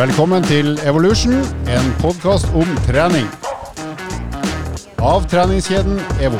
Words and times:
Velkommen 0.00 0.40
til 0.48 0.78
Evolution, 0.88 1.34
en 1.68 1.88
podkast 2.00 2.46
om 2.56 2.70
trening. 2.86 3.26
Av 4.96 5.26
treningskjeden 5.28 5.98
EVO. 6.24 6.38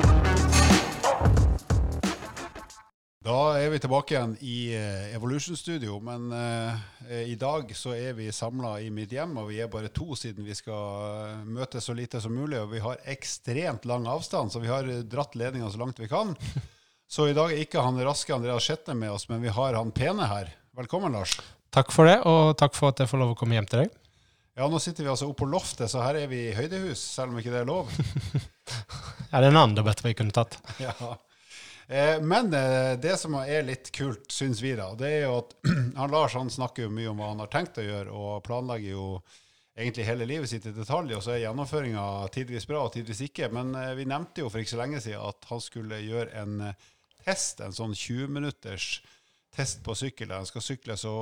Da 3.21 3.37
er 3.61 3.69
vi 3.75 3.83
tilbake 3.85 4.17
igjen 4.17 4.33
i 4.41 4.57
eh, 4.79 5.13
Evolution-studio, 5.19 5.99
men 6.01 6.33
uh, 6.33 6.73
i 7.21 7.37
dag 7.37 7.77
så 7.77 7.93
er 7.99 8.17
vi 8.17 8.31
samla 8.33 8.79
i 8.81 8.89
mitt 8.89 9.13
hjem, 9.13 9.37
og 9.45 9.53
vi 9.53 9.61
er 9.61 9.69
bare 9.69 9.93
to 9.93 10.17
siden 10.17 10.49
vi 10.49 10.57
skal 10.57 11.45
møte 11.45 11.61
møtes 11.61 11.93
så 11.93 11.99
lite 12.01 12.25
som 12.25 12.33
mulig. 12.33 12.63
Og 12.65 12.73
vi 12.73 12.81
har 12.81 13.05
ekstremt 13.13 13.85
lang 13.85 14.09
avstand, 14.09 14.57
så 14.57 14.65
vi 14.65 14.73
har 14.73 14.89
dratt 15.05 15.37
ledninga 15.37 15.69
så 15.69 15.85
langt 15.85 16.01
vi 16.01 16.09
kan. 16.09 16.33
Så 17.11 17.25
i 17.27 17.35
dag 17.35 17.51
er 17.51 17.59
ikke 17.59 17.83
han 17.83 17.97
raske 18.07 18.31
Andreas 18.31 18.63
Skjetne 18.63 18.95
med 18.95 19.11
oss, 19.11 19.29
men 19.29 19.43
vi 19.43 19.51
har 19.51 19.75
han 19.75 19.91
pene 19.91 20.31
her. 20.31 20.55
Velkommen, 20.79 21.11
Lars. 21.11 21.41
Takk 21.71 21.93
for 21.95 22.09
det, 22.11 22.19
og 22.27 22.57
takk 22.59 22.75
for 22.75 22.91
at 22.91 23.01
jeg 23.03 23.11
får 23.11 23.21
lov 23.23 23.33
å 23.35 23.39
komme 23.39 23.55
hjem 23.55 23.69
til 23.71 23.85
deg. 23.85 23.97
Ja, 24.59 24.67
nå 24.69 24.81
sitter 24.83 25.07
vi 25.07 25.11
altså 25.13 25.29
oppe 25.31 25.45
på 25.45 25.51
loftet, 25.53 25.89
så 25.93 26.03
her 26.03 26.19
er 26.19 26.31
vi 26.31 26.41
i 26.49 26.55
høydehus, 26.57 27.01
selv 27.15 27.31
om 27.33 27.39
ikke 27.41 27.53
det 27.55 27.61
er 27.63 27.69
lov. 27.69 27.91
Ja, 27.95 29.39
det 29.39 29.45
er 29.45 29.51
en 29.53 29.61
annen 29.61 29.77
debatt 29.79 30.03
vi 30.05 30.15
kunne 30.19 30.35
tatt. 30.37 30.59
Ja. 30.83 30.95
Eh, 31.91 32.21
Men 32.23 32.53
eh, 32.55 32.97
det 33.03 33.17
som 33.19 33.35
er 33.41 33.65
litt 33.67 33.89
kult, 33.95 34.29
syns 34.31 34.61
vi, 34.63 34.77
da, 34.79 34.93
det 34.99 35.09
er 35.11 35.23
jo 35.25 35.39
at 35.41 35.55
han 36.01 36.13
Lars 36.13 36.37
han 36.39 36.51
snakker 36.51 36.87
jo 36.87 36.93
mye 36.95 37.11
om 37.11 37.23
hva 37.23 37.31
han 37.33 37.43
har 37.43 37.51
tenkt 37.55 37.81
å 37.83 37.87
gjøre, 37.87 38.11
og 38.15 38.45
planlegger 38.47 38.93
jo 38.93 39.07
egentlig 39.81 40.07
hele 40.07 40.29
livet 40.29 40.51
sitt 40.51 40.67
i 40.69 40.75
detalj, 40.77 41.15
og 41.17 41.25
så 41.25 41.37
er 41.37 41.45
gjennomføringa 41.47 42.05
tidvis 42.35 42.67
bra 42.69 42.85
og 42.85 42.93
tidvis 42.99 43.23
ikke. 43.31 43.49
Men 43.55 43.73
eh, 43.79 43.95
vi 43.99 44.07
nevnte 44.11 44.43
jo 44.45 44.51
for 44.51 44.63
ikke 44.63 44.75
så 44.75 44.83
lenge 44.83 45.03
siden 45.03 45.23
at 45.31 45.51
han 45.51 45.63
skulle 45.65 46.03
gjøre 46.05 46.35
en 46.43 46.61
eh, 46.69 46.91
test, 47.25 47.63
en 47.65 47.75
sånn 47.75 47.95
20 47.97 48.35
minutters 48.39 48.91
test 48.99 49.17
på 49.57 49.95
sykkel. 49.99 50.31
Han 50.33 50.47
skal 50.47 50.63
sykle 50.63 50.97
så 50.97 51.13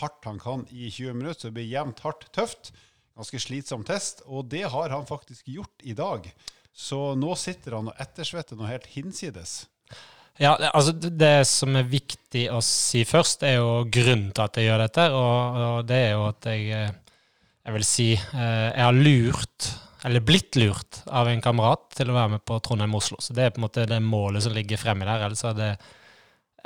hardt 0.00 0.24
han 0.24 0.38
kan 0.38 0.66
i 0.70 0.90
20 0.90 1.14
minutter, 1.14 1.40
så 1.40 1.48
det 1.48 1.56
blir 1.58 1.70
jevnt 1.70 2.00
hardt 2.00 2.26
tøft. 2.32 2.72
Ganske 3.16 3.40
slitsom 3.40 3.84
test, 3.84 4.22
og 4.26 4.48
det 4.52 4.64
har 4.68 4.90
han 4.90 5.06
faktisk 5.06 5.46
gjort 5.48 5.84
i 5.84 5.94
dag. 5.96 6.26
Så 6.76 7.14
nå 7.16 7.34
sitter 7.40 7.78
han 7.78 7.88
og 7.88 8.00
ettersvetter 8.00 8.58
noe 8.58 8.68
helt 8.68 8.86
hinsides. 8.92 9.66
Ja, 10.38 10.52
altså 10.74 10.92
det- 10.92 11.46
som 11.46 11.76
er 11.76 11.84
viktig 11.84 12.50
å 12.52 12.60
si 12.62 13.04
først, 13.04 13.42
er 13.42 13.56
jo 13.56 13.84
grunnen 13.84 14.32
til 14.34 14.44
at 14.44 14.54
jeg 14.56 14.68
gjør 14.68 14.78
dette. 14.84 15.10
Og, 15.12 15.56
og 15.56 15.86
det 15.86 15.96
er 15.96 16.12
jo 16.12 16.26
at 16.28 16.44
jeg, 16.44 16.68
eh, 16.70 16.92
jeg 17.64 17.72
vil 17.72 17.84
si, 17.84 18.12
eh, 18.12 18.72
jeg 18.74 18.84
har 18.84 18.92
lurt, 18.92 19.70
eller 20.04 20.20
blitt 20.20 20.56
lurt, 20.56 21.00
av 21.08 21.28
en 21.28 21.40
kamerat 21.40 21.88
til 21.96 22.10
å 22.10 22.14
være 22.18 22.30
med 22.36 22.44
på 22.44 22.60
Trondheim-Oslo. 22.60 23.16
Så 23.18 23.32
det 23.32 23.44
er 23.44 23.50
på 23.50 23.62
en 23.62 23.68
måte 23.68 23.86
det 23.88 24.02
målet 24.02 24.42
som 24.42 24.52
ligger 24.52 24.76
fremme 24.76 25.06
der. 25.08 25.24
Ellers 25.24 25.42
hadde 25.42 25.78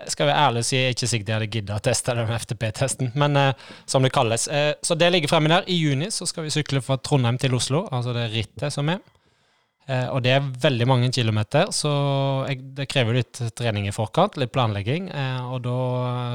skal 0.08 0.30
være 0.30 0.42
ærlig 0.46 0.64
og 0.64 0.68
si 0.68 0.76
jeg 0.76 0.88
er 0.88 0.96
ikke 0.96 1.10
sikkert 1.12 1.30
jeg 1.30 1.38
hadde 1.38 1.52
giddet 1.54 1.76
å 1.76 1.84
teste 1.84 2.16
den 2.16 2.34
FTP-testen, 2.36 3.12
men 3.20 3.36
eh, 3.36 3.70
som 3.90 4.04
det 4.06 4.12
kalles. 4.14 4.48
Eh, 4.48 4.72
så 4.82 4.96
det 4.98 5.12
ligger 5.12 5.32
fremme 5.32 5.52
der. 5.52 5.68
I 5.68 5.78
juni 5.78 6.10
så 6.14 6.28
skal 6.28 6.46
vi 6.46 6.54
sykle 6.54 6.82
fra 6.84 6.98
Trondheim 7.00 7.38
til 7.40 7.56
Oslo, 7.58 7.86
altså 7.90 8.16
det 8.16 8.30
rittet 8.34 8.74
som 8.74 8.90
er. 8.92 9.02
Eh, 9.90 10.06
og 10.12 10.20
det 10.22 10.34
er 10.36 10.50
veldig 10.62 10.86
mange 10.86 11.08
kilometer, 11.14 11.70
så 11.74 11.90
jeg, 12.46 12.60
det 12.76 12.86
krever 12.90 13.16
litt 13.16 13.40
trening 13.58 13.88
i 13.88 13.94
forkant, 13.94 14.36
litt 14.38 14.52
planlegging. 14.54 15.08
Eh, 15.10 15.40
og 15.50 15.64
da 15.64 15.78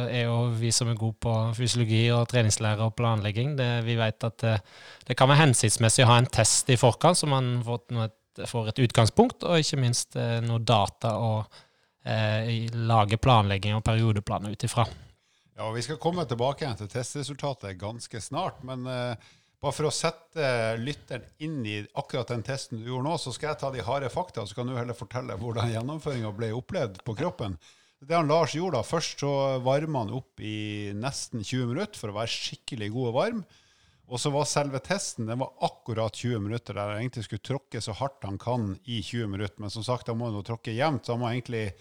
er 0.09 0.25
jo 0.25 0.39
vi 0.59 0.73
som 0.75 0.91
er 0.91 0.99
gode 0.99 1.19
på 1.23 1.35
fysiologi 1.55 2.03
og 2.15 2.25
treningslære 2.31 2.89
og 2.89 2.95
planlegging, 2.97 3.55
det, 3.59 3.69
vi 3.87 3.95
vet 3.99 4.27
at 4.27 4.47
eh, 4.49 4.65
det 5.07 5.15
kan 5.15 5.31
være 5.31 5.45
hensiktsmessig 5.45 6.03
å 6.03 6.11
ha 6.11 6.19
en 6.19 6.31
test 6.31 6.73
i 6.73 6.79
forkant, 6.79 7.21
så 7.21 7.29
man 7.31 7.53
får, 7.63 7.85
noe, 7.95 8.09
får 8.49 8.73
et 8.73 8.83
utgangspunkt, 8.89 9.47
og 9.47 9.63
ikke 9.63 9.79
minst 9.85 10.19
eh, 10.19 10.41
noe 10.43 10.59
data 10.65 11.15
å 11.21 11.31
eh, 12.05 12.69
lage 12.73 13.17
planlegging 13.17 13.75
og 13.77 13.83
periodeplaner 13.85 14.53
ut 14.53 14.67
ifra. 14.67 14.85
Ja, 15.55 15.71
Vi 15.71 15.81
skal 15.81 16.01
komme 16.01 16.25
tilbake 16.27 16.65
igjen 16.65 16.77
til 16.79 16.91
testresultatet 16.91 17.79
ganske 17.79 18.21
snart. 18.21 18.61
Men 18.67 18.85
eh, 18.91 19.31
bare 19.61 19.73
for 19.73 19.87
å 19.87 19.93
sette 19.93 20.75
lytteren 20.77 21.25
inn 21.41 21.61
i 21.65 21.79
akkurat 21.97 22.33
den 22.33 22.43
testen 22.45 22.81
du 22.81 22.89
gjorde 22.89 23.07
nå, 23.07 23.15
så 23.21 23.33
skal 23.33 23.53
jeg 23.53 23.61
ta 23.63 23.71
de 23.73 23.85
harde 23.87 24.11
fakta, 24.13 24.43
så 24.45 24.57
kan 24.57 24.67
du 24.69 24.75
heller 24.77 24.97
fortelle 24.97 25.37
hvordan 25.39 25.71
gjennomføringa 25.71 26.33
ble 26.35 26.51
opplevd 26.57 27.01
på 27.07 27.15
kroppen. 27.17 27.55
Det 28.05 28.13
han 28.13 28.27
Lars 28.29 28.53
gjorde 28.53 28.77
da, 28.77 28.85
Først 28.85 29.23
så 29.23 29.31
varma 29.63 30.03
han 30.03 30.13
opp 30.13 30.43
i 30.43 30.91
nesten 30.93 31.41
20 31.41 31.71
minutter 31.71 31.97
for 31.97 32.11
å 32.11 32.17
være 32.19 32.33
skikkelig 32.33 32.91
god 32.93 33.07
og 33.09 33.15
varm. 33.15 33.45
Og 34.05 34.21
så 34.21 34.29
var 34.29 34.45
selve 34.45 34.77
testen 34.85 35.25
den 35.25 35.39
var 35.41 35.55
akkurat 35.65 36.13
20 36.13 36.43
minutter, 36.43 36.75
der 36.75 36.91
han 36.91 37.01
egentlig 37.01 37.25
skulle 37.25 37.47
tråkke 37.47 37.81
så 37.81 37.95
hardt 37.97 38.27
han 38.27 38.37
kan 38.37 38.75
i 38.83 38.99
20 39.01 39.31
minutter. 39.31 39.57
Men 39.63 39.73
som 39.73 39.87
sagt, 39.87 40.11
han 40.11 40.19
må 40.19 40.29
jo 40.29 40.43
tråkke 40.45 40.75
jevnt, 40.75 41.07
så 41.07 41.15
han 41.15 41.23
må 41.23 41.31
egentlig 41.31 41.71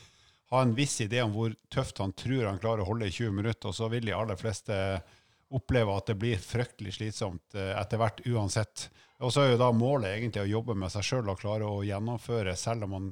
ha 0.55 0.63
en 0.65 0.75
viss 0.77 1.01
idé 1.05 1.21
om 1.25 1.35
hvor 1.35 1.55
tøft 1.73 2.01
han 2.03 2.15
tror 2.17 2.49
han 2.49 2.61
klarer 2.63 2.85
å 2.85 2.89
holde 2.89 3.09
i 3.11 3.15
20 3.15 3.35
minutter. 3.35 3.71
Og 3.71 3.77
så 3.77 3.91
vil 3.93 4.07
de 4.07 4.15
aller 4.17 4.39
fleste 4.41 4.77
oppleve 5.55 5.95
at 5.95 6.11
det 6.11 6.19
blir 6.19 6.41
fryktelig 6.41 6.97
slitsomt 6.97 7.57
eh, 7.59 7.73
etter 7.79 8.01
hvert 8.01 8.23
uansett. 8.27 8.89
Og 9.23 9.33
så 9.33 9.45
er 9.45 9.53
jo 9.53 9.61
da 9.61 9.71
målet 9.75 10.17
egentlig 10.17 10.43
å 10.43 10.53
jobbe 10.57 10.77
med 10.79 10.93
seg 10.93 11.07
sjøl 11.07 11.31
og 11.31 11.41
klare 11.41 11.69
å 11.69 11.85
gjennomføre, 11.87 12.57
selv 12.59 12.87
om 12.87 12.95
man 12.97 13.11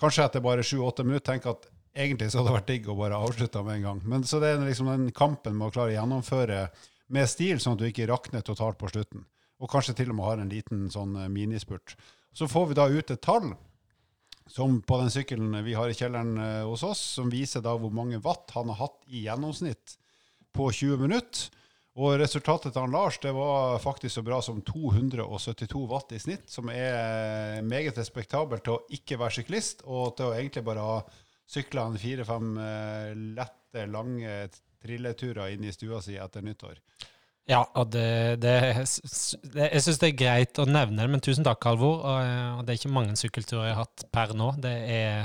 kanskje 0.00 0.26
etter 0.26 0.44
bare 0.44 0.64
7-8 0.66 1.06
minutter 1.06 1.26
tenker 1.32 1.54
at 1.54 1.68
egentlig 1.94 2.30
så 2.30 2.40
hadde 2.40 2.50
det 2.50 2.56
vært 2.58 2.70
digg 2.70 2.88
å 2.88 2.98
bare 2.98 3.20
avslutte 3.20 3.62
med 3.66 3.78
en 3.78 3.86
gang. 3.88 4.00
Men 4.14 4.24
så 4.26 4.40
det 4.42 4.54
er 4.54 4.64
liksom 4.64 4.90
den 4.90 5.10
kampen 5.16 5.56
med 5.58 5.68
å 5.68 5.74
klare 5.74 5.92
å 5.92 5.98
gjennomføre 5.98 6.64
med 7.10 7.30
stil, 7.30 7.60
sånn 7.60 7.76
at 7.76 7.82
du 7.82 7.88
ikke 7.88 8.08
rakner 8.10 8.44
totalt 8.46 8.78
på 8.80 8.90
slutten. 8.90 9.26
Og 9.60 9.70
kanskje 9.70 9.96
til 9.98 10.12
og 10.12 10.18
med 10.18 10.26
har 10.26 10.42
en 10.42 10.52
liten 10.52 10.86
sånn 10.92 11.16
eh, 11.20 11.30
minispurt. 11.32 11.96
Så 12.34 12.48
får 12.50 12.70
vi 12.70 12.78
da 12.78 12.86
ut 12.90 13.10
et 13.10 13.22
tall 13.22 13.52
som 14.50 14.80
på 14.82 14.98
den 14.98 15.12
sykkelen 15.14 15.54
vi 15.64 15.76
har 15.78 15.90
i 15.90 15.96
kjelleren 15.96 16.34
eh, 16.42 16.66
hos 16.66 16.82
oss, 16.86 17.02
som 17.16 17.30
viser 17.30 17.62
da 17.64 17.76
hvor 17.78 17.92
mange 17.94 18.18
watt 18.24 18.50
han 18.56 18.70
har 18.72 18.80
hatt 18.82 19.00
i 19.06 19.24
gjennomsnitt 19.28 19.96
på 20.56 20.70
20 20.74 20.98
minutter. 21.04 21.48
Og 22.00 22.14
resultatet 22.20 22.70
til 22.72 22.84
han 22.84 22.94
Lars 22.94 23.18
det 23.22 23.32
var 23.34 23.80
faktisk 23.82 24.14
så 24.14 24.22
bra 24.24 24.38
som 24.42 24.60
272 24.64 25.82
watt 25.90 26.14
i 26.14 26.20
snitt, 26.22 26.46
som 26.50 26.70
er 26.72 27.60
meget 27.66 27.98
respektabelt 27.98 28.64
til 28.66 28.76
å 28.76 28.84
ikke 28.94 29.18
være 29.20 29.40
syklist, 29.40 29.82
og 29.84 30.14
til 30.18 30.30
å 30.30 30.36
egentlig 30.36 30.64
bare 30.66 30.86
ha 30.86 31.00
sykla 31.50 31.88
en 31.90 31.98
fire-fem 31.98 32.52
eh, 32.62 33.14
lette, 33.38 33.86
lange 33.90 34.34
trilleturer 34.80 35.54
inn 35.54 35.66
i 35.66 35.74
stua 35.74 36.00
si 36.02 36.16
etter 36.18 36.46
nyttår. 36.46 36.78
Ja, 37.48 37.64
og 37.78 37.90
det, 37.94 38.40
det, 38.42 38.54
Jeg 39.56 39.82
syns 39.82 40.00
det 40.00 40.10
er 40.10 40.18
greit 40.18 40.60
å 40.60 40.68
nevne 40.68 41.02
det, 41.02 41.10
men 41.10 41.22
tusen 41.24 41.46
takk, 41.46 41.64
Halvor. 41.66 42.04
Eh, 42.20 42.58
og 42.58 42.64
det 42.64 42.74
er 42.74 42.80
ikke 42.80 42.94
mange 42.94 43.16
sykkelturer 43.18 43.70
jeg 43.70 43.76
har 43.76 43.86
hatt 43.86 44.04
per 44.14 44.34
nå. 44.38 44.52
Det 44.62 44.74
er 44.94 45.24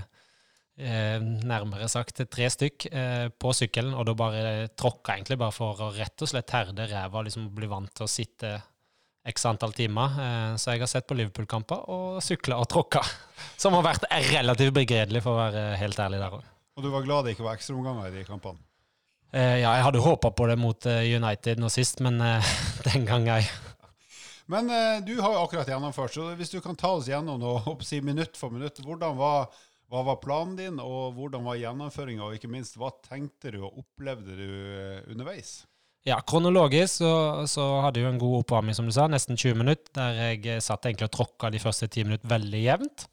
eh, 0.79 1.17
nærmere 1.21 1.89
sagt 1.91 2.23
tre 2.31 2.49
stykk 2.51 2.87
eh, 2.89 3.27
på 3.29 3.53
sykkelen, 3.57 3.93
og 3.93 4.07
da 4.09 4.17
bare 4.17 4.55
tråkka 4.73 5.17
egentlig 5.17 5.39
bare 5.43 5.55
for 5.55 5.85
å 5.85 5.91
rett 5.97 6.25
og 6.25 6.31
slett 6.31 6.55
herde 6.55 6.89
ræva 6.89 7.21
og 7.21 7.27
liksom 7.29 7.51
bli 7.57 7.69
vant 7.69 7.93
til 7.93 8.07
å 8.07 8.11
sitte 8.11 8.55
x 9.25 9.47
antall 9.49 9.73
timer. 9.73 10.17
Så 10.61 10.73
jeg 10.73 10.83
har 10.83 10.89
sett 10.89 11.07
på 11.09 11.15
Liverpool-kamper 11.17 11.87
og 11.89 12.19
sykla 12.21 12.59
og 12.61 12.69
tråkka, 12.69 13.01
som 13.61 13.77
har 13.77 13.85
vært 13.85 14.05
relativt 14.31 14.75
begredelig, 14.77 15.23
for 15.25 15.33
å 15.33 15.43
være 15.47 15.71
helt 15.81 16.01
ærlig 16.01 16.21
der 16.21 16.39
òg. 16.39 16.53
Og 16.75 16.83
du 16.83 16.91
var 16.93 17.05
glad 17.05 17.25
det 17.25 17.35
ikke 17.35 17.45
var 17.45 17.57
ekstraomganger 17.57 18.09
i 18.09 18.17
de 18.19 18.25
kampene? 18.27 18.61
Eh, 19.33 19.59
ja, 19.61 19.71
jeg 19.77 19.85
hadde 19.87 20.03
håpa 20.03 20.31
på 20.31 20.47
det 20.49 20.57
mot 20.59 20.87
eh, 20.89 21.05
United 21.17 21.61
nå 21.61 21.69
sist, 21.73 22.01
men 22.05 22.21
eh, 22.23 22.55
den 22.89 23.07
gang 23.07 23.29
ei. 23.33 23.43
Men 24.45 24.69
du 25.01 25.15
har 25.17 25.33
jo 25.33 25.41
akkurat 25.41 25.69
gjennomført, 25.71 26.13
så 26.13 26.27
hvis 26.37 26.51
du 26.53 26.59
kan 26.61 26.77
ta 26.77 26.91
oss 26.93 27.07
gjennom 27.09 27.39
nå, 27.41 27.53
si 27.81 27.97
minutt 28.05 28.37
for 28.37 28.53
minutt, 28.53 28.77
hvordan 28.85 29.15
var, 29.17 29.47
hva 29.89 30.03
var 30.05 30.19
planen 30.21 30.53
din, 30.59 30.77
og 30.77 31.15
hvordan 31.17 31.47
var 31.47 31.57
gjennomføringa, 31.57 32.27
og 32.27 32.35
ikke 32.37 32.51
minst, 32.53 32.77
hva 32.77 32.91
tenkte 33.07 33.55
du 33.55 33.63
og 33.63 33.79
opplevde 33.81 34.37
du 34.37 34.51
underveis? 35.15 35.63
Ja, 36.05 36.19
kronologisk 36.21 36.99
så, 37.01 37.11
så 37.49 37.65
hadde 37.81 37.97
jeg 37.97 38.05
jo 38.05 38.11
en 38.13 38.21
god 38.21 38.43
oppvarming, 38.43 38.77
som 38.77 38.85
du 38.85 38.93
sa, 38.93 39.07
nesten 39.09 39.33
20 39.33 39.57
minutter, 39.63 39.89
der 39.97 40.21
jeg 40.37 40.61
satt 40.61 40.85
egentlig 40.85 41.09
og 41.09 41.15
tråkka 41.17 41.49
de 41.49 41.63
første 41.65 41.89
10 41.89 42.05
minutter 42.05 42.29
veldig 42.29 42.61
jevnt. 42.61 43.07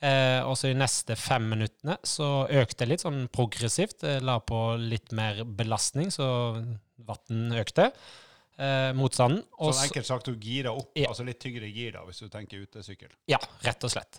Eh, 0.00 0.40
og 0.48 0.54
så 0.56 0.70
de 0.70 0.78
neste 0.80 1.12
fem 1.20 1.44
minuttene 1.52 1.98
så 2.08 2.46
økte 2.48 2.86
jeg 2.86 2.88
litt 2.94 3.02
sånn 3.04 3.26
progressivt. 3.28 4.00
Jeg 4.06 4.22
la 4.24 4.38
på 4.40 4.58
litt 4.80 5.12
mer 5.12 5.42
belastning, 5.44 6.08
så 6.14 6.26
vann 7.04 7.52
økte. 7.60 7.90
Eh, 8.60 8.92
motstanden. 8.96 9.42
Og 9.58 9.74
så- 9.74 9.86
enkelt 9.88 10.06
sagt, 10.06 10.24
du 10.26 10.36
gira 10.36 10.72
opp, 10.72 10.90
Ja. 10.96 11.08
altså 11.08 11.24
litt 11.24 11.40
tyngre 11.40 11.70
gir 11.72 11.92
da, 11.92 12.00
hvis 12.04 12.20
du 12.20 12.28
tenker 12.28 12.64
utesykkel. 12.66 13.08
Ja, 13.28 13.38
rett 13.62 13.84
og 13.84 13.90
slett. 13.90 14.18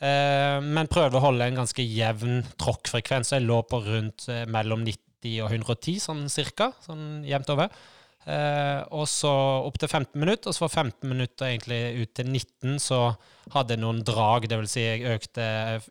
Eh, 0.00 0.60
men 0.60 0.86
prøvde 0.88 1.16
å 1.16 1.20
holde 1.20 1.42
en 1.42 1.54
ganske 1.56 1.82
jevn 1.84 2.42
tråkkfrekvens. 2.58 3.30
Jeg 3.30 3.42
lå 3.46 3.62
på 3.66 3.82
rundt 3.84 4.28
eh, 4.28 4.44
mellom 4.46 4.84
90 4.84 5.40
og 5.42 5.50
110, 5.50 5.96
sånn 6.00 6.24
cirka. 6.28 6.72
Sånn 6.86 7.24
jevnt 7.24 7.48
over. 7.50 7.70
Eh, 8.24 8.80
og 8.96 9.04
så 9.10 9.30
opp 9.66 9.76
til 9.76 9.90
15 9.90 10.16
minutter, 10.16 10.48
og 10.48 10.56
så 10.56 10.64
var 10.64 10.70
15 10.72 11.10
minutter 11.10 11.50
egentlig 11.50 11.80
ut 12.00 12.12
til 12.16 12.28
19, 12.30 12.78
så 12.80 13.00
hadde 13.52 13.74
jeg 13.74 13.82
noen 13.82 14.00
drag. 14.06 14.46
Det 14.48 14.56
vil 14.62 14.68
si, 14.70 14.80
jeg 14.80 15.16
økte 15.18 15.46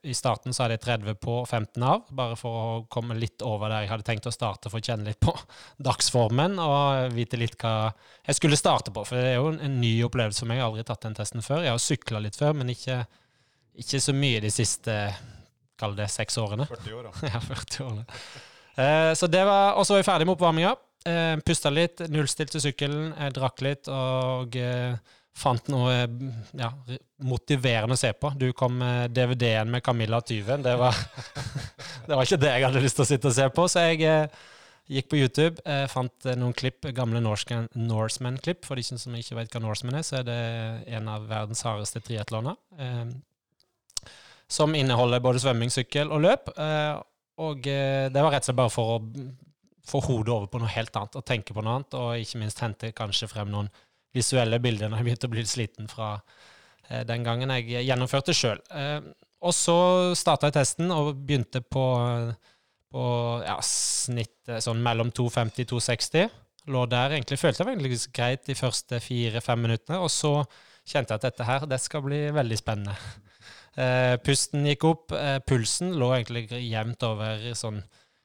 I 0.10 0.16
starten 0.18 0.56
så 0.56 0.64
hadde 0.66 0.80
jeg 0.80 0.86
30 0.88 1.20
på 1.22 1.36
og 1.44 1.46
15 1.46 1.86
av, 1.86 2.08
bare 2.10 2.38
for 2.40 2.60
å 2.62 2.72
komme 2.94 3.18
litt 3.20 3.44
over 3.46 3.70
der 3.70 3.86
jeg 3.86 3.92
hadde 3.92 4.08
tenkt 4.08 4.30
å 4.30 4.34
starte, 4.34 4.72
for 4.74 4.82
å 4.82 4.88
kjenne 4.88 5.12
litt 5.12 5.22
på 5.22 5.36
dagsformen 5.90 6.58
og 6.64 7.14
vite 7.14 7.38
litt 7.38 7.58
hva 7.62 7.92
jeg 8.26 8.40
skulle 8.40 8.58
starte 8.60 8.94
på. 8.96 9.06
For 9.06 9.20
det 9.20 9.36
er 9.36 9.38
jo 9.38 9.52
en 9.54 9.78
ny 9.82 9.94
opplevelse 10.08 10.42
for 10.42 10.50
meg. 10.50 10.58
Jeg 10.58 10.66
har 10.66 10.72
aldri 10.74 10.88
tatt 10.90 11.06
den 11.06 11.20
testen 11.20 11.46
før. 11.46 11.68
Jeg 11.68 11.76
har 11.76 11.84
sykla 11.86 12.24
litt 12.26 12.40
før, 12.40 12.58
men 12.58 12.74
ikke, 12.74 13.04
ikke 13.84 14.02
så 14.02 14.18
mye 14.18 14.42
de 14.42 14.54
siste 14.54 14.98
kall 15.78 15.94
det 15.98 16.10
seks 16.14 16.42
årene. 16.42 16.66
40 16.70 16.98
år, 16.98 17.12
da. 17.12 17.30
ja, 17.30 17.44
40 17.52 17.86
årene. 17.86 18.08
Eh, 18.74 19.12
så 19.14 19.30
det 19.30 19.44
var, 19.46 19.76
Og 19.78 19.86
så 19.86 19.94
var 19.94 20.02
jeg 20.02 20.10
ferdig 20.10 20.26
med 20.26 20.34
oppvarminga. 20.34 20.74
Eh, 21.04 21.36
pusta 21.44 21.72
litt, 21.74 22.00
nullstilte 22.12 22.62
sykkelen, 22.64 23.12
jeg 23.18 23.36
drakk 23.36 23.62
litt 23.66 23.90
og 23.92 24.56
eh, 24.56 24.96
fant 25.36 25.68
noe 25.74 26.06
ja, 26.56 26.70
motiverende 27.26 27.98
å 27.98 28.00
se 28.00 28.14
på. 28.16 28.32
Du 28.40 28.52
kom 28.56 28.78
med 28.80 29.12
DVD-en 29.16 29.72
med 29.74 29.84
Camilla 29.84 30.22
Tyven. 30.24 30.64
Det 30.64 30.76
var, 30.80 30.98
det 32.08 32.14
var 32.14 32.24
ikke 32.24 32.42
det 32.46 32.54
jeg 32.54 32.68
hadde 32.68 32.84
lyst 32.84 33.00
til 33.00 33.06
å 33.06 33.10
sitte 33.10 33.32
og 33.32 33.38
se 33.38 33.50
på, 33.52 33.68
så 33.72 33.88
jeg 33.90 34.06
eh, 34.08 34.42
gikk 34.94 35.10
på 35.12 35.20
YouTube, 35.20 35.62
eh, 35.66 35.86
fant 35.92 36.30
eh, 36.30 36.38
noen 36.40 36.56
klipp, 36.56 36.86
gamle 36.96 37.22
Norseman-klipp. 37.24 38.64
For 38.68 38.80
de 38.80 38.86
som 38.88 39.20
ikke 39.20 39.40
vet 39.42 39.56
hva 39.56 39.64
Norseman 39.64 40.00
er, 40.00 40.08
så 40.08 40.22
er 40.22 40.28
det 40.30 40.42
en 41.00 41.10
av 41.12 41.28
verdens 41.30 41.64
hardeste 41.66 42.04
triatloner. 42.06 42.60
Eh, 42.78 44.12
som 44.54 44.76
inneholder 44.78 45.24
både 45.24 45.42
svømming, 45.42 45.72
sykkel 45.74 46.14
og 46.14 46.24
løp. 46.28 46.54
Eh, 46.54 46.94
og 47.44 47.66
det 47.66 48.22
var 48.22 48.30
rett 48.30 48.44
og 48.46 48.52
slett 48.52 48.60
bare 48.60 48.70
for 48.70 48.92
å 48.94 48.98
få 49.88 50.00
hodet 50.06 50.34
over 50.34 50.48
på 50.52 50.62
noe 50.62 50.72
helt 50.72 50.96
annet 50.96 51.18
og 51.20 51.26
tenke 51.28 51.56
på 51.56 51.64
noe 51.64 51.80
annet, 51.80 51.98
og 52.00 52.22
ikke 52.22 52.40
minst 52.42 52.62
hente 52.64 52.94
kanskje 52.96 53.30
frem 53.32 53.52
noen 53.52 53.70
visuelle 54.14 54.60
bilder 54.62 54.92
når 54.92 55.02
jeg 55.02 55.08
begynte 55.10 55.30
å 55.30 55.34
bli 55.34 55.44
sliten 55.50 55.90
fra 55.92 56.14
eh, 56.90 57.04
den 57.10 57.26
gangen 57.26 57.52
jeg 57.58 57.84
gjennomførte 57.88 58.36
sjøl. 58.38 58.62
Eh, 58.72 59.00
og 59.44 59.56
så 59.58 59.78
starta 60.16 60.48
jeg 60.48 60.58
testen 60.60 60.94
og 60.96 61.18
begynte 61.28 61.60
på, 61.62 61.84
på 62.94 63.08
ja, 63.44 63.58
snitt 63.68 64.54
sånn 64.64 64.80
mellom 64.86 65.12
250 65.12 65.66
og 65.66 65.74
260. 65.76 66.40
Lå 66.72 66.86
der 66.88 67.18
egentlig, 67.18 67.42
følte 67.42 67.66
jeg 67.66 67.76
egentlig 67.76 68.00
greit 68.16 68.46
de 68.48 68.56
første 68.56 69.02
fire-fem 69.04 69.66
minuttene, 69.66 70.00
og 70.00 70.08
så 70.14 70.38
kjente 70.88 71.12
jeg 71.12 71.20
at 71.20 71.28
dette 71.28 71.48
her, 71.48 71.66
det 71.68 71.80
skal 71.84 72.06
bli 72.06 72.22
veldig 72.36 72.60
spennende. 72.60 72.96
Eh, 73.74 74.16
pusten 74.22 74.68
gikk 74.70 74.84
opp, 74.86 75.14
eh, 75.18 75.40
pulsen 75.42 75.96
lå 75.98 76.12
egentlig 76.14 76.46
jevnt 76.62 77.04
over 77.08 77.40
sånn 77.58 77.80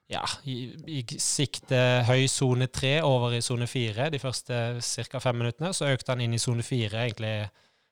ja, 0.08 0.22
i, 0.48 0.70
i 0.88 1.02
sikte 1.20 1.78
høy 2.08 2.24
sone 2.32 2.70
tre 2.72 2.94
over 3.04 3.34
i 3.36 3.42
sone 3.44 3.68
fire 3.68 4.08
de 4.12 4.20
første 4.22 4.78
ca. 4.80 5.20
fem 5.20 5.36
minuttene. 5.42 5.74
Så 5.76 5.90
økte 5.90 6.14
han 6.14 6.22
inn 6.24 6.36
i 6.36 6.40
sone 6.40 6.64
fire 6.64 7.02
egentlig 7.04 7.32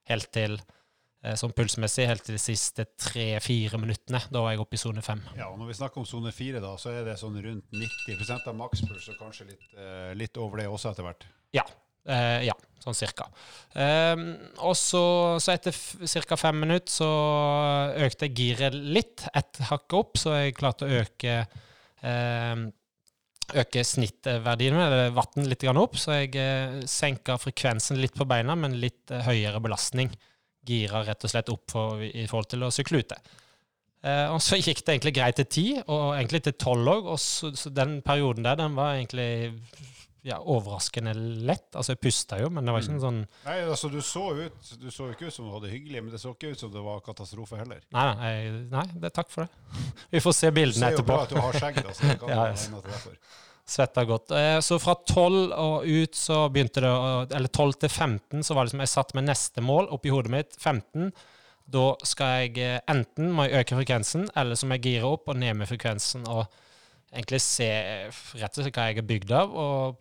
helt 0.08 0.30
til 0.32 0.56
eh, 0.56 1.36
sånn 1.36 1.52
pulsmessig 1.56 2.06
helt 2.08 2.24
til 2.24 2.38
de 2.38 2.40
siste 2.40 2.86
tre-fire 2.96 3.80
minuttene. 3.82 4.22
Da 4.32 4.44
var 4.44 4.54
jeg 4.54 4.62
oppe 4.64 4.78
i 4.78 4.80
sone 4.80 5.04
fem. 5.04 5.20
Ja, 5.36 5.50
og 5.50 5.60
når 5.60 5.74
vi 5.74 5.76
snakker 5.82 6.00
om 6.00 6.08
sone 6.08 6.32
fire, 6.32 6.62
da, 6.64 6.72
så 6.80 6.94
er 6.94 7.04
det 7.04 7.18
sånn 7.20 7.36
rundt 7.36 7.76
90% 7.76 8.48
av 8.48 8.56
makspuls, 8.62 9.10
og 9.12 9.20
kanskje 9.20 9.50
litt, 9.50 9.68
eh, 9.76 10.14
litt, 10.16 10.40
over 10.40 10.62
det 10.64 10.70
også 10.72 10.94
etter 10.94 11.04
hvert? 11.04 11.28
Ja. 11.56 11.66
Eh, 12.06 12.46
ja, 12.46 12.56
sånn 12.80 12.96
cirka. 12.96 13.28
Eh, 13.76 14.16
og 14.64 14.72
så, 14.78 15.04
så 15.42 15.52
etter 15.52 15.76
ca. 16.24 16.40
fem 16.40 16.64
minutter 16.64 16.96
så 16.96 17.12
økte 18.08 18.30
jeg 18.30 18.40
giret 18.40 18.80
litt, 18.80 19.28
ett 19.36 19.64
hakk 19.68 20.00
opp, 20.00 20.16
så 20.22 20.38
jeg 20.38 20.56
klarte 20.56 20.88
å 20.88 21.00
øke 21.02 21.42
øke 23.54 23.84
snittverdien 23.86 24.74
med 24.74 25.14
vann 25.14 25.46
litt 25.46 25.64
opp, 25.70 25.96
så 25.98 26.20
jeg 26.20 26.32
senka 26.34 26.86
senker 26.90 27.42
frekvensen 27.42 28.00
litt 28.00 28.16
på 28.16 28.26
beina, 28.26 28.56
men 28.58 28.78
litt 28.80 29.10
eh, 29.10 29.22
høyere 29.26 29.60
belastning. 29.62 30.10
Gira 30.66 31.04
rett 31.06 31.24
og 31.24 31.30
slett 31.30 31.50
opp 31.52 31.70
for, 31.70 32.02
i 32.02 32.26
forhold 32.26 32.50
til 32.50 32.66
å 32.66 32.72
sykle 32.74 33.04
ute. 33.04 33.18
Eh, 34.02 34.26
og 34.32 34.40
så 34.42 34.58
gikk 34.58 34.82
det 34.82 34.96
egentlig 34.96 35.14
greit 35.18 35.38
til 35.40 35.46
ti, 35.50 35.66
og 35.86 36.16
egentlig 36.16 36.42
til 36.46 36.56
tolv 36.58 36.90
òg. 36.90 37.12
Og 37.14 37.20
så, 37.22 37.52
så, 37.54 37.70
den 37.70 38.00
perioden 38.06 38.46
der, 38.46 38.58
den 38.58 38.74
var 38.78 38.96
egentlig 38.96 39.52
ja, 40.26 40.38
overraskende 40.42 41.14
lett. 41.46 41.68
Altså, 41.76 41.94
jeg 41.94 42.02
pusta 42.02 42.40
jo, 42.40 42.50
men 42.50 42.66
det 42.66 42.74
var 42.74 42.82
ikke 42.82 42.96
en 42.96 43.02
sånn 43.02 43.20
Nei, 43.46 43.56
altså, 43.62 43.90
du 43.92 44.00
så 44.02 44.24
ut 44.34 44.70
Du 44.80 44.88
så 44.90 45.10
ikke 45.12 45.28
ut 45.28 45.36
som 45.36 45.46
du 45.46 45.52
hadde 45.54 45.68
det 45.68 45.74
hyggelig, 45.76 46.02
men 46.02 46.14
det 46.14 46.20
så 46.22 46.32
ikke 46.34 46.50
ut 46.54 46.62
som 46.64 46.72
det 46.74 46.82
var 46.82 47.02
katastrofe 47.06 47.60
heller. 47.60 47.82
Nei, 47.94 48.06
nei, 48.18 48.32
nei 48.72 48.86
det, 49.04 49.12
takk 49.14 49.30
for 49.32 49.46
det. 49.46 49.82
Vi 50.16 50.22
får 50.24 50.36
se 50.40 50.50
bildene 50.56 50.90
etterpå. 50.90 51.06
Du 51.06 51.06
ser 51.06 51.06
jo 51.06 51.12
bra 51.12 51.20
at 51.22 51.34
du 51.34 51.42
har 51.44 51.60
skjegg, 51.60 51.82
altså. 51.84 52.10
Det 52.10 52.18
kan 52.24 52.34
ja, 52.34 52.82
til 52.88 53.20
Svetta 53.66 54.06
godt. 54.06 54.34
Eh, 54.38 54.58
så 54.62 54.78
fra 54.82 54.96
12 54.98 55.38
og 55.50 55.86
ut 55.86 56.18
så 56.18 56.42
begynte 56.54 56.82
det 56.84 56.90
Eller 57.34 57.50
12 57.50 57.72
til 57.82 57.90
15 57.90 58.44
så 58.46 58.54
var 58.54 58.66
det 58.66 58.74
som 58.76 58.82
jeg 58.84 58.92
satt 58.92 59.16
med 59.18 59.26
neste 59.26 59.62
mål 59.62 59.90
oppi 59.94 60.10
hodet 60.14 60.34
mitt. 60.34 60.58
15. 60.58 61.10
Da 61.70 61.88
skal 62.06 62.36
jeg 62.44 62.62
eh, 62.62 62.78
enten 62.90 63.30
må 63.34 63.46
jeg 63.46 63.62
øke 63.62 63.78
frekvensen, 63.78 64.28
eller 64.38 64.58
så 64.58 64.66
må 64.66 64.78
jeg 64.78 64.88
gire 64.90 65.10
opp 65.16 65.30
og 65.30 65.38
ned 65.38 65.54
med 65.58 65.70
frekvensen. 65.70 66.26
og 66.26 66.46
egentlig 67.16 67.40
se 67.44 67.68
rett 68.36 68.58
og 68.58 68.64
slett 68.64 68.76
hva 68.76 68.88
jeg 68.90 69.00
er 69.00 69.08
bygd 69.08 69.34
av, 69.36 69.52
og 69.56 70.00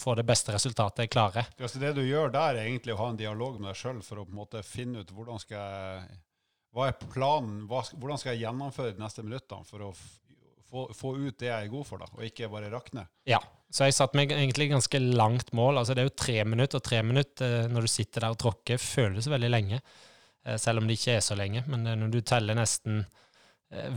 få 0.00 0.14
det 0.18 0.26
beste 0.28 0.52
resultatet 0.54 1.06
jeg 1.06 1.12
klarer. 1.14 1.48
Ja, 1.58 1.68
så 1.68 1.80
det 1.80 1.94
du 1.96 2.02
gjør 2.04 2.30
der, 2.34 2.58
er 2.58 2.68
egentlig 2.68 2.94
å 2.94 3.00
ha 3.00 3.08
en 3.12 3.18
dialog 3.20 3.58
med 3.60 3.70
deg 3.70 3.80
sjøl 3.80 4.02
for 4.04 4.20
å 4.20 4.26
på 4.26 4.34
en 4.34 4.42
måte 4.42 4.62
finne 4.66 5.02
ut 5.02 5.12
hvordan 5.14 5.40
skal 5.42 5.56
jeg, 5.56 6.20
hva 6.76 6.90
er 6.90 6.96
planen, 7.00 7.64
hva, 7.70 7.82
hvordan 7.96 8.20
skal 8.20 8.34
jeg 8.34 8.44
gjennomføre 8.44 8.96
de 8.96 9.04
neste 9.04 9.24
minuttene 9.24 9.68
for 9.68 9.86
å 9.88 9.92
få, 9.96 10.88
få, 10.96 11.14
ut 11.16 11.38
det 11.40 11.48
jeg 11.48 11.68
er 11.68 11.72
god 11.72 11.88
for, 11.88 12.02
da, 12.02 12.10
og 12.12 12.26
ikke 12.28 12.50
bare 12.52 12.72
rakne? 12.72 13.06
Ja, 13.28 13.40
så 13.72 13.88
jeg 13.88 13.96
satte 13.96 14.18
meg 14.18 14.34
egentlig 14.34 14.68
ganske 14.74 15.00
langt 15.00 15.54
mål. 15.56 15.80
altså 15.80 15.96
Det 15.96 16.04
er 16.04 16.10
jo 16.10 16.18
tre 16.18 16.40
minutter, 16.44 16.82
og 16.82 16.86
tre 16.86 17.00
minutter 17.06 17.62
eh, 17.62 17.70
når 17.72 17.86
du 17.86 17.92
sitter 17.96 18.26
der 18.26 18.36
og 18.36 18.42
tråkker, 18.42 18.82
føles 18.82 19.30
veldig 19.32 19.52
lenge. 19.52 19.80
Eh, 20.44 20.58
selv 20.60 20.82
om 20.82 20.90
det 20.90 20.98
ikke 21.00 21.16
er 21.16 21.24
så 21.24 21.38
lenge. 21.38 21.64
Men 21.72 21.88
når 22.02 22.12
du 22.12 22.20
teller 22.26 22.58
nesten 22.58 23.00
Eh, 23.00 23.25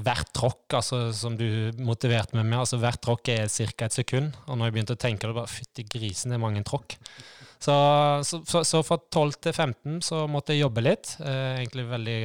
hvert 0.03 0.31
tråkk 0.33 0.73
altså, 0.79 1.01
som 1.13 1.35
du 1.37 1.71
motiverte 1.77 2.35
meg 2.37 2.47
med, 2.47 2.57
altså 2.63 2.79
hvert 2.81 3.01
tråkk 3.05 3.29
er 3.35 3.51
ca. 3.51 3.85
et 3.85 3.95
sekund. 3.95 4.33
Og 4.47 4.57
når 4.57 4.69
jeg 4.69 4.75
begynte 4.75 4.95
å 4.97 5.01
tenke, 5.03 5.29
det 5.29 5.37
bare 5.37 5.51
fytti 5.51 5.85
grisen, 5.85 6.33
det 6.33 6.39
er 6.39 6.43
mange 6.43 6.63
tråkk. 6.67 6.97
Så, 7.59 7.75
så, 8.23 8.63
så, 8.63 8.81
fra 8.87 8.97
12 9.11 9.33
til 9.43 9.53
15 9.53 9.99
så 10.07 10.23
måtte 10.31 10.55
jeg 10.55 10.63
jobbe 10.63 10.83
litt, 10.85 11.17
eh, 11.19 11.59
egentlig 11.59 11.89
veldig 11.89 12.19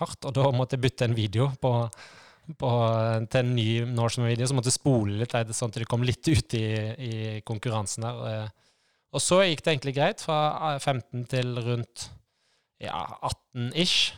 hardt. 0.00 0.24
Og 0.24 0.34
da 0.36 0.48
måtte 0.56 0.78
jeg 0.78 0.86
bytte 0.86 1.06
en 1.06 1.16
video 1.16 1.50
på, 1.60 1.74
på, 2.58 2.70
til 3.30 3.42
en 3.42 3.52
ny 3.54 3.68
Norseman-video, 3.92 4.48
så 4.48 4.56
måtte 4.56 4.72
jeg 4.72 4.80
spole 4.80 5.18
litt, 5.20 5.36
sånn 5.54 5.70
at 5.70 5.82
det 5.82 5.90
kom 5.90 6.06
litt 6.06 6.24
ut 6.26 6.56
i, 6.58 6.64
i 6.96 7.12
konkurransen 7.46 8.08
der. 8.08 8.24
Eh, 8.30 8.56
og 9.10 9.22
så 9.22 9.42
gikk 9.42 9.62
det 9.66 9.74
egentlig 9.74 9.96
greit, 9.98 10.22
fra 10.22 10.78
15 10.78 11.28
til 11.30 11.54
rundt 11.66 12.08
ja, 12.80 13.04
18 13.20 13.72
ish. 13.78 14.14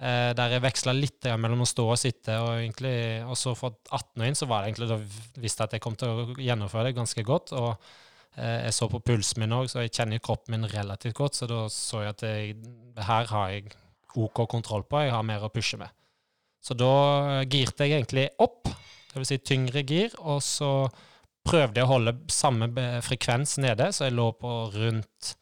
Eh, 0.00 0.30
der 0.32 0.54
jeg 0.54 0.62
veksla 0.64 0.94
litt 0.96 1.26
mellom 1.36 1.60
å 1.60 1.68
stå 1.68 1.84
og 1.92 1.98
sitte. 2.00 2.38
Og, 2.40 2.54
egentlig, 2.62 2.94
og 3.26 3.36
så 3.36 3.52
fra 3.58 3.68
18 3.90 4.22
år 4.22 4.30
inn 4.30 4.38
så 4.38 4.48
var 4.48 4.62
det 4.62 4.70
egentlig 4.70 4.88
da 4.88 4.96
visste 5.42 5.60
jeg 5.60 5.68
at 5.68 5.76
jeg 5.76 5.84
kom 5.84 5.98
til 6.00 6.08
å 6.12 6.38
gjennomføre 6.40 6.88
det 6.88 6.96
ganske 6.96 7.24
godt. 7.28 7.52
Og 7.58 7.68
eh, 8.40 8.62
jeg 8.64 8.76
så 8.78 8.88
på 8.88 9.02
pulsen 9.04 9.44
min 9.44 9.56
òg, 9.58 9.68
så 9.68 9.84
jeg 9.84 9.92
kjenner 9.98 10.22
kroppen 10.24 10.56
min 10.56 10.70
relativt 10.72 11.18
godt. 11.20 11.36
Så 11.36 11.50
da 11.50 11.66
så 11.74 12.00
jeg 12.06 12.14
at 12.14 12.24
jeg, 12.24 12.56
her 12.96 13.28
har 13.34 13.52
jeg 13.52 13.76
OK 14.16 14.46
kontroll 14.48 14.88
på, 14.88 15.04
jeg 15.04 15.12
har 15.12 15.26
mer 15.26 15.44
å 15.44 15.52
pushe 15.52 15.76
med. 15.80 15.92
Så 16.64 16.72
da 16.76 17.44
girte 17.48 17.84
jeg 17.84 18.00
egentlig 18.00 18.26
opp, 18.40 18.72
dvs. 19.12 19.28
Si 19.28 19.40
tyngre 19.44 19.84
gir, 19.84 20.16
og 20.20 20.40
så 20.44 20.88
prøvde 21.44 21.80
jeg 21.80 21.88
å 21.88 21.92
holde 21.92 22.16
samme 22.32 22.68
frekvens 23.04 23.58
nede, 23.60 23.92
så 23.92 24.08
jeg 24.08 24.16
lå 24.16 24.30
på 24.40 24.50
rundt, 24.74 25.34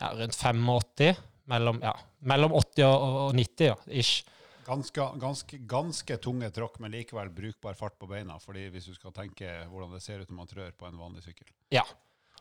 ja, 0.00 0.12
rundt 0.16 0.36
85 0.36 1.22
mellom, 1.48 1.80
ja, 1.84 1.94
mellom 2.26 2.54
80 2.58 2.84
og 2.88 3.36
90, 3.36 3.70
ja, 3.70 3.76
ish. 4.00 4.26
Ganske, 4.68 5.04
ganske, 5.16 5.58
ganske, 5.64 6.16
tunge 6.20 6.50
tråkk, 6.52 6.76
men 6.84 6.92
likevel 6.92 7.30
brukbar 7.32 7.76
fart 7.78 7.96
på 7.98 8.08
beina. 8.10 8.36
fordi 8.38 8.66
hvis 8.68 8.90
du 8.90 8.94
skal 8.94 9.14
tenke 9.16 9.48
hvordan 9.70 9.94
det 9.96 10.02
ser 10.04 10.20
ut 10.20 10.28
når 10.28 10.36
man 10.36 10.50
trør 10.50 10.74
på 10.76 10.88
en 10.88 10.98
vanlig 11.00 11.24
sykkel. 11.24 11.48
Ja. 11.72 11.86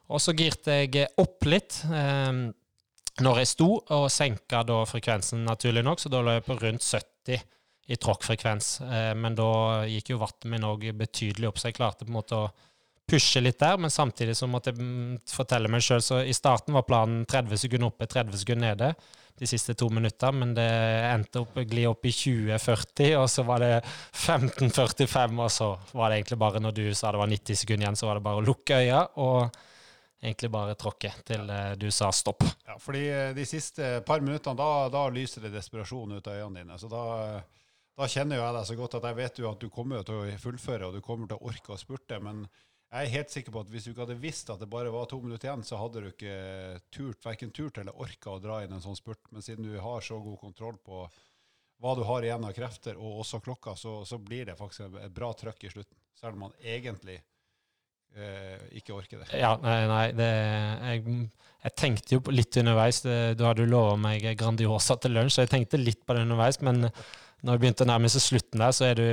Og 0.07 0.22
så 0.24 0.34
girte 0.36 0.75
jeg 0.75 1.07
opp 1.19 1.48
litt 1.48 1.81
eh, 1.88 2.51
når 3.24 3.39
jeg 3.41 3.50
sto, 3.50 3.69
og 3.79 4.10
senka 4.12 4.63
da 4.67 4.81
frekvensen 4.88 5.46
naturlig 5.48 5.84
nok, 5.88 6.03
så 6.03 6.12
da 6.12 6.22
lå 6.24 6.36
jeg 6.36 6.46
på 6.48 6.57
rundt 6.60 6.84
70 6.84 7.39
i 7.88 7.96
tråkkfrekvens. 7.96 8.69
Eh, 8.84 9.13
men 9.15 9.36
da 9.38 9.50
gikk 9.88 10.12
jo 10.13 10.22
vatten 10.22 10.51
min 10.51 10.67
òg 10.67 10.89
betydelig 11.00 11.50
opp, 11.50 11.62
så 11.62 11.72
jeg 11.72 11.79
klarte 11.79 12.03
på 12.05 12.12
en 12.12 12.19
måte 12.19 12.39
å 12.39 12.50
pushe 13.08 13.42
litt 13.42 13.60
der, 13.60 13.78
men 13.80 13.94
samtidig 13.94 14.36
så 14.38 14.50
måtte 14.52 14.74
jeg 14.74 14.84
mm, 14.84 15.22
fortelle 15.32 15.72
meg 15.72 15.84
sjøl 15.86 16.02
Så 16.04 16.20
i 16.28 16.36
starten 16.36 16.76
var 16.76 16.84
planen 16.88 17.24
30 17.30 17.62
sekunder 17.64 17.92
oppe, 17.92 18.10
30 18.10 18.44
sekunder 18.44 18.74
nede 18.74 18.92
de 19.38 19.46
siste 19.46 19.76
to 19.78 19.86
minutter, 19.94 20.34
men 20.34 20.56
det 20.58 20.66
endte 20.66 21.44
opp 21.44 21.60
å 21.62 21.62
gli 21.62 21.84
opp 21.86 22.08
i 22.10 22.14
20-40, 22.14 23.12
og 23.20 23.28
så 23.30 23.44
var 23.46 23.62
det 23.62 23.74
15-45, 23.86 25.42
og 25.44 25.52
så 25.54 25.68
var 25.92 26.10
det 26.10 26.18
egentlig 26.18 26.40
bare 26.42 26.62
når 26.64 26.74
du 26.74 26.86
sa 26.98 27.12
det 27.14 27.22
var 27.22 27.30
90 27.30 27.60
sekunder 27.62 27.86
igjen, 27.86 28.00
så 28.00 28.10
var 28.10 28.18
det 28.18 28.26
bare 28.26 28.42
å 28.42 28.48
lukke 28.48 28.80
øya 28.82 29.04
og 29.22 29.60
egentlig 30.18 30.50
bare 30.56 30.74
tråkke 30.82 31.12
til 31.28 31.54
eh, 31.54 31.76
du 31.78 31.86
sa 31.94 32.10
stopp. 32.10 32.48
Ja, 32.66 32.80
fordi 32.82 33.04
eh, 33.14 33.30
de 33.38 33.46
siste 33.46 34.00
par 34.08 34.26
minuttene, 34.26 34.58
da, 34.58 34.88
da 34.90 35.06
lyser 35.14 35.46
det 35.46 35.54
desperasjon 35.54 36.18
ut 36.18 36.32
av 36.34 36.42
øynene 36.42 36.64
dine. 36.64 36.82
så 36.82 36.90
da 36.90 37.06
da 37.98 38.06
kjenner 38.06 38.38
jeg 38.38 38.54
deg 38.54 38.66
så 38.70 38.76
godt 38.78 38.96
at 39.00 39.06
jeg 39.10 39.18
vet 39.18 39.40
jo 39.42 39.48
at 39.50 39.62
du 39.62 39.72
kommer 39.74 40.04
til 40.06 40.20
å 40.20 40.34
fullføre, 40.38 40.86
og 40.86 40.98
du 40.98 41.02
kommer 41.02 41.30
til 41.30 41.40
å 41.40 41.50
orke 41.50 41.74
å 41.74 41.80
spurte. 41.82 42.20
Men 42.22 42.44
jeg 42.98 43.08
er 43.08 43.13
helt 43.13 43.34
sikker 43.34 43.54
på 43.54 43.62
at 43.62 43.70
hvis 43.72 43.86
du 43.86 43.92
ikke 43.92 44.06
hadde 44.06 44.20
visst 44.22 44.50
at 44.50 44.62
det 44.62 44.70
bare 44.72 44.92
var 44.94 45.08
to 45.10 45.20
minutter 45.22 45.50
igjen, 45.50 45.63
så 45.68 45.77
hadde 45.77 46.01
du 46.01 46.10
ikke 46.10 46.36
turt, 46.94 47.20
verken 47.25 47.54
turt 47.54 47.77
eller 47.82 47.98
orka 48.01 48.34
å 48.34 48.42
dra 48.42 48.62
inn 48.63 48.74
en 48.74 48.84
sånn 48.84 48.98
spurt. 48.98 49.22
Men 49.32 49.46
siden 49.46 49.68
du 49.68 49.77
har 49.84 50.06
så 50.06 50.20
god 50.24 50.39
kontroll 50.42 50.80
på 50.82 51.06
hva 51.84 51.94
du 51.94 52.04
har 52.10 52.25
igjen 52.25 52.46
av 52.48 52.56
krefter, 52.58 52.98
og 52.98 53.22
også 53.22 53.42
klokka, 53.46 53.75
så, 53.77 54.00
så 54.08 54.18
blir 54.18 54.48
det 54.50 54.58
faktisk 54.58 54.98
et 54.98 55.13
bra 55.13 55.30
trøkk 55.38 55.68
i 55.68 55.74
slutten. 55.75 55.98
Selv 56.18 56.34
om 56.34 56.48
man 56.48 56.56
egentlig 56.63 57.20
eh, 57.20 58.63
ikke 58.80 58.96
orker 58.98 59.22
det. 59.22 59.30
Ja, 59.38 59.54
nei, 59.62 59.77
nei 59.92 60.06
det, 60.18 60.32
jeg, 60.32 61.20
jeg, 61.68 61.75
tenkte 61.77 62.18
jo 62.18 62.24
litt 62.34 62.58
underveis. 62.58 63.04
Det, 63.06 63.20
du 63.38 63.46
hadde 63.46 63.68
jo 63.68 63.74
lova 63.75 63.94
meg 64.08 64.25
Grandiosa 64.39 64.98
til 64.98 65.13
lunsj, 65.20 65.36
så 65.36 65.46
jeg 65.46 65.54
tenkte 65.54 65.82
litt 65.82 66.01
på 66.01 66.18
det 66.18 66.25
underveis. 66.25 66.58
Men 66.66 66.88
når 66.88 67.51
jeg 67.54 67.63
begynte 67.66 67.86
å 67.86 67.92
nærme 67.92 68.10
seg 68.10 68.25
slutten 68.25 68.66
der, 68.66 68.74
så 68.74 68.89
er 68.89 68.98
du 68.98 69.08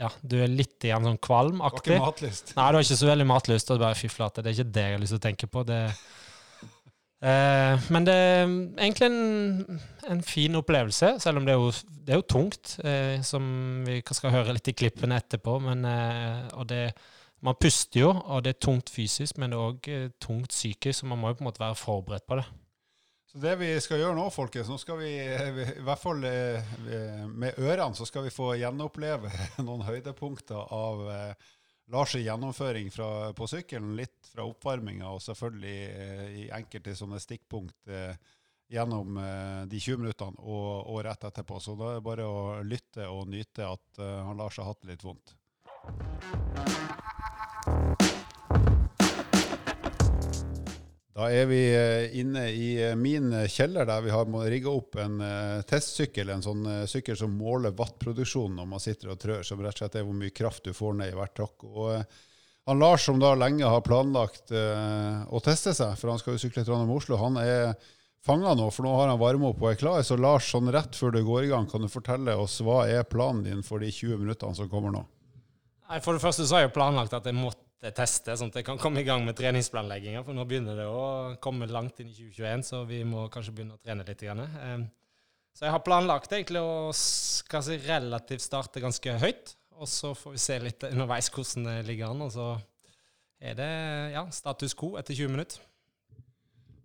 ja, 0.00 0.08
du 0.24 0.38
er 0.40 0.48
litt 0.48 0.80
igjen 0.86 1.04
sånn 1.04 1.18
har 1.20 1.76
ikke 1.76 2.00
matlyst. 2.00 2.54
Nei, 2.56 2.70
du 2.70 2.78
har 2.78 2.86
ikke 2.86 2.98
så 3.02 3.10
veldig 3.10 3.28
matlyst. 3.28 3.70
og 3.70 3.76
er 3.76 3.84
bare 3.84 3.98
fy 3.98 4.08
flate, 4.08 4.42
det 4.42 4.50
er 4.50 4.58
ikke 4.58 4.74
det 4.76 4.84
jeg 4.86 4.96
har 4.96 5.02
lyst 5.02 5.14
til 5.14 5.20
å 5.20 5.24
tenke 5.26 5.48
på. 5.52 5.64
Det, 5.68 5.80
eh, 7.30 7.90
men 7.92 8.08
det 8.08 8.16
er 8.16 8.40
egentlig 8.48 9.10
en, 9.10 9.80
en 10.14 10.22
fin 10.24 10.56
opplevelse, 10.62 11.12
selv 11.20 11.42
om 11.42 11.48
det 11.48 11.54
er 11.54 11.60
jo, 11.60 11.70
det 12.06 12.16
er 12.16 12.22
jo 12.22 12.28
tungt, 12.36 12.74
eh, 12.80 13.20
som 13.26 13.44
vi 13.86 14.00
skal 14.16 14.36
høre 14.38 14.56
litt 14.56 14.72
i 14.72 14.76
klippene 14.80 15.20
etterpå. 15.20 15.58
Men, 15.68 15.84
eh, 15.84 16.48
og 16.56 16.70
det, 16.72 16.86
man 17.44 17.60
puster 17.60 18.06
jo, 18.06 18.14
og 18.16 18.44
det 18.44 18.56
er 18.56 18.64
tungt 18.70 18.92
fysisk, 18.92 19.36
men 19.40 19.52
det 19.52 19.60
er 19.60 19.68
òg 19.68 19.92
eh, 19.92 20.08
tungt 20.20 20.56
psykisk, 20.56 21.02
så 21.02 21.12
man 21.12 21.20
må 21.20 21.32
jo 21.32 21.40
på 21.40 21.44
en 21.44 21.50
måte 21.52 21.62
være 21.66 21.76
forberedt 21.76 22.28
på 22.28 22.40
det. 22.40 22.48
Så 23.30 23.38
det 23.38 23.52
vi 23.60 23.68
skal 23.78 24.00
gjøre 24.02 24.16
nå, 24.18 24.24
folkens, 24.34 24.66
nå 24.66 24.76
skal 24.82 24.96
vi, 24.98 25.10
eh, 25.22 25.58
i 25.76 25.84
hvert 25.86 26.02
fall 26.02 26.24
eh, 26.26 26.72
med 27.30 27.60
ørene, 27.62 27.94
så 27.94 28.02
skal 28.08 28.24
vi 28.26 28.32
få 28.34 28.56
gjenoppleve 28.58 29.30
noen 29.66 29.84
høydepunkter 29.86 30.72
av 30.74 31.04
eh, 31.14 31.52
Lars' 31.94 32.16
gjennomføring 32.18 32.90
fra, 32.90 33.30
på 33.38 33.46
sykkelen. 33.50 33.94
Litt 33.98 34.32
fra 34.32 34.48
oppvarminga, 34.50 35.12
og 35.14 35.22
selvfølgelig 35.22 35.76
i 36.42 36.44
enkelte 36.54 36.94
sånne 36.98 37.18
stikkpunkt 37.22 37.90
gjennom 38.70 39.18
de 39.66 39.80
20 39.82 39.98
minuttene 39.98 40.38
og, 40.38 40.86
og 40.86 41.00
rett 41.08 41.26
etterpå. 41.26 41.58
Så 41.58 41.74
da 41.74 41.90
er 41.90 41.98
det 41.98 42.06
bare 42.06 42.30
å 42.30 42.40
lytte 42.62 43.10
og 43.10 43.26
nyte 43.34 43.66
at 43.66 43.98
han 43.98 44.38
Lars 44.38 44.62
har 44.62 44.70
hatt 44.70 44.86
det 44.86 44.92
litt 44.92 45.06
vondt. 45.08 45.34
Da 51.20 51.26
er 51.36 51.50
vi 51.50 51.58
eh, 51.68 52.14
inne 52.16 52.46
i 52.48 52.68
eh, 52.80 52.94
min 52.96 53.28
eh, 53.36 53.48
kjeller, 53.50 53.84
der 53.84 54.00
vi 54.00 54.12
har 54.14 54.24
rigga 54.48 54.72
opp 54.72 54.96
en 55.02 55.20
testsykkel. 55.68 56.32
En 56.32 56.44
sånn 56.44 56.64
sykkel 56.88 57.18
som 57.20 57.34
måler 57.36 57.74
wattproduksjonen 57.76 58.56
når 58.56 58.70
man 58.70 58.80
sitter 58.80 59.12
og 59.12 59.20
trør, 59.20 59.44
som 59.44 59.60
rett 59.60 59.76
og 59.76 59.82
slett 59.82 59.98
er 60.00 60.06
hvor 60.06 60.16
mye 60.16 60.32
kraft 60.32 60.64
du 60.64 60.72
får 60.76 60.96
ned 60.96 61.12
i 61.12 61.18
hvert 61.18 61.36
tråkk. 61.36 61.68
Han 62.70 62.80
Lars, 62.80 63.04
som 63.04 63.20
da 63.20 63.34
lenge 63.36 63.68
har 63.68 63.84
planlagt 63.84 64.52
å 64.52 65.40
teste 65.44 65.74
seg, 65.74 65.96
for 65.98 66.12
han 66.12 66.20
skal 66.20 66.36
jo 66.36 66.42
sykle 66.44 66.64
Trondheim-Oslo, 66.64 67.16
han 67.20 67.38
er 67.40 67.72
fanga 68.24 68.52
nå, 68.56 68.68
for 68.72 68.86
nå 68.86 68.92
har 68.96 69.10
han 69.10 69.20
varma 69.20 69.50
opp 69.50 69.64
og 69.64 69.72
er 69.72 69.80
klar. 69.80 70.04
Så 70.06 70.16
Lars, 70.20 70.48
sånn 70.52 70.70
rett 70.72 70.96
før 70.96 71.16
du 71.16 71.22
går 71.26 71.48
i 71.48 71.50
gang, 71.52 71.68
kan 71.68 71.84
du 71.84 71.90
fortelle 71.92 72.36
oss 72.40 72.60
hva 72.64 72.84
er 72.88 73.08
planen 73.08 73.42
din 73.48 73.64
for 73.66 73.82
de 73.82 73.90
20 73.92 74.22
minuttene 74.22 74.56
som 74.56 74.70
kommer 74.72 74.94
nå? 74.94 75.04
For 76.04 76.14
det 76.14 76.22
første 76.22 76.46
så 76.46 76.60
har 76.60 76.68
jeg 76.68 76.76
planlagt 76.76 77.16
at 77.16 77.26
jeg 77.26 77.36
måtte 77.36 77.69
teste, 77.96 78.34
sånn 78.36 78.50
at 78.52 78.58
jeg 78.60 78.66
kan 78.66 78.80
komme 78.80 79.00
i 79.00 79.06
gang 79.06 79.24
med 79.24 79.38
treningsplanlegginga. 79.38 80.20
For 80.26 80.36
nå 80.36 80.44
begynner 80.48 80.76
det 80.76 80.88
å 80.88 81.36
komme 81.40 81.68
langt 81.70 82.02
inn 82.02 82.10
i 82.10 82.16
2021, 82.16 82.66
så 82.68 82.82
vi 82.88 83.00
må 83.08 83.24
kanskje 83.32 83.54
begynne 83.56 83.78
å 83.78 83.80
trene 83.80 84.04
litt. 84.04 84.20
Grann. 84.20 84.42
Eh, 84.44 84.82
Så 85.56 85.64
jeg 85.66 85.72
har 85.74 85.82
planlagt 85.82 86.32
egentlig 86.32 86.60
å 86.62 86.92
si, 86.94 87.78
relativt 87.88 88.44
starte 88.44 88.80
ganske 88.80 89.16
høyt. 89.18 89.56
Og 89.80 89.88
så 89.88 90.12
får 90.14 90.36
vi 90.36 90.38
se 90.44 90.58
litt 90.60 90.84
underveis 90.84 91.30
hvordan 91.32 91.64
det 91.66 91.78
ligger 91.88 92.12
an. 92.12 92.22
Og 92.22 92.30
så 92.36 92.52
er 93.40 93.56
det 93.56 93.72
ja, 94.12 94.26
status 94.30 94.76
quo 94.76 94.94
etter 95.00 95.16
20 95.16 95.32
minutter. 95.32 95.64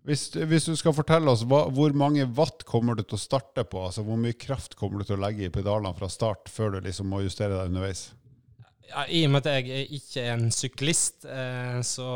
Hvis, 0.06 0.28
hvis 0.38 0.68
du 0.70 0.76
skal 0.78 0.94
fortelle 0.94 1.32
oss 1.32 1.42
hva, 1.50 1.64
hvor 1.74 1.94
mange 1.98 2.28
watt 2.38 2.64
kommer 2.68 2.96
du 2.96 3.02
til 3.04 3.18
å 3.18 3.22
starte 3.22 3.64
på, 3.66 3.88
altså 3.88 4.04
hvor 4.06 4.20
mye 4.22 4.38
kraft 4.38 4.78
kommer 4.78 5.02
du 5.02 5.10
til 5.10 5.18
å 5.18 5.24
legge 5.24 5.48
i 5.48 5.54
pedalene 5.54 5.98
fra 5.98 6.10
start 6.14 6.52
før 6.54 6.76
du 6.76 6.86
liksom 6.86 7.10
må 7.10 7.24
justere 7.26 7.58
deg 7.58 7.72
underveis? 7.72 8.12
Ja, 8.90 9.06
I 9.10 9.24
og 9.28 9.34
med 9.34 9.48
at 9.48 9.66
jeg 9.66 9.88
ikke 9.98 10.24
er 10.24 10.36
en 10.36 10.52
syklist, 10.54 11.26
eh, 11.30 11.80
så, 11.86 12.10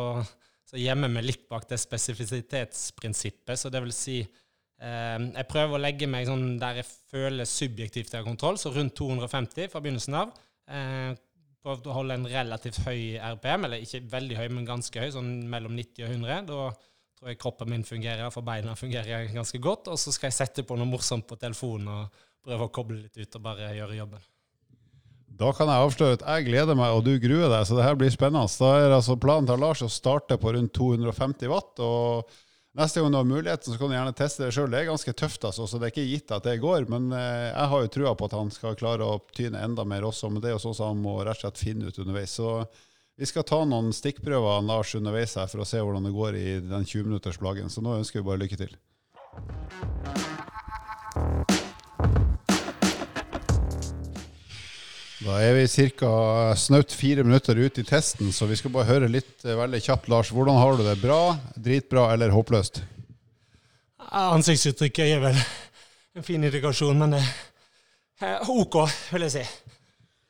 så 0.70 0.80
gjemmer 0.80 1.12
meg 1.12 1.26
litt 1.26 1.48
bak 1.50 1.66
det 1.70 1.80
spesifisitetsprinsippet. 1.82 3.60
Så 3.60 3.72
det 3.74 3.82
vil 3.86 3.96
si 3.96 4.20
eh, 4.22 5.18
Jeg 5.18 5.48
prøver 5.50 5.78
å 5.78 5.82
legge 5.82 6.10
meg 6.10 6.30
sånn 6.30 6.60
der 6.62 6.82
jeg 6.82 6.90
føler 7.12 7.50
subjektivt 7.50 8.14
jeg 8.14 8.22
har 8.22 8.28
kontroll, 8.28 8.60
så 8.62 8.74
rundt 8.76 8.96
250 9.00 9.72
fra 9.74 9.82
begynnelsen 9.84 10.20
av. 10.22 10.36
Eh, 10.70 11.12
prøvd 11.66 11.90
å 11.90 11.98
holde 11.98 12.20
en 12.20 12.30
relativt 12.30 12.80
høy 12.86 13.18
RPM, 13.34 13.66
eller 13.68 13.84
ikke 13.84 14.06
veldig 14.14 14.38
høy, 14.40 14.48
men 14.56 14.70
ganske 14.70 15.02
høy, 15.04 15.10
sånn 15.16 15.34
mellom 15.52 15.76
90 15.76 16.06
og 16.06 16.16
100. 16.16 16.48
Da 16.50 16.70
tror 17.20 17.34
jeg 17.34 17.42
kroppen 17.42 17.74
min 17.74 17.84
fungerer, 17.88 18.32
for 18.32 18.48
beina 18.48 18.78
fungerer 18.80 19.28
ganske 19.34 19.60
godt. 19.64 19.92
Og 19.92 20.00
så 20.00 20.14
skal 20.16 20.32
jeg 20.32 20.40
sette 20.40 20.68
på 20.68 20.78
noe 20.80 20.88
morsomt 20.88 21.28
på 21.28 21.40
telefonen 21.42 21.92
og 21.98 22.26
prøve 22.46 22.70
å 22.70 22.74
koble 22.74 23.02
litt 23.02 23.20
ut 23.20 23.40
og 23.42 23.44
bare 23.44 23.74
gjøre 23.76 23.98
jobben. 24.00 24.30
Da 25.39 25.53
kan 25.55 25.69
jeg 25.72 25.86
avsløre 25.86 26.17
at 26.17 26.24
jeg 26.27 26.50
gleder 26.50 26.75
meg, 26.75 26.91
og 26.91 27.05
du 27.08 27.13
gruer 27.24 27.48
deg, 27.48 27.63
så 27.63 27.77
det 27.77 27.86
her 27.86 27.96
blir 28.00 28.12
spennende. 28.12 28.60
Da 28.60 28.74
er 28.81 28.91
altså 28.98 29.15
planen 29.15 29.48
til 29.48 29.62
Lars 29.62 29.81
å 29.86 29.88
starte 29.91 30.36
på 30.39 30.51
rundt 30.51 30.74
250 30.75 31.48
watt. 31.51 31.79
og 31.79 32.34
Neste 32.79 33.01
gang 33.01 33.12
du 33.12 33.17
har 33.17 33.25
muligheten, 33.27 33.74
så 33.74 33.79
kan 33.79 33.89
du 33.89 33.96
gjerne 33.96 34.13
teste 34.15 34.43
det 34.43 34.51
sjøl. 34.53 34.69
Det 34.72 34.81
er 34.81 34.91
ganske 34.91 35.13
tøft, 35.17 35.46
altså, 35.48 35.65
så 35.65 35.79
det 35.79 35.88
er 35.88 35.93
ikke 35.93 36.12
gitt 36.12 36.36
at 36.36 36.46
det 36.46 36.60
går. 36.62 36.86
Men 36.91 37.08
eh, 37.15 37.50
jeg 37.50 37.72
har 37.72 37.86
jo 37.86 37.93
trua 37.96 38.13
på 38.19 38.27
at 38.29 38.36
han 38.38 38.51
skal 38.53 38.77
klare 38.79 39.08
å 39.08 39.22
tyne 39.36 39.63
enda 39.63 39.88
mer 39.88 40.05
også. 40.12 40.29
Men 40.29 40.43
det 40.43 40.51
er 40.51 40.58
jo 40.58 40.63
sånn 40.67 40.77
som 40.77 40.93
han 40.93 41.01
må 41.03 41.17
rett 41.24 41.39
og 41.39 41.48
slett 41.48 41.63
finne 41.63 41.88
ut 41.88 42.00
underveis. 42.03 42.36
Så 42.36 42.67
vi 43.19 43.27
skal 43.27 43.48
ta 43.48 43.63
noen 43.67 43.96
stikkprøver 43.96 44.60
av 44.60 44.67
Lars 44.67 44.91
underveis 45.00 45.36
her 45.39 45.48
for 45.51 45.63
å 45.63 45.67
se 45.67 45.79
hvordan 45.79 46.08
det 46.08 46.15
går 46.15 46.39
i 46.39 46.48
den 46.67 46.84
20-minutters 46.84 47.39
plagen. 47.41 47.72
Så 47.72 47.84
nå 47.84 47.96
ønsker 48.00 48.22
vi 48.22 48.27
bare 48.29 48.43
lykke 48.46 48.60
til. 48.60 48.75
Da 55.20 55.36
er 55.44 55.58
vi 55.58 55.88
ca. 56.00 56.10
snaut 56.56 56.94
fire 56.96 57.26
minutter 57.28 57.58
ute 57.60 57.82
i 57.82 57.88
testen, 57.88 58.32
så 58.32 58.48
vi 58.48 58.56
skal 58.56 58.72
bare 58.72 58.88
høre 58.88 59.10
litt 59.12 59.44
eh, 59.44 59.58
veldig 59.58 59.82
kjapt, 59.84 60.08
Lars. 60.08 60.30
Hvordan 60.32 60.56
har 60.56 60.78
du 60.80 60.86
det? 60.86 60.96
Bra, 61.02 61.36
dritbra 61.60 62.06
eller 62.14 62.32
håpløst? 62.32 62.80
Ansiktsuttrykket 64.10 65.12
er 65.18 65.20
vel 65.26 65.42
en 66.16 66.24
fin 66.24 66.44
indikasjon, 66.44 66.96
men 67.04 67.18
eh, 67.20 67.28
eh, 68.24 68.48
OK, 68.50 68.80
vil 69.12 69.28
jeg 69.28 69.36
si. 69.36 69.44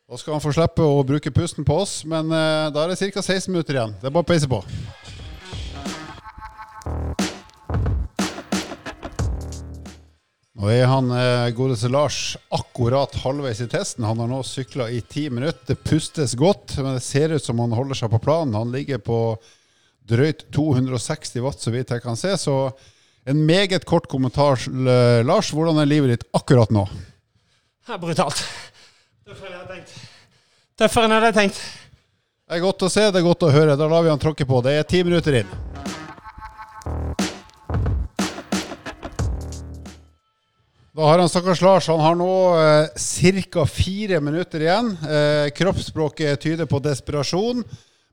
Da 0.10 0.18
skal 0.18 0.36
han 0.36 0.42
få 0.42 0.56
slippe 0.58 0.82
å 0.82 1.04
bruke 1.06 1.32
pusten 1.38 1.68
på 1.68 1.78
oss, 1.84 2.00
men 2.10 2.34
eh, 2.34 2.72
da 2.74 2.88
er 2.88 2.96
det 2.96 3.14
ca. 3.14 3.22
16 3.22 3.54
minutter 3.54 3.78
igjen. 3.78 3.94
Det 4.02 4.10
er 4.10 4.16
bare 4.18 4.26
å 4.26 4.32
peise 4.32 4.50
på. 4.50 4.64
Nå 10.60 10.68
er 10.74 10.90
han 10.92 11.08
eh, 11.16 11.50
godeste 11.56 11.88
Lars 11.88 12.34
akkurat 12.52 13.14
halvveis 13.24 13.62
i 13.64 13.68
testen. 13.72 14.04
Han 14.04 14.20
har 14.20 14.28
nå 14.28 14.42
sykla 14.44 14.90
i 14.92 15.00
ti 15.00 15.30
minutter. 15.32 15.62
Det 15.70 15.78
pustes 15.88 16.34
godt, 16.36 16.76
men 16.84 16.98
det 16.98 17.04
ser 17.06 17.32
ut 17.32 17.46
som 17.46 17.62
han 17.64 17.76
holder 17.78 17.96
seg 17.96 18.12
på 18.12 18.20
planen. 18.26 18.58
Han 18.60 18.74
ligger 18.76 19.00
på 19.00 19.20
drøyt 20.10 20.50
260 20.52 21.46
watt, 21.46 21.64
så 21.64 21.72
vidt 21.72 21.94
jeg 21.96 22.04
kan 22.04 22.20
se. 22.20 22.34
Så 22.36 22.58
en 23.24 23.46
meget 23.48 23.88
kort 23.88 24.10
kommentar, 24.12 24.60
Lars. 25.24 25.54
Hvordan 25.56 25.80
er 25.80 25.88
livet 25.88 26.18
ditt 26.18 26.28
akkurat 26.36 26.76
nå? 26.76 26.84
Det 27.88 27.96
er 27.96 28.04
brutalt. 28.04 28.44
Tøffere 29.30 29.48
enn 29.48 29.56
jeg 29.56 29.64
hadde 29.64 29.78
tenkt. 29.78 29.96
Tøffere 30.76 31.08
enn 31.08 31.16
jeg 31.16 31.24
hadde 31.24 31.40
tenkt. 31.40 31.64
Det 32.50 32.60
er 32.60 32.66
godt 32.68 32.84
å 32.84 32.92
se, 32.92 33.08
det 33.08 33.24
er 33.24 33.30
godt 33.32 33.48
å 33.48 33.56
høre. 33.56 33.80
Da 33.80 33.88
lar 33.88 34.04
vi 34.04 34.12
han 34.12 34.20
tråkke 34.20 34.50
på. 34.50 34.60
Det 34.66 34.76
er 34.76 34.92
ti 34.92 35.06
minutter 35.08 35.40
inn. 35.40 35.60
Da 41.00 41.06
har 41.06 41.20
han 41.20 41.30
stakkars 41.30 41.62
Lars 41.62 41.86
han 41.88 42.02
har 42.04 42.16
nå 42.20 42.32
eh, 42.60 43.44
ca. 43.54 43.64
fire 43.66 44.18
minutter 44.20 44.60
igjen. 44.60 44.90
Eh, 45.00 45.46
kroppsspråket 45.56 46.42
tyder 46.44 46.68
på 46.68 46.82
desperasjon, 46.84 47.64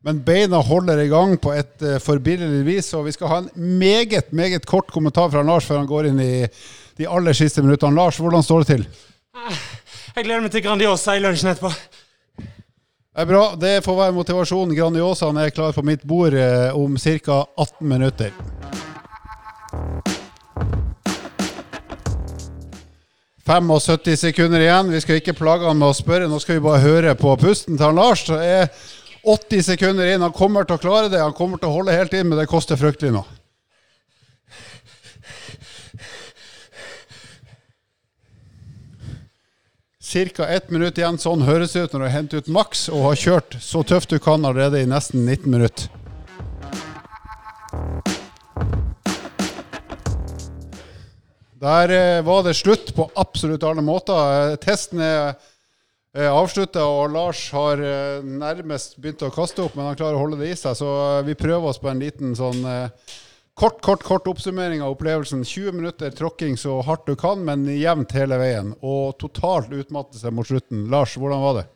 men 0.06 0.20
beina 0.22 0.60
holder 0.62 1.02
i 1.02 1.08
gang 1.10 1.34
på 1.42 1.50
et 1.50 1.82
eh, 1.82 1.98
forbilledlig 1.98 2.62
vis. 2.68 2.92
Og 2.94 3.08
vi 3.08 3.16
skal 3.16 3.32
ha 3.32 3.40
en 3.42 3.50
meget, 3.80 4.30
meget 4.30 4.70
kort 4.70 4.94
kommentar 4.94 5.34
fra 5.34 5.42
Lars 5.42 5.66
før 5.66 5.82
han 5.82 5.90
går 5.90 6.12
inn 6.12 6.22
i 6.22 6.46
de 6.46 7.10
aller 7.10 7.34
siste 7.34 7.66
minuttene. 7.66 7.98
Lars, 7.98 8.22
hvordan 8.22 8.46
står 8.46 8.62
det 8.62 8.70
til? 8.76 8.88
Jeg 10.14 10.22
gleder 10.22 10.46
meg 10.46 10.54
til 10.54 10.68
Grandiosa 10.70 11.18
i 11.18 11.26
lunsjen 11.26 11.56
etterpå. 11.56 11.74
Det 12.38 13.24
er 13.24 13.32
bra. 13.34 13.46
Det 13.58 13.78
får 13.82 14.02
være 14.04 14.20
motivasjon. 14.22 14.78
Grandiosaen 14.78 15.42
er 15.42 15.50
klar 15.50 15.74
på 15.74 15.82
mitt 15.82 16.06
bord 16.06 16.38
eh, 16.38 16.70
om 16.70 16.94
ca. 17.02 17.48
18 17.66 17.96
minutter. 17.96 18.30
«75 23.46 24.16
sekunder 24.18 24.60
igjen. 24.60 24.90
Vi 24.90 25.00
skal 25.04 25.20
ikke 25.20 25.36
plage 25.38 25.68
han 25.68 25.78
med 25.78 25.92
å 25.92 25.96
spørre, 25.96 26.26
nå 26.26 26.40
skal 26.42 26.58
vi 26.58 26.64
bare 26.64 26.82
høre 26.82 27.14
på 27.14 27.36
pusten 27.38 27.76
til 27.78 27.86
han 27.86 27.98
Lars. 27.98 28.24
Det 28.26 28.42
er 28.42 28.70
80 29.22 29.62
sekunder 29.70 30.10
inn. 30.10 30.24
Han 30.26 30.34
kommer 30.34 30.66
til 30.66 30.78
å 30.78 30.82
klare 30.82 31.10
det. 31.12 31.22
Han 31.22 31.34
kommer 31.36 31.62
til 31.62 31.70
å 31.70 31.76
holde 31.78 31.94
helt 31.94 32.14
inn, 32.14 32.26
men 32.30 32.40
det 32.40 32.50
koster 32.50 32.78
fryktelig 32.78 33.14
nå. 33.14 33.22
Ca. 40.06 40.46
ett 40.48 40.70
minutt 40.70 40.98
igjen. 40.98 41.18
Sånn 41.18 41.42
høres 41.44 41.74
det 41.74 41.86
ut 41.86 41.94
når 41.94 42.06
du 42.06 42.12
henter 42.14 42.42
ut 42.42 42.50
maks 42.54 42.86
og 42.88 43.10
har 43.10 43.20
kjørt 43.20 43.58
så 43.60 43.82
tøft 43.84 44.14
du 44.14 44.20
kan 44.22 44.46
allerede 44.46 44.80
i 44.80 44.88
nesten 44.88 45.26
19 45.26 45.50
minutter. 45.50 46.05
Der 51.56 51.88
eh, 51.90 52.22
var 52.22 52.42
det 52.44 52.54
slutt 52.54 52.90
på 52.94 53.10
absolutt 53.16 53.64
alle 53.64 53.80
måter. 53.84 54.16
Eh, 54.52 54.56
Testen 54.60 55.00
er 55.00 55.38
eh, 56.12 56.28
avslutta, 56.28 56.82
og 56.84 57.14
Lars 57.14 57.46
har 57.56 57.80
nærmest 58.20 58.98
begynt 59.00 59.24
å 59.24 59.32
kaste 59.32 59.64
opp, 59.64 59.76
men 59.76 59.88
han 59.88 59.96
klarer 59.96 60.18
å 60.18 60.24
holde 60.26 60.40
det 60.42 60.50
i 60.52 60.58
seg. 60.58 60.76
Så 60.76 60.90
vi 61.24 61.38
prøver 61.38 61.70
oss 61.70 61.80
på 61.80 61.88
en 61.88 62.02
liten 62.02 62.36
sånn 62.36 62.60
kort, 63.56 63.80
kort, 63.80 64.04
kort 64.04 64.28
oppsummering 64.28 64.84
av 64.84 64.98
opplevelsen. 64.98 65.46
20 65.48 65.78
minutter 65.80 66.12
tråkking 66.12 66.60
så 66.60 66.76
hardt 66.84 67.08
du 67.08 67.16
kan, 67.16 67.40
men 67.48 67.64
jevnt 67.72 68.12
hele 68.16 68.36
veien. 68.42 68.74
Og 68.84 69.16
totalt 69.22 69.72
utmattelse 69.72 70.34
mot 70.36 70.48
slutten. 70.48 70.90
Lars, 70.92 71.16
hvordan 71.16 71.44
var 71.46 71.60
det? 71.62 71.66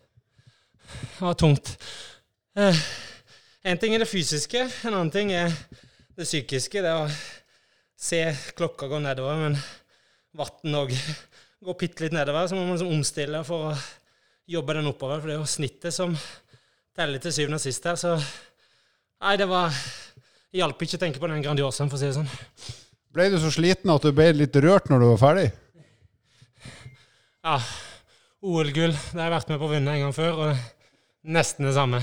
det 1.00 1.24
var 1.24 1.40
tungt. 1.40 1.76
En 3.64 3.80
ting 3.80 3.94
er 3.94 4.04
det 4.04 4.12
fysiske, 4.12 4.68
en 4.84 4.92
annen 4.92 5.12
ting 5.14 5.32
er 5.32 5.54
det 6.16 6.28
psykiske. 6.28 6.84
Det 6.84 6.96
å 6.96 7.06
se 8.00 8.22
klokka 8.56 8.88
gå 8.88 9.00
nedover, 9.04 9.42
men 9.44 9.58
vann 10.36 10.78
òg 10.82 10.94
går 11.60 11.76
bitte 11.80 12.06
litt 12.06 12.16
nedover. 12.16 12.48
Så 12.48 12.56
må 12.56 12.64
man 12.64 12.78
liksom 12.78 12.94
omstille 12.96 13.42
for 13.46 13.70
å 13.70 13.74
jobbe 14.50 14.78
den 14.78 14.88
oppover, 14.90 15.20
for 15.20 15.30
det 15.30 15.36
er 15.36 15.42
jo 15.42 15.50
snittet 15.50 15.94
som 15.94 16.16
teller 16.96 17.22
til 17.22 17.34
syvende 17.34 17.60
og 17.60 17.64
sist 17.64 17.86
her. 17.86 17.98
Så 18.00 18.16
nei, 18.16 19.36
det 19.40 19.48
var 19.50 19.74
Hjalp 20.50 20.80
ikke 20.82 20.98
å 20.98 21.02
tenke 21.04 21.20
på 21.22 21.28
den 21.30 21.44
Grandiosaen, 21.44 21.86
for 21.86 21.94
å 21.94 22.00
si 22.00 22.08
det 22.08 22.16
sånn. 22.16 22.30
Ble 23.14 23.28
du 23.30 23.36
så 23.38 23.52
sliten 23.54 23.92
at 23.92 24.02
du 24.02 24.10
ble 24.14 24.32
litt 24.34 24.56
rørt 24.58 24.88
når 24.90 25.02
du 25.02 25.06
var 25.12 25.20
ferdig? 25.20 25.44
Ja. 27.46 27.60
OL-gull. 28.42 28.96
Det 28.96 29.14
har 29.14 29.28
jeg 29.28 29.34
vært 29.36 29.52
med 29.52 29.60
på 29.60 29.68
å 29.68 29.70
vinne 29.70 29.94
en 29.94 30.02
gang 30.06 30.16
før, 30.16 30.40
og 30.42 31.30
nesten 31.36 31.68
det 31.68 31.76
samme. 31.76 32.00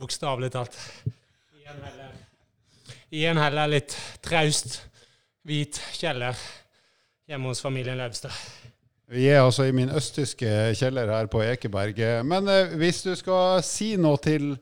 Bokstavelig 0.00 0.50
talt. 0.56 0.74
I 3.14 3.22
en 3.30 3.38
heller 3.38 3.70
litt 3.70 3.94
traust, 4.26 4.80
hvit 5.44 5.80
kjeller 5.98 6.38
hjemme 7.28 7.52
hos 7.52 7.62
familien 7.64 8.00
Laubstad. 8.00 8.32
Vi 9.12 9.26
er 9.28 9.42
altså 9.44 9.66
i 9.68 9.74
min 9.76 9.92
østtyske 9.92 10.48
kjeller 10.78 11.10
her 11.12 11.28
på 11.28 11.42
Ekeberg. 11.44 11.98
Men 12.24 12.48
eh, 12.48 12.72
hvis 12.80 13.02
du 13.04 13.12
skal 13.18 13.60
si 13.64 13.94
noe 14.00 14.16
til 14.24 14.54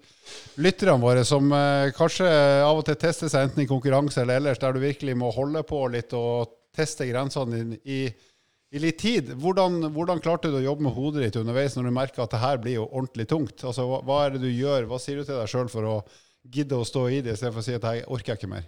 lytterne 0.58 0.98
våre 1.02 1.22
som 1.26 1.46
eh, 1.54 1.92
kanskje 1.94 2.26
av 2.66 2.80
og 2.80 2.82
til 2.88 2.98
tester 2.98 3.30
seg 3.30 3.46
enten 3.46 3.62
i 3.62 3.68
konkurranse 3.70 4.24
eller 4.24 4.40
ellers, 4.42 4.58
der 4.58 4.74
du 4.74 4.82
virkelig 4.82 5.14
må 5.18 5.30
holde 5.34 5.62
på 5.68 5.84
litt 5.94 6.10
og 6.18 6.58
teste 6.74 7.06
grensene 7.06 7.78
i, 7.86 8.02
i 8.74 8.82
litt 8.82 8.98
tid, 9.04 9.30
hvordan, 9.38 9.78
hvordan, 9.94 10.22
klarte 10.24 10.50
du 10.50 10.58
å 10.58 10.66
jobbe 10.66 10.88
med 10.88 10.96
hodet 10.98 11.28
ditt 11.28 11.38
underveis 11.38 11.78
når 11.78 11.86
du 11.86 11.96
merker 12.02 12.26
at 12.26 12.34
det 12.34 12.42
her 12.42 12.58
blir 12.64 12.80
jo 12.80 12.90
ordentlig 12.90 13.30
tungt? 13.30 13.62
Altså, 13.62 13.86
hva, 13.86 14.02
hva 14.08 14.20
er 14.26 14.34
det 14.34 14.42
du 14.42 14.50
gjør? 14.50 14.90
Hva 14.90 14.98
sier 14.98 15.22
du 15.22 15.28
til 15.28 15.38
deg 15.38 15.54
sjøl 15.54 15.70
for 15.70 15.86
å 15.86 15.96
gidde 16.42 16.82
å 16.82 16.86
stå 16.88 17.06
i 17.14 17.22
det, 17.22 17.36
istedenfor 17.36 17.62
å 17.62 17.68
si 17.68 17.78
at 17.78 17.92
jeg 17.92 18.08
orker 18.10 18.40
ikke 18.40 18.50
mer? 18.50 18.66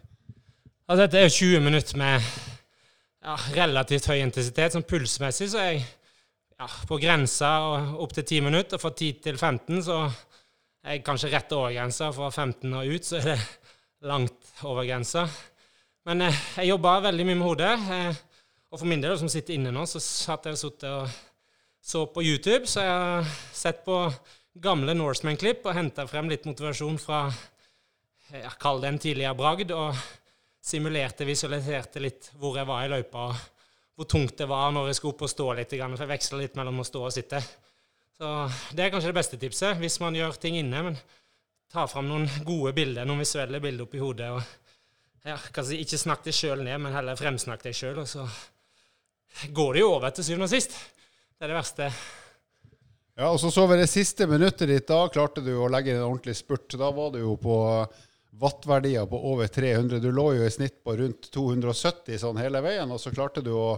Altså, 0.85 1.07
dette 1.07 1.17
er 1.17 1.23
jo 1.25 1.33
20 1.33 1.61
minutter 1.65 1.97
med 1.97 2.25
ja, 3.25 3.35
relativt 3.57 4.05
høy 4.11 4.19
intensitet. 4.21 4.75
Sånn 4.75 4.85
pulsmessig 4.85 5.47
så 5.49 5.61
er 5.63 5.69
jeg 5.71 5.85
ja, 6.59 6.67
på 6.91 6.99
grensa 7.01 7.53
opp 8.05 8.11
til 8.13 8.27
10 8.27 8.43
minutter. 8.45 8.77
Og 8.77 8.83
fra 8.83 8.91
10 8.93 9.23
til 9.25 9.39
15 9.39 9.79
så 9.87 10.03
er 10.85 10.99
jeg 10.99 11.05
kanskje 11.07 11.31
rett 11.33 11.55
over 11.57 11.73
grensa. 11.73 12.11
Fra 12.13 12.29
15 12.29 12.75
og 12.77 12.91
ut 12.93 13.09
så 13.09 13.17
er 13.17 13.31
det 13.31 13.37
langt 14.11 14.51
over 14.69 14.85
grensa. 14.85 15.23
Men 16.05 16.27
eh, 16.27 16.41
jeg 16.61 16.69
jobba 16.75 16.93
veldig 17.07 17.27
mye 17.31 17.39
med 17.41 17.49
hodet. 17.49 17.71
Eh, 17.97 18.19
og 18.69 18.83
for 18.83 18.91
min 18.91 19.01
del, 19.01 19.15
som 19.17 19.31
sitter 19.33 19.57
inne 19.57 19.73
nå, 19.73 19.87
så 19.89 20.03
satt 20.05 20.51
jeg 20.51 20.59
og, 20.69 20.85
og 20.91 21.15
så 21.81 22.03
på 22.13 22.27
YouTube. 22.27 22.69
Så 22.69 22.85
jeg 22.85 22.93
har 22.93 23.31
sett 23.57 23.81
på 23.89 24.03
gamle 24.61 24.93
Norseman-klipp 25.01 25.65
og 25.65 25.79
henta 25.79 26.05
frem 26.13 26.29
litt 26.29 26.45
motivasjon 26.45 27.01
fra 27.01 27.23
jeg 28.35 28.53
kaller 28.61 28.85
det 28.85 28.93
en 28.93 29.01
tidligere 29.07 29.41
bragd. 29.41 29.73
og 29.73 29.97
simulerte, 30.65 31.27
visualiserte 31.29 32.01
litt 32.01 32.31
hvor 32.41 32.57
jeg 32.57 32.69
var 32.69 32.87
i 32.87 32.93
løypa, 32.93 33.29
hvor 33.95 34.09
tungt 34.09 34.39
det 34.41 34.49
var 34.49 34.73
når 34.73 34.89
jeg 34.91 34.99
skulle 34.99 35.15
opp 35.17 35.27
og 35.27 35.33
stå 35.33 35.51
litt, 35.59 35.75
for 35.75 36.03
jeg 36.05 36.13
veksla 36.15 36.41
litt 36.41 36.57
mellom 36.59 36.81
å 36.81 36.87
stå 36.89 37.05
og 37.05 37.15
sitte. 37.15 37.41
Så 38.15 38.31
Det 38.73 38.85
er 38.85 38.93
kanskje 38.95 39.11
det 39.11 39.19
beste 39.19 39.39
tipset 39.41 39.79
hvis 39.81 40.01
man 40.01 40.17
gjør 40.17 40.39
ting 40.41 40.57
inne. 40.59 40.83
men 40.89 40.99
Ta 41.75 41.89
fram 41.91 42.07
noen 42.09 42.29
gode 42.47 42.73
bilder, 42.77 43.05
noen 43.05 43.25
visuelle 43.25 43.61
bilder 43.61 43.89
oppi 43.89 43.99
hodet. 43.99 44.31
og 44.31 44.43
ja, 45.27 45.37
kanskje 45.53 45.81
Ikke 45.83 45.99
snakk 45.99 46.25
deg 46.25 46.37
sjøl 46.37 46.63
ned, 46.63 46.79
men 46.81 46.95
heller 46.95 47.19
fremsnakk 47.19 47.63
deg 47.65 47.75
sjøl. 47.75 47.99
Og 47.99 48.09
så 48.09 48.27
går 49.51 49.73
det 49.75 49.83
jo 49.83 49.93
over 49.97 50.15
til 50.15 50.25
syvende 50.25 50.47
og 50.49 50.55
sist. 50.55 50.77
Det 51.35 51.45
er 51.45 51.51
det 51.51 51.59
verste. 51.59 51.91
Ja, 53.19 53.29
og 53.31 53.39
så 53.43 53.51
så 53.51 53.67
vi 53.71 53.79
det 53.79 53.91
siste 53.91 54.27
minuttet 54.31 54.71
ditt. 54.71 54.87
Da 54.89 55.09
klarte 55.13 55.43
du 55.43 55.53
å 55.59 55.71
legge 55.71 55.95
en 55.95 56.07
ordentlig 56.07 56.37
spurt. 56.39 56.71
Da 56.79 56.91
var 56.95 57.13
du 57.15 57.21
jo 57.21 57.37
på 57.39 57.59
wattverdier 58.41 59.07
på 59.07 59.21
over 59.33 59.47
300. 59.47 60.01
Du 60.03 60.11
lå 60.13 60.33
jo 60.39 60.47
i 60.47 60.51
snitt 60.51 60.81
på 60.85 60.97
rundt 60.99 61.31
270 61.35 62.19
sånn 62.21 62.41
hele 62.41 62.63
veien, 62.65 62.91
og 62.91 63.01
så 63.01 63.15
klarte 63.15 63.45
du 63.45 63.55
å 63.57 63.69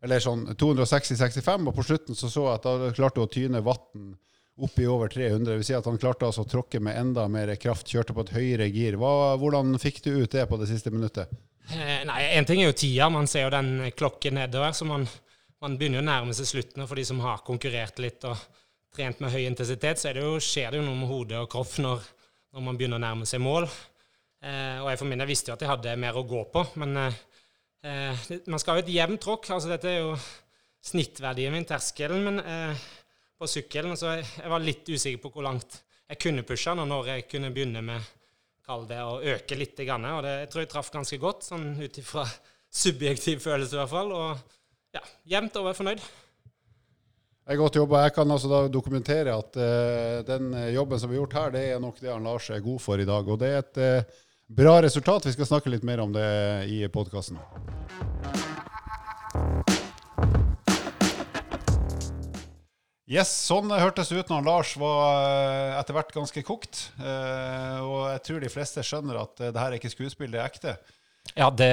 Eller 0.00 0.16
sånn 0.24 0.46
260-65, 0.56 1.66
og 1.68 1.74
på 1.76 1.82
slutten 1.84 2.16
så 2.16 2.30
så 2.32 2.46
jeg 2.46 2.56
at 2.56 2.64
da 2.64 2.86
klarte 2.96 3.20
du 3.20 3.26
å 3.26 3.28
tyne 3.28 3.60
vatten 3.60 4.14
opp 4.56 4.78
i 4.80 4.86
over 4.88 5.08
300. 5.12 5.44
Det 5.44 5.56
vil 5.58 5.66
si 5.68 5.74
at 5.76 5.84
han 5.84 5.98
klarte 6.00 6.24
altså 6.24 6.46
å 6.46 6.48
tråkke 6.48 6.80
med 6.80 6.96
enda 6.96 7.26
mer 7.28 7.52
kraft, 7.60 7.88
kjørte 7.88 8.14
på 8.16 8.24
et 8.24 8.32
høyere 8.32 8.68
gir. 8.72 8.96
Hva, 8.96 9.36
hvordan 9.40 9.74
fikk 9.80 10.00
du 10.04 10.14
ut 10.22 10.32
det 10.32 10.46
på 10.48 10.56
det 10.56 10.70
siste 10.70 10.92
minuttet? 10.92 11.28
Eh, 11.68 12.00
nei, 12.08 12.20
Én 12.36 12.48
ting 12.48 12.62
er 12.62 12.70
jo 12.70 12.78
tida. 12.80 13.10
Man 13.12 13.28
ser 13.30 13.46
jo 13.46 13.52
den 13.52 13.90
klokken 13.96 14.36
nedover. 14.40 14.72
så 14.72 14.88
man, 14.88 15.04
man 15.60 15.76
begynner 15.76 16.00
jo 16.00 16.04
å 16.06 16.10
nærme 16.10 16.36
seg 16.36 16.48
slutten. 16.48 16.86
For 16.88 16.96
de 16.96 17.04
som 17.08 17.20
har 17.24 17.44
konkurrert 17.46 18.00
litt 18.02 18.24
og 18.28 18.40
trent 18.96 19.20
med 19.20 19.32
høy 19.32 19.44
intensitet, 19.46 20.00
så 20.00 20.12
det 20.16 20.24
jo, 20.24 20.38
skjer 20.42 20.72
det 20.72 20.80
jo 20.80 20.86
noe 20.88 20.98
med 20.98 21.12
hodet 21.12 21.38
og 21.40 21.50
kropp 21.52 21.76
når, 21.84 22.08
når 22.50 22.66
man 22.66 22.78
begynner 22.78 23.00
å 23.00 23.04
nærme 23.04 23.28
seg 23.28 23.42
mål. 23.42 23.66
Eh, 24.40 24.78
og 24.80 24.88
jeg 24.90 25.00
for 25.00 25.10
min 25.10 25.20
del 25.20 25.30
visste 25.30 25.52
jo 25.52 25.56
at 25.56 25.64
jeg 25.64 25.70
hadde 25.70 25.98
mer 26.00 26.16
å 26.16 26.26
gå 26.28 26.44
på, 26.52 26.64
men 26.80 26.96
eh, 26.96 27.18
eh 27.86 28.22
man 28.48 28.60
skal 28.62 28.76
ha 28.78 28.82
et 28.82 28.94
jevnt 28.94 29.20
tråkk. 29.22 29.50
Altså 29.54 29.70
dette 29.70 29.90
er 29.90 30.00
jo 30.00 30.14
snittverdien 30.90 31.52
min, 31.54 31.68
terskelen 31.68 32.40
eh, 32.40 32.86
på 33.38 33.48
sykkelen. 33.48 33.96
Så 34.00 34.14
jeg, 34.14 34.26
jeg, 34.40 34.52
var 34.52 34.64
litt 34.64 34.88
usikker 34.88 35.22
på 35.22 35.34
hvor 35.34 35.46
langt 35.46 35.82
jeg 36.10 36.22
kunne 36.24 36.46
pushe 36.46 36.72
den, 36.72 36.82
og 36.84 36.90
når 36.90 37.12
jeg 37.14 37.28
kunne 37.30 37.52
begynne 37.54 37.84
med 37.86 38.08
kall 38.66 38.86
det 38.88 39.02
å 39.02 39.20
øke 39.34 39.58
litt. 39.58 39.78
Grann, 39.86 40.08
og 40.14 40.24
det 40.26 40.34
jeg 40.42 40.50
tror 40.52 40.64
jeg 40.64 40.72
traff 40.72 40.90
ganske 40.94 41.20
godt, 41.20 41.46
sånn 41.46 41.68
ut 41.80 42.00
ifra 42.02 42.26
subjektiv 42.82 43.44
følelse 43.44 43.76
i 43.76 43.82
hvert 43.82 43.92
fall. 43.92 44.16
Og 44.16 44.96
ja, 44.96 45.04
jevnt 45.36 45.60
over 45.60 45.76
fornøyd. 45.76 46.02
Er 47.50 47.58
godt 47.58 47.80
jobba. 47.80 48.04
Jeg 48.06 48.14
kan 48.14 48.30
altså 48.30 48.64
dokumentere 48.70 49.34
at 49.34 49.56
uh, 49.58 50.20
den 50.22 50.52
jobben 50.70 51.00
som 51.02 51.10
vi 51.10 51.18
har 51.18 51.24
gjort 51.24 51.38
her, 51.38 51.54
det 51.56 51.62
er 51.74 51.80
nok 51.82 51.98
det 51.98 52.12
han 52.12 52.22
Lars 52.22 52.46
er 52.54 52.62
god 52.62 52.78
for 52.78 53.02
i 53.02 53.08
dag. 53.08 53.26
Og 53.26 53.40
det 53.42 53.48
er 53.50 53.64
et 53.64 53.80
uh, 53.82 54.26
Bra 54.50 54.80
resultat. 54.82 55.26
Vi 55.28 55.30
skal 55.30 55.46
snakke 55.46 55.70
litt 55.70 55.84
mer 55.86 56.00
om 56.02 56.10
det 56.10 56.26
i 56.66 56.80
podkasten. 56.90 57.36
Yes, 63.06 63.30
sånn 63.30 63.70
hørtes 63.70 64.10
det 64.10 64.18
ut 64.18 64.32
når 64.32 64.42
Lars 64.48 64.72
var 64.78 65.04
eh, 65.20 65.76
etter 65.78 65.94
hvert 65.94 66.10
ganske 66.14 66.42
kokt. 66.46 66.82
Uh, 66.98 67.78
og 67.78 68.02
jeg 68.10 68.24
tror 68.26 68.42
de 68.42 68.50
fleste 68.50 68.84
skjønner 68.86 69.22
at 69.22 69.38
det 69.38 69.54
her 69.54 69.70
er 69.70 69.78
ikke 69.78 69.92
skuespill, 69.94 70.34
det 70.34 70.42
er 70.42 70.50
ekte. 70.50 70.74
Ja, 71.36 71.50
det 71.50 71.72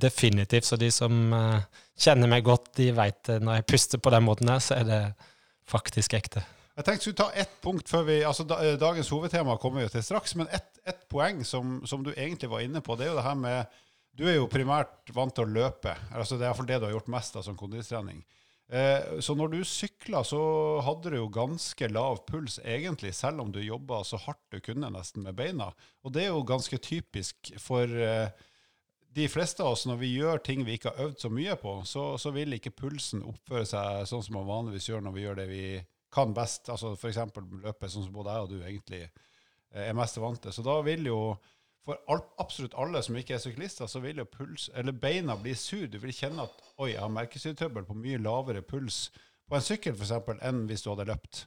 definitivt. 0.00 0.64
Så 0.68 0.78
de 0.80 0.90
som 0.94 1.32
eh, 1.36 1.64
kjenner 2.00 2.30
meg 2.30 2.46
godt, 2.46 2.72
de 2.78 2.90
vet 2.96 3.36
når 3.40 3.60
jeg 3.60 3.68
puster 3.74 4.02
på 4.02 4.12
den 4.14 4.26
måten 4.26 4.50
her, 4.50 4.62
så 4.64 4.78
er 4.80 4.88
det 4.88 5.00
faktisk 5.68 6.16
ekte. 6.16 6.44
Jeg 6.74 6.86
tenkte 6.86 7.06
skulle 7.06 7.20
ta 7.20 7.30
ett 7.38 7.52
punkt 7.62 7.88
før 7.88 8.02
vi, 8.08 8.16
altså 8.26 8.42
Dagens 8.44 9.12
hovedtema 9.14 9.54
kommer 9.62 9.84
vi 9.84 9.92
til 9.92 10.02
straks, 10.02 10.34
men 10.34 10.48
ett 10.50 10.74
et 10.84 11.08
poeng 11.08 11.42
som, 11.44 11.80
som, 11.88 12.04
du 12.04 12.12
egentlig 12.12 12.50
var 12.52 12.64
inne 12.64 12.82
på, 12.84 12.96
det 12.96 13.06
er 13.06 13.12
jo 13.12 13.18
det 13.18 13.26
her 13.26 13.40
med 13.40 13.80
Du 14.14 14.28
er 14.28 14.36
jo 14.36 14.46
primært 14.46 15.10
vant 15.10 15.34
til 15.34 15.42
å 15.42 15.54
løpe. 15.56 15.90
altså 16.14 16.36
Det 16.36 16.44
er 16.44 16.52
iallfall 16.52 16.68
det 16.68 16.76
du 16.78 16.84
har 16.86 16.92
gjort 16.94 17.10
mest 17.10 17.34
av 17.34 17.42
som 17.42 17.56
kondistrening. 17.58 18.20
Eh, 18.70 19.18
så 19.18 19.34
når 19.34 19.48
du 19.50 19.64
sykla, 19.66 20.20
så 20.22 20.38
hadde 20.86 21.10
du 21.10 21.16
jo 21.16 21.32
ganske 21.34 21.88
lav 21.90 22.20
puls 22.28 22.60
egentlig, 22.62 23.10
selv 23.14 23.42
om 23.42 23.50
du 23.50 23.58
jobba 23.58 24.04
så 24.06 24.20
hardt 24.22 24.54
du 24.54 24.60
kunne 24.62 24.92
nesten 24.94 25.26
med 25.26 25.34
beina. 25.34 25.72
Og 26.06 26.14
det 26.14 26.28
er 26.28 26.30
jo 26.30 26.46
ganske 26.46 26.78
typisk 26.78 27.50
for 27.58 27.90
eh, 27.90 28.30
de 29.14 29.26
fleste 29.30 29.62
av 29.62 29.74
oss, 29.74 29.84
når 29.86 29.98
vi 30.00 30.12
gjør 30.16 30.40
ting 30.42 30.64
vi 30.66 30.76
ikke 30.78 30.90
har 30.92 31.08
øvd 31.08 31.20
så 31.22 31.30
mye 31.30 31.54
på, 31.60 31.74
så, 31.86 32.04
så 32.18 32.32
vil 32.34 32.56
ikke 32.56 32.74
pulsen 32.74 33.22
oppføre 33.26 33.66
seg 33.68 34.08
sånn 34.10 34.24
som 34.26 34.38
man 34.38 34.48
vanligvis 34.48 34.88
gjør 34.90 35.04
når 35.06 35.14
vi 35.14 35.24
gjør 35.24 35.38
det 35.38 35.48
vi 35.50 35.64
kan 36.14 36.34
best, 36.34 36.70
altså 36.70 36.94
f.eks. 36.94 37.20
løpe 37.64 37.90
sånn 37.90 38.06
som 38.06 38.14
både 38.14 38.34
jeg 38.34 38.46
og 38.46 38.52
du 38.52 38.56
egentlig 38.60 39.02
eh, 39.04 39.84
er 39.88 39.96
mest 39.98 40.18
vant 40.22 40.40
til. 40.42 40.54
Så 40.54 40.64
da 40.66 40.78
vil 40.86 41.10
jo 41.10 41.18
for 41.84 42.00
absolutt 42.40 42.76
alle 42.80 43.02
som 43.04 43.16
ikke 43.20 43.36
er 43.36 43.42
syklister, 43.42 43.88
så 43.90 44.00
vil 44.00 44.22
jo 44.22 44.28
puls, 44.30 44.70
eller 44.74 44.96
beina 44.96 45.36
bli 45.36 45.52
sur. 45.58 45.84
Du 45.90 45.98
vil 46.00 46.14
kjenne 46.16 46.46
at 46.46 46.62
oi, 46.78 46.94
jeg 46.94 47.02
har 47.02 47.12
merkesyretrøbbel 47.12 47.84
på 47.88 47.98
mye 47.98 48.20
lavere 48.22 48.64
puls 48.64 49.08
på 49.44 49.58
en 49.58 49.64
sykkel 49.64 49.98
f.eks. 49.98 50.14
enn 50.40 50.64
hvis 50.70 50.84
du 50.84 50.90
hadde 50.94 51.10
løpt. 51.10 51.44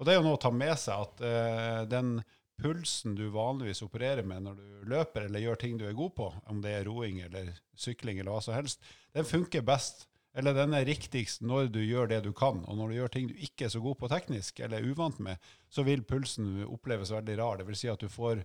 Og 0.00 0.06
det 0.06 0.12
er 0.12 0.20
jo 0.20 0.26
noe 0.26 0.36
å 0.36 0.42
ta 0.42 0.52
med 0.52 0.76
seg 0.80 1.06
at 1.06 1.24
uh, 1.24 1.80
den 1.88 2.18
pulsen 2.60 3.16
du 3.18 3.26
vanligvis 3.34 3.82
opererer 3.86 4.26
med 4.26 4.44
når 4.44 4.60
du 4.60 4.92
løper 4.92 5.26
eller 5.26 5.44
gjør 5.44 5.60
ting 5.60 5.80
du 5.80 5.86
er 5.88 5.96
god 5.96 6.14
på, 6.16 6.30
om 6.52 6.62
det 6.64 6.76
er 6.76 6.88
roing 6.88 7.22
eller 7.24 7.52
sykling 7.78 8.20
eller 8.20 8.36
hva 8.36 8.44
som 8.44 8.56
helst, 8.56 8.84
den 9.16 9.28
funker 9.28 9.64
best 9.66 10.06
eller 10.36 10.54
den 10.54 10.76
er 10.78 10.86
riktigst 10.86 11.42
når 11.42 11.72
du 11.74 11.80
gjør 11.82 12.06
det 12.12 12.20
du 12.24 12.32
kan. 12.36 12.62
Og 12.70 12.76
når 12.78 12.88
du 12.88 12.94
gjør 13.00 13.14
ting 13.14 13.30
du 13.30 13.34
ikke 13.34 13.66
er 13.66 13.72
så 13.72 13.80
god 13.82 13.96
på 13.98 14.10
teknisk, 14.12 14.60
eller 14.62 14.78
er 14.78 14.92
uvant 14.92 15.18
med, 15.18 15.36
så 15.70 15.82
vil 15.86 16.06
pulsen 16.06 16.62
oppleves 16.68 17.10
veldig 17.10 17.38
rar. 17.40 17.58
Det 17.58 17.66
vil 17.66 17.78
si 17.78 17.88
at 17.90 18.02
du 18.02 18.08
får 18.10 18.44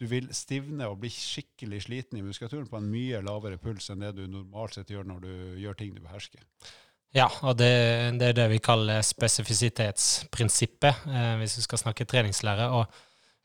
du 0.00 0.06
vil 0.08 0.30
stivne 0.32 0.86
og 0.88 0.96
bli 1.02 1.10
skikkelig 1.12 1.82
sliten 1.84 2.16
i 2.16 2.22
muskulaturen 2.24 2.70
på 2.70 2.78
en 2.78 2.88
mye 2.88 3.18
lavere 3.20 3.58
puls 3.60 3.90
enn 3.92 4.00
det 4.00 4.14
du 4.16 4.22
normalt 4.32 4.78
sett 4.78 4.88
gjør 4.88 5.04
når 5.10 5.18
du 5.26 5.32
gjør 5.60 5.76
ting 5.76 5.90
du 5.92 6.00
behersker. 6.00 6.40
Ja, 7.12 7.26
og 7.44 7.58
det, 7.58 7.68
det 8.16 8.30
er 8.30 8.38
det 8.38 8.46
vi 8.52 8.60
kaller 8.64 9.02
spesifisitetsprinsippet, 9.04 11.02
eh, 11.10 11.34
hvis 11.42 11.58
vi 11.58 11.64
skal 11.66 11.82
snakke 11.82 12.06
treningslære. 12.08 12.70
Og 12.78 12.84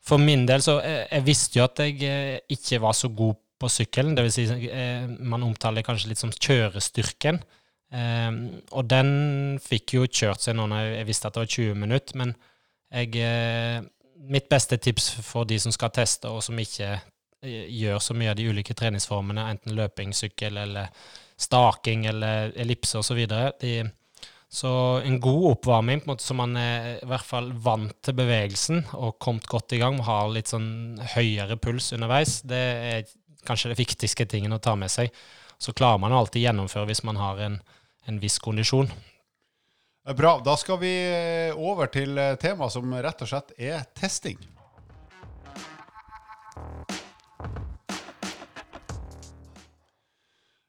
for 0.06 0.22
min 0.22 0.46
del 0.46 0.62
så 0.62 0.78
jeg, 0.80 1.08
Jeg 1.10 1.26
visste 1.26 1.58
jo 1.58 1.66
at 1.66 1.82
jeg 1.82 1.98
eh, 2.06 2.38
ikke 2.54 2.80
var 2.84 2.94
så 2.96 3.10
god 3.10 3.34
på 3.60 3.70
sykkelen. 3.72 4.16
Vil 4.16 4.32
si, 4.32 4.46
eh, 4.70 5.06
man 5.06 5.44
omtaler 5.46 5.86
kanskje 5.86 6.12
litt 6.12 6.22
som 6.22 6.32
kjørestyrken. 6.32 7.40
Um, 7.86 8.38
og 8.74 8.88
den 8.90 9.10
fikk 9.62 9.92
jo 9.94 10.08
kjørt 10.10 10.42
seg 10.42 10.56
nå 10.58 10.64
når 10.66 10.88
jeg 10.88 11.06
visste 11.06 11.28
at 11.28 11.36
det 11.36 11.42
var 11.44 11.52
20 11.54 11.76
minutter, 11.78 12.18
men 12.18 12.34
Jeg, 12.90 13.16
eh, 13.18 13.82
mitt 14.30 14.48
beste 14.48 14.76
tips 14.78 15.08
for 15.26 15.44
de 15.44 15.58
som 15.58 15.72
skal 15.74 15.90
teste, 15.90 16.30
og 16.30 16.38
som 16.42 16.58
ikke 16.58 17.00
eh, 17.42 17.66
gjør 17.66 17.98
så 17.98 18.14
mye 18.14 18.30
av 18.30 18.36
de 18.38 18.46
ulike 18.46 18.76
treningsformene, 18.78 19.42
enten 19.50 19.74
løping, 19.74 20.12
sykkel 20.14 20.56
eller 20.62 20.92
staking 21.36 22.06
eller 22.06 22.52
ellipse 22.54 22.94
osv. 23.02 23.24
Så, 23.26 23.82
så 24.52 24.70
en 25.04 25.18
god 25.20 25.50
oppvarming, 25.50 26.00
på 26.00 26.06
en 26.06 26.12
måte, 26.14 26.24
så 26.24 26.36
man 26.38 26.54
er 26.60 27.00
i 27.00 27.08
hvert 27.10 27.26
fall 27.26 27.50
vant 27.52 27.96
til 28.04 28.14
bevegelsen 28.16 28.84
og 28.94 29.18
kommet 29.22 29.48
godt 29.50 29.74
i 29.74 29.80
gang, 29.82 29.98
har 30.06 30.30
litt 30.32 30.52
sånn 30.52 31.00
høyere 31.16 31.58
puls 31.58 31.90
underveis, 31.96 32.38
det 32.46 32.62
er 32.92 33.10
kanskje 33.46 33.72
det 33.72 33.80
viktigste 33.80 34.26
tingen 34.30 34.54
å 34.54 34.62
ta 34.62 34.76
med 34.78 34.92
seg. 34.92 35.10
Så 35.58 35.74
klarer 35.76 36.00
man 36.02 36.14
alltid 36.14 36.44
gjennomføre 36.44 36.90
hvis 36.90 37.04
man 37.06 37.18
har 37.20 37.40
en, 37.42 37.60
en 38.06 38.18
viss 38.22 38.38
kondisjon. 38.42 38.90
Bra. 40.14 40.36
Da 40.44 40.54
skal 40.54 40.78
vi 40.78 40.92
eh, 41.10 41.56
over 41.58 41.90
til 41.90 42.14
eh, 42.20 42.36
tema 42.38 42.68
som 42.70 42.92
rett 42.94 43.24
og 43.24 43.30
slett 43.30 43.56
er 43.58 43.82
testing. 43.98 44.38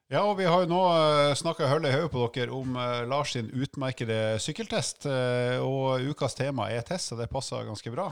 Ja, 0.08 0.22
og 0.24 0.38
vi 0.38 0.46
har 0.48 0.62
jo 0.64 0.70
nå 0.70 0.80
uh, 0.88 1.34
snakka 1.36 1.68
hull 1.68 1.84
i 1.84 1.92
hodet 1.92 2.12
på 2.14 2.28
dere 2.32 2.54
om 2.56 2.78
uh, 2.80 3.04
Lars 3.08 3.34
sin 3.36 3.50
utmerkede 3.52 4.38
sykkeltest. 4.40 5.04
Uh, 5.04 5.60
og 5.60 6.06
ukas 6.08 6.38
tema 6.38 6.70
er 6.72 6.86
test, 6.88 7.10
så 7.10 7.18
det 7.18 7.28
passer 7.32 7.68
ganske 7.68 7.92
bra. 7.92 8.08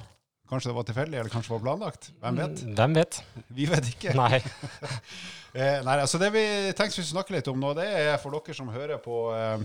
Kanskje 0.46 0.70
det 0.70 0.76
var 0.76 0.84
tilfeldig, 0.86 1.18
eller 1.18 1.30
kanskje 1.30 1.50
det 1.50 1.56
var 1.56 1.64
planlagt? 1.64 2.10
Hvem 2.22 2.36
vet? 2.38 2.60
Mm, 2.62 2.74
hvem 2.78 2.92
vet? 2.94 3.16
Vi 3.56 3.64
vet 3.66 3.88
ikke. 3.90 4.12
Nei. 4.14 4.38
eh, 5.58 5.80
nei, 5.82 5.96
altså 5.96 6.20
Det 6.22 6.28
vi 6.34 6.44
tenkte 6.70 6.92
vi 6.92 7.00
skulle 7.00 7.14
snakke 7.16 7.34
litt 7.34 7.50
om 7.50 7.58
nå, 7.58 7.72
det 7.78 7.86
er 7.88 8.20
for 8.22 8.36
dere 8.36 8.54
som 8.54 8.70
hører 8.70 9.00
på 9.02 9.24
eh, 9.34 9.64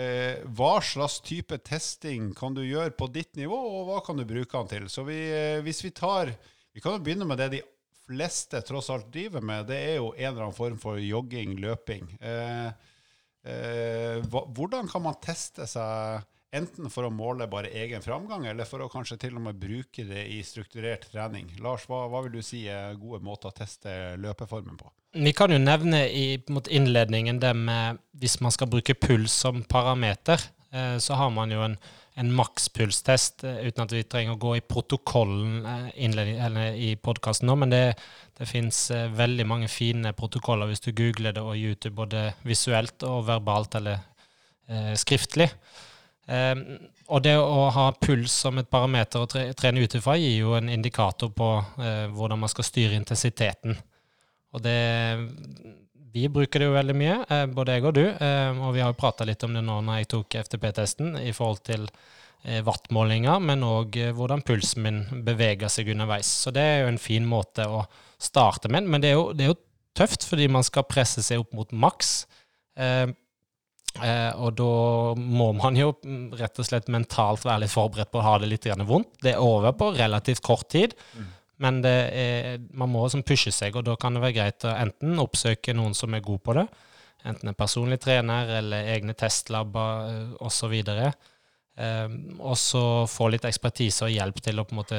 eh, 0.00 0.46
Hva 0.56 0.72
slags 0.84 1.18
type 1.26 1.58
testing 1.66 2.30
kan 2.38 2.56
du 2.56 2.62
gjøre 2.64 2.94
på 2.96 3.10
ditt 3.12 3.36
nivå, 3.36 3.58
og 3.58 3.90
hva 3.90 4.00
kan 4.06 4.16
du 4.16 4.24
bruke 4.24 4.56
den 4.56 4.72
til? 4.72 4.88
Så 4.88 5.04
vi, 5.08 5.20
hvis 5.66 5.84
vi 5.84 5.92
tar 5.92 6.32
Vi 6.72 6.80
kan 6.80 6.96
jo 6.96 7.04
begynne 7.04 7.28
med 7.28 7.42
det 7.42 7.50
de 7.58 7.62
fleste 8.10 8.62
tross 8.66 8.90
alt 8.90 9.12
driver 9.12 9.44
med, 9.44 9.68
det 9.70 9.78
er 9.78 9.96
jo 10.00 10.10
en 10.16 10.32
eller 10.32 10.48
annen 10.48 10.56
form 10.56 10.78
for 10.82 10.98
jogging, 11.02 11.54
løping. 11.62 12.08
Eh, 12.18 12.66
eh, 13.46 14.26
hvordan 14.26 14.90
kan 14.90 15.04
man 15.04 15.18
teste 15.22 15.68
seg, 15.70 16.26
enten 16.50 16.90
for 16.90 17.06
å 17.06 17.12
måle 17.14 17.46
bare 17.50 17.70
egen 17.78 18.02
framgang, 18.02 18.48
eller 18.50 18.66
for 18.66 18.82
å 18.82 18.90
kanskje 18.90 19.20
til 19.22 19.38
og 19.38 19.44
med 19.46 19.60
bruke 19.60 20.04
det 20.08 20.24
i 20.34 20.40
strukturert 20.46 21.06
trening? 21.12 21.52
Lars, 21.62 21.86
hva, 21.86 22.02
hva 22.10 22.24
vil 22.26 22.40
du 22.40 22.42
si 22.42 22.64
er 22.66 22.98
gode 22.98 23.22
måter 23.26 23.52
å 23.52 23.58
teste 23.60 24.16
løpeformen 24.18 24.80
på? 24.80 24.90
Vi 25.14 25.34
kan 25.34 25.54
jo 25.54 25.58
nevne 25.62 26.04
i 26.10 26.26
innledningen 26.70 27.38
det 27.42 27.54
med 27.58 28.02
hvis 28.18 28.40
man 28.42 28.54
skal 28.54 28.70
bruke 28.70 28.98
puls 28.98 29.34
som 29.46 29.62
parameter, 29.70 30.42
eh, 30.74 30.96
så 30.98 31.18
har 31.18 31.30
man 31.34 31.54
jo 31.54 31.62
en 31.66 31.78
en 32.18 32.32
makspulstest, 32.34 33.44
eh, 33.44 33.66
uten 33.68 33.84
at 33.84 33.92
vi 33.94 34.02
trenger 34.04 34.34
å 34.34 34.40
gå 34.40 34.56
i 34.58 34.64
protokollen 34.64 35.66
eller 35.94 36.74
i 36.74 36.94
podkasten 36.96 37.48
nå. 37.50 37.56
Men 37.62 37.72
det, 37.72 37.84
det 38.38 38.48
fins 38.50 38.88
eh, 38.94 39.10
veldig 39.14 39.46
mange 39.48 39.70
fine 39.70 40.14
protokoller 40.16 40.70
hvis 40.70 40.84
du 40.86 40.92
googler 40.92 41.36
det 41.36 41.44
og 41.44 41.58
YouTube, 41.58 41.96
både 42.02 42.30
visuelt 42.46 43.06
og 43.08 43.26
verbalt 43.30 43.78
eller 43.80 44.00
eh, 44.68 44.94
skriftlig. 44.98 45.50
Eh, 46.30 46.54
og 47.10 47.24
det 47.26 47.36
å 47.38 47.68
ha 47.74 47.88
puls 47.98 48.34
som 48.44 48.58
et 48.60 48.70
parameter 48.70 49.22
å 49.22 49.30
trene 49.30 49.82
ut 49.82 49.96
ifra, 49.98 50.18
gir 50.18 50.36
jo 50.44 50.54
en 50.58 50.70
indikator 50.70 51.32
på 51.34 51.52
eh, 51.82 52.06
hvordan 52.14 52.42
man 52.42 52.52
skal 52.52 52.66
styre 52.66 52.98
intensiteten. 52.98 53.78
Og 54.50 54.62
det 54.62 54.78
vi 56.12 56.28
bruker 56.28 56.60
det 56.60 56.68
jo 56.68 56.74
veldig 56.74 56.96
mye, 56.96 57.18
eh, 57.28 57.44
både 57.50 57.76
jeg 57.76 57.86
og 57.86 57.94
du. 57.96 58.04
Eh, 58.08 58.58
og 58.58 58.74
vi 58.74 58.82
har 58.82 58.92
jo 58.92 58.98
prata 58.98 59.26
litt 59.28 59.44
om 59.46 59.54
det 59.54 59.62
nå 59.66 59.78
når 59.86 60.00
jeg 60.00 60.10
tok 60.14 60.36
FTP-testen, 60.42 61.14
i 61.22 61.32
forhold 61.36 61.62
til 61.66 61.86
eh, 61.86 62.60
wattmålinger, 62.66 63.40
men 63.44 63.64
òg 63.66 63.98
hvordan 64.16 64.44
pulsen 64.46 64.86
min 64.86 65.00
beveger 65.26 65.70
seg 65.72 65.92
underveis. 65.94 66.30
Så 66.44 66.54
det 66.54 66.66
er 66.66 66.78
jo 66.82 66.92
en 66.92 67.02
fin 67.02 67.26
måte 67.28 67.66
å 67.68 67.84
starte 68.20 68.70
med. 68.72 68.88
Men 68.90 69.04
det 69.04 69.12
er 69.12 69.18
jo, 69.18 69.30
det 69.36 69.46
er 69.46 69.52
jo 69.52 69.60
tøft, 69.96 70.26
fordi 70.26 70.50
man 70.50 70.66
skal 70.66 70.88
presse 70.88 71.22
seg 71.26 71.42
opp 71.42 71.54
mot 71.56 71.72
maks. 71.72 72.14
og 74.40 74.52
da 74.56 74.74
må 75.18 75.48
man 75.58 75.76
jo 75.76 75.90
mm, 75.98 76.38
rett 76.38 76.58
og 76.62 76.66
slett 76.66 76.88
mentalt 76.88 77.44
være 77.44 77.64
litt 77.64 77.72
forberedt 77.74 78.12
på 78.12 78.20
å 78.20 78.24
ha 78.24 78.38
det 78.38 78.48
litt 78.48 78.68
vondt. 78.86 79.18
Det 79.22 79.34
er 79.34 79.42
over 79.42 79.72
på 79.72 79.90
relativt 79.98 80.42
kort 80.46 80.68
tid. 80.70 80.94
Mm. 81.18 81.28
Men 81.60 81.82
er, 81.84 82.56
man 82.72 82.88
må 82.88 83.04
liksom 83.04 83.24
pushe 83.26 83.52
seg, 83.52 83.76
og 83.76 83.84
da 83.84 83.96
kan 84.00 84.16
det 84.16 84.22
være 84.24 84.36
greit 84.38 84.64
å 84.64 84.72
enten 84.72 85.20
oppsøke 85.20 85.74
noen 85.76 85.92
som 85.96 86.14
er 86.16 86.24
god 86.24 86.40
på 86.46 86.56
det, 86.56 86.64
enten 87.28 87.52
en 87.52 87.58
personlig 87.58 88.00
trener 88.00 88.48
eller 88.60 88.88
egne 88.94 89.12
testlabber 89.18 90.06
eh, 90.08 90.32
osv. 90.40 90.72
Um, 91.80 92.16
og 92.44 92.56
så 92.60 92.82
få 93.08 93.30
litt 93.32 93.44
ekspertise 93.48 94.04
og 94.04 94.12
hjelp 94.12 94.40
til 94.44 94.60
å 94.60 94.66
på 94.68 94.74
en 94.74 94.80
måte 94.80 94.98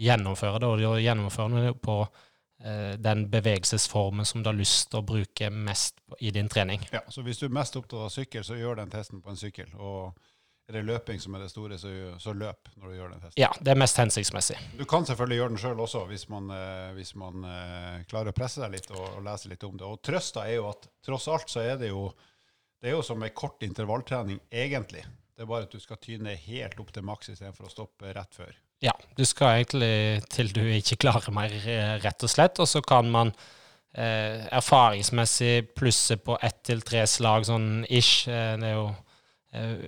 gjennomføre 0.00 0.60
det, 0.60 0.72
og 0.88 0.98
gjennomføre 1.00 1.62
det 1.68 1.74
på 1.84 1.98
uh, 2.04 2.94
den 3.00 3.26
bevegelsesformen 3.32 4.28
som 4.28 4.42
du 4.42 4.50
har 4.50 4.58
lyst 4.58 4.90
til 4.90 5.00
å 5.00 5.06
bruke 5.12 5.52
mest 5.52 6.00
i 6.18 6.32
din 6.36 6.50
trening. 6.52 6.84
Ja, 6.92 7.04
Så 7.08 7.24
hvis 7.24 7.40
du 7.40 7.46
er 7.48 7.56
mest 7.60 7.76
opptatt 7.80 8.08
av 8.08 8.12
sykkel, 8.12 8.44
så 8.44 8.58
gjør 8.58 8.80
den 8.80 8.92
testen 8.92 9.22
på 9.24 9.32
en 9.32 9.40
sykkel. 9.40 9.72
og 9.76 10.16
er 10.70 10.78
det 10.78 10.86
løping 10.86 11.20
som 11.22 11.34
er 11.34 11.44
det 11.44 11.50
store, 11.50 11.76
så, 11.80 11.90
så, 12.22 12.32
løp 12.36 12.70
når 12.76 12.86
du 12.86 12.96
gjør 12.96 13.12
den 13.12 13.22
testen. 13.24 13.40
Ja, 13.42 13.50
det 13.58 13.74
er 13.74 13.80
mest 13.82 13.98
hensiktsmessig. 14.00 14.56
Du 14.78 14.86
kan 14.88 15.06
selvfølgelig 15.08 15.40
gjøre 15.40 15.52
den 15.52 15.62
sjøl 15.62 15.84
også, 15.84 16.04
hvis 16.10 16.26
man, 16.32 16.50
eh, 16.54 16.88
hvis 16.96 17.14
man 17.18 17.46
eh, 17.50 18.00
klarer 18.10 18.32
å 18.32 18.36
presse 18.36 18.62
deg 18.62 18.76
litt 18.76 18.90
og, 18.94 19.02
og, 19.02 19.22
lese 19.26 19.50
litt 19.50 19.66
om 19.66 19.76
det. 19.76 19.86
Og 19.88 20.00
trøsta 20.06 20.46
er 20.46 20.60
jo 20.60 20.70
at 20.70 20.88
tross 21.06 21.28
alt 21.32 21.50
så 21.50 21.64
er 21.66 21.80
det 21.80 21.92
jo 21.92 22.08
det 22.80 22.88
er 22.88 22.96
jo 22.96 23.04
som 23.04 23.20
ei 23.20 23.32
kort 23.36 23.60
intervalltrening, 23.66 24.38
egentlig. 24.48 25.02
Det 25.36 25.44
er 25.44 25.48
bare 25.50 25.66
at 25.66 25.74
du 25.74 25.82
skal 25.82 25.98
tyne 26.00 26.32
helt 26.46 26.78
opp 26.80 26.94
til 26.94 27.04
maks 27.04 27.28
istedenfor 27.34 27.68
å 27.68 27.72
stoppe 27.72 28.14
rett 28.16 28.36
før. 28.36 28.54
Ja, 28.80 28.94
du 29.18 29.26
skal 29.28 29.58
egentlig 29.58 30.22
til 30.32 30.48
du 30.56 30.62
ikke 30.64 31.02
klarer 31.02 31.34
mer, 31.36 31.52
eh, 31.52 31.98
rett 32.00 32.24
og 32.24 32.32
slett. 32.32 32.62
Og 32.62 32.70
så 32.70 32.80
kan 32.80 33.10
man 33.12 33.34
eh, 33.92 34.46
erfaringsmessig 34.48 35.74
plusse 35.76 36.16
på 36.16 36.38
ett 36.40 36.62
til 36.70 36.80
tre 36.86 37.04
slag 37.10 37.44
sånn 37.50 37.84
ish. 37.90 38.24
Det 38.30 38.70
er 38.70 38.78
jo 38.78 38.88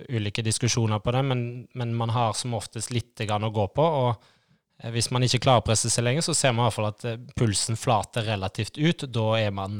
ulike 0.09 0.43
diskusjoner 0.43 0.99
på 0.99 1.13
det, 1.15 1.23
men, 1.23 1.43
men, 1.73 1.95
man 1.95 2.11
har 2.11 2.33
som 2.35 2.55
oftest 2.57 2.91
litt 2.91 3.21
å 3.23 3.51
gå 3.53 3.67
på. 3.75 3.83
og 3.83 4.09
uh, 4.13 4.89
Hvis 4.91 5.11
man 5.15 5.23
ikke 5.23 5.39
klarer 5.45 5.63
å 5.63 5.67
presse 5.67 5.91
seg 5.93 6.03
lenger, 6.03 6.25
så 6.25 6.35
ser 6.35 6.51
man 6.51 6.65
i 6.65 6.67
hvert 6.67 6.77
fall 6.79 6.89
at 6.91 7.05
uh, 7.07 7.19
pulsen 7.39 7.79
flater 7.79 8.27
relativt 8.27 8.77
ut. 8.77 9.07
Da 9.07 9.27
er 9.39 9.51
man 9.55 9.79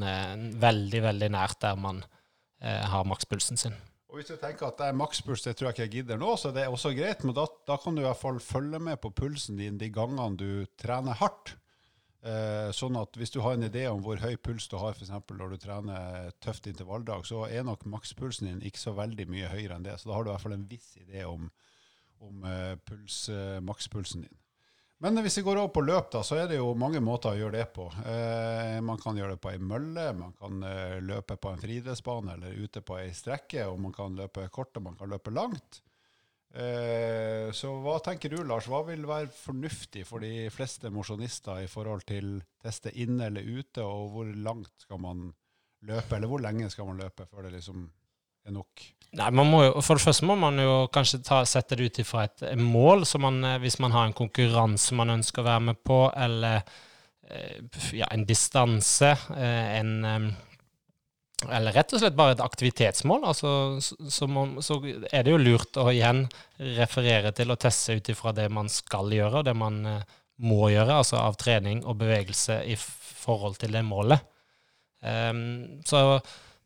veldig, 0.60 1.02
veldig 1.10 1.34
nært 1.36 1.60
der 1.64 1.76
man 1.80 2.04
har 2.64 3.04
makspulsen 3.04 3.60
sin. 3.60 3.74
Og 4.14 4.20
Hvis 4.20 4.30
du 4.30 4.38
tenker 4.38 4.68
at 4.70 4.78
det 4.78 4.88
er 4.92 4.96
makspuls, 4.96 5.42
det 5.42 5.56
tror 5.58 5.72
jeg 5.72 5.74
ikke 5.74 5.84
jeg 5.88 5.92
gidder 5.98 6.20
nå, 6.22 6.36
så 6.38 6.52
det 6.54 6.62
er 6.62 6.72
også 6.72 6.92
greit, 6.94 7.24
men 7.26 7.34
da, 7.34 7.48
da 7.66 7.80
kan 7.82 7.96
du 7.98 8.04
i 8.04 8.06
hvert 8.06 8.20
fall 8.20 8.38
følge 8.46 8.78
med 8.78 9.00
på 9.02 9.10
pulsen 9.10 9.58
din 9.58 9.80
de 9.82 9.90
gangene 9.92 10.38
du 10.38 10.68
trener 10.78 11.18
hardt. 11.18 11.56
Eh, 12.24 12.70
sånn 12.72 12.96
at 12.96 13.18
hvis 13.20 13.34
du 13.34 13.42
har 13.44 13.58
en 13.58 13.68
idé 13.68 13.82
om 13.92 14.00
hvor 14.04 14.22
høy 14.22 14.38
puls 14.40 14.70
du 14.72 14.78
har 14.80 14.96
f.eks. 14.96 15.12
når 15.12 15.56
du 15.56 15.58
trener 15.60 16.30
tøft 16.44 16.70
intervalldag, 16.72 17.26
så 17.28 17.42
er 17.50 17.66
nok 17.68 17.84
makspulsen 17.92 18.48
din 18.48 18.64
ikke 18.64 18.80
så 18.80 18.94
veldig 18.96 19.26
mye 19.28 19.52
høyere 19.52 19.76
enn 19.76 19.88
det. 19.88 19.98
Så 20.00 20.08
da 20.08 20.16
har 20.16 20.24
du 20.24 20.32
i 20.32 20.34
hvert 20.36 20.46
fall 20.46 20.56
en 20.56 20.70
viss 20.70 20.94
idé 21.02 21.26
om, 21.28 21.50
om 22.24 22.48
eh, 22.48 22.78
puls, 22.88 23.26
eh, 23.34 23.60
makspulsen 23.60 24.24
din. 24.24 24.40
Men 25.04 25.20
hvis 25.20 25.36
vi 25.42 25.44
går 25.44 25.60
over 25.60 25.72
på 25.76 25.82
løp, 25.84 26.14
da, 26.14 26.22
så 26.24 26.38
er 26.40 26.46
det 26.48 26.62
jo 26.62 26.70
mange 26.80 27.02
måter 27.04 27.34
å 27.34 27.40
gjøre 27.42 27.58
det 27.58 27.66
på. 27.76 27.90
Eh, 28.08 28.78
man 28.88 29.02
kan 29.04 29.18
gjøre 29.20 29.36
det 29.36 29.44
på 29.44 29.52
ei 29.52 29.60
mølle, 29.60 30.06
man 30.16 30.32
kan 30.40 30.64
eh, 30.64 31.02
løpe 31.04 31.36
på 31.36 31.52
en 31.52 31.60
friidrettsbane 31.60 32.38
eller 32.38 32.56
ute 32.56 32.80
på 32.88 33.02
ei 33.02 33.10
strekke, 33.12 33.66
og 33.68 33.82
man 33.84 33.92
kan 33.96 34.16
løpe 34.16 34.48
kort 34.54 34.80
og 34.80 34.86
man 34.88 34.96
kan 34.96 35.12
løpe 35.12 35.34
langt. 35.36 35.82
Eh, 36.54 37.50
så 37.56 37.72
hva 37.82 37.96
tenker 38.06 38.30
du, 38.30 38.44
Lars? 38.46 38.68
Hva 38.70 38.84
vil 38.86 39.08
være 39.10 39.32
fornuftig 39.34 40.04
for 40.06 40.22
de 40.22 40.52
fleste 40.54 40.92
mosjonister 40.94 41.64
i 41.64 41.70
forhold 41.70 42.06
til 42.06 42.36
teste 42.62 42.94
inne 42.94 43.32
eller 43.32 43.48
ute, 43.48 43.82
og 43.82 44.12
hvor 44.14 44.30
langt 44.30 44.86
skal 44.86 45.02
man 45.02 45.32
løpe, 45.88 46.16
eller 46.16 46.30
hvor 46.30 46.44
lenge 46.46 46.70
skal 46.70 46.92
man 46.92 47.02
løpe 47.02 47.26
før 47.26 47.48
det 47.48 47.56
liksom 47.56 47.88
er 48.46 48.54
nok? 48.54 48.86
Nei, 49.18 49.32
man 49.34 49.50
må 49.50 49.64
jo, 49.64 49.74
For 49.82 49.98
det 49.98 50.06
første 50.06 50.30
må 50.30 50.38
man 50.38 50.62
jo 50.62 50.78
kanskje 50.94 51.24
ta, 51.26 51.42
sette 51.50 51.78
det 51.78 51.90
ut 51.90 52.02
ifra 52.06 52.28
et 52.28 52.46
mål. 52.58 53.06
man, 53.20 53.44
eh, 53.44 53.60
Hvis 53.60 53.80
man 53.80 53.92
har 53.92 54.06
en 54.06 54.14
konkurranse 54.14 54.94
man 54.94 55.10
ønsker 55.10 55.42
å 55.42 55.50
være 55.50 55.68
med 55.72 55.82
på, 55.84 56.00
eller 56.16 56.62
eh, 57.30 57.62
ja, 57.98 58.06
en 58.12 58.26
distanse, 58.30 59.16
en 59.34 60.36
eller 61.50 61.76
rett 61.76 61.94
og 61.94 62.02
slett 62.02 62.16
bare 62.18 62.36
et 62.38 62.44
aktivitetsmål, 62.44 63.26
altså, 63.28 63.52
så, 63.82 64.28
må, 64.32 64.46
så, 64.64 64.80
er 65.12 65.26
det 65.26 65.34
jo 65.34 65.42
lurt 65.42 65.80
å 65.82 65.90
igjen 65.92 66.26
referere 66.78 67.34
til 67.36 67.52
og 67.54 67.60
teste 67.64 67.98
ut 67.98 68.12
ifra 68.14 68.34
det 68.36 68.48
man 68.54 68.72
skal 68.72 69.12
gjøre, 69.12 69.42
og 69.42 69.48
det 69.50 69.56
man 69.58 69.82
uh, 69.88 69.98
må 70.44 70.70
gjøre, 70.74 71.02
altså 71.02 71.20
av 71.20 71.38
trening 71.40 71.84
og 71.84 72.00
bevegelse 72.00 72.62
i 72.70 72.78
forhold 72.78 73.60
til 73.62 73.76
det 73.76 73.84
målet. 73.88 74.24
Um, 75.04 75.82
så 75.88 76.22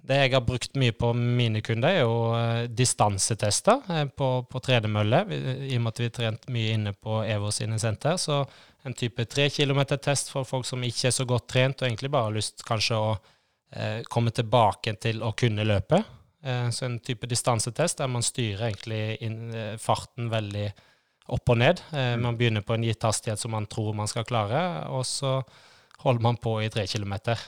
det 0.07 0.19
jeg 0.21 0.33
har 0.35 0.45
brukt 0.45 0.77
mye 0.79 0.93
på 0.95 1.09
mine 1.17 1.63
kunder, 1.65 1.89
er 1.89 2.05
jo 2.05 2.19
uh, 2.35 2.67
distansetester 2.69 3.81
uh, 3.89 4.05
på, 4.13 4.29
på 4.51 4.61
tredemølle, 4.63 5.23
i 5.67 5.73
og 5.79 5.87
med 5.87 5.93
at 5.95 6.03
vi 6.03 6.11
har 6.11 6.17
trent 6.19 6.49
mye 6.53 6.75
inne 6.77 6.93
på 6.93 7.23
EVO 7.25 7.51
sine 7.55 7.79
senter. 7.81 8.19
Så 8.21 8.43
en 8.87 8.95
type 8.95 9.25
tre 9.27 9.49
kilometer-test 9.51 10.31
for 10.31 10.47
folk 10.47 10.67
som 10.67 10.85
ikke 10.85 11.09
er 11.09 11.15
så 11.15 11.25
godt 11.27 11.49
trent, 11.51 11.81
og 11.81 11.89
egentlig 11.89 12.13
bare 12.13 12.29
har 12.29 12.37
lyst 12.37 12.63
kanskje 12.67 12.99
å 13.01 13.09
eh, 13.15 13.33
komme 14.07 14.31
tilbake 14.31 14.93
til 15.01 15.19
å 15.27 15.33
kunne 15.35 15.65
løpe. 15.67 15.99
Eh, 16.47 16.69
så 16.69 16.85
en 16.85 16.99
type 16.99 17.27
distansetest 17.27 17.99
der 17.99 18.11
man 18.11 18.23
styrer 18.25 18.69
egentlig 18.69 19.17
inn, 19.25 19.53
eh, 19.55 19.77
farten 19.81 20.29
veldig 20.29 20.67
opp 21.35 21.49
og 21.49 21.57
ned. 21.57 21.81
Eh, 21.91 22.15
man 22.17 22.37
begynner 22.37 22.61
på 22.61 22.77
en 22.77 22.85
gitt 22.85 23.03
hastighet 23.03 23.39
som 23.39 23.51
man 23.51 23.65
tror 23.65 23.93
man 23.93 24.07
skal 24.07 24.25
klare, 24.25 24.87
og 24.87 25.05
så 25.05 25.41
holder 26.03 26.21
man 26.21 26.37
på 26.37 26.61
i 26.63 26.69
tre 26.69 26.85
kilometer. 26.87 27.39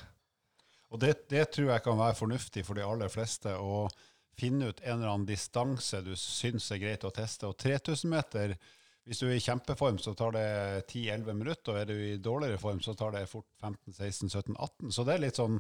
Og 0.89 0.99
det, 0.99 1.29
det, 1.29 1.51
tror 1.53 1.69
jeg 1.69 1.84
kan 1.86 1.99
være 1.99 2.17
fornuftig 2.17 2.65
for 2.65 2.75
de 2.75 2.84
aller 2.84 3.12
fleste, 3.13 3.53
å 3.53 3.88
finne 4.39 4.71
ut 4.71 4.82
en 4.82 4.97
eller 4.97 5.12
annen 5.13 5.27
distanse 5.27 6.01
du 6.01 6.15
syns 6.17 6.71
er 6.71 6.82
greit 6.82 7.05
å 7.05 7.13
teste. 7.13 7.45
Og 7.45 7.60
3000 7.62 8.10
meter, 8.10 8.55
hvis 9.05 9.21
du 9.21 9.27
er 9.27 9.36
i 9.38 9.43
kjempeform, 9.43 9.99
så 10.01 10.15
tar 10.17 10.34
det 10.34 10.47
10-11 10.89 11.38
minutter, 11.38 11.75
og 11.75 11.79
er 11.79 11.86
du 11.86 11.93
i 11.93 12.17
dårligere 12.17 12.58
form, 12.58 12.82
så 12.82 12.95
tar 12.97 13.13
det 13.13 13.27
fort 13.29 13.47
15-16-17-18. 13.62 14.89
Så 14.95 15.05
det 15.05 15.13
er 15.13 15.23
litt 15.27 15.39
sånn 15.39 15.60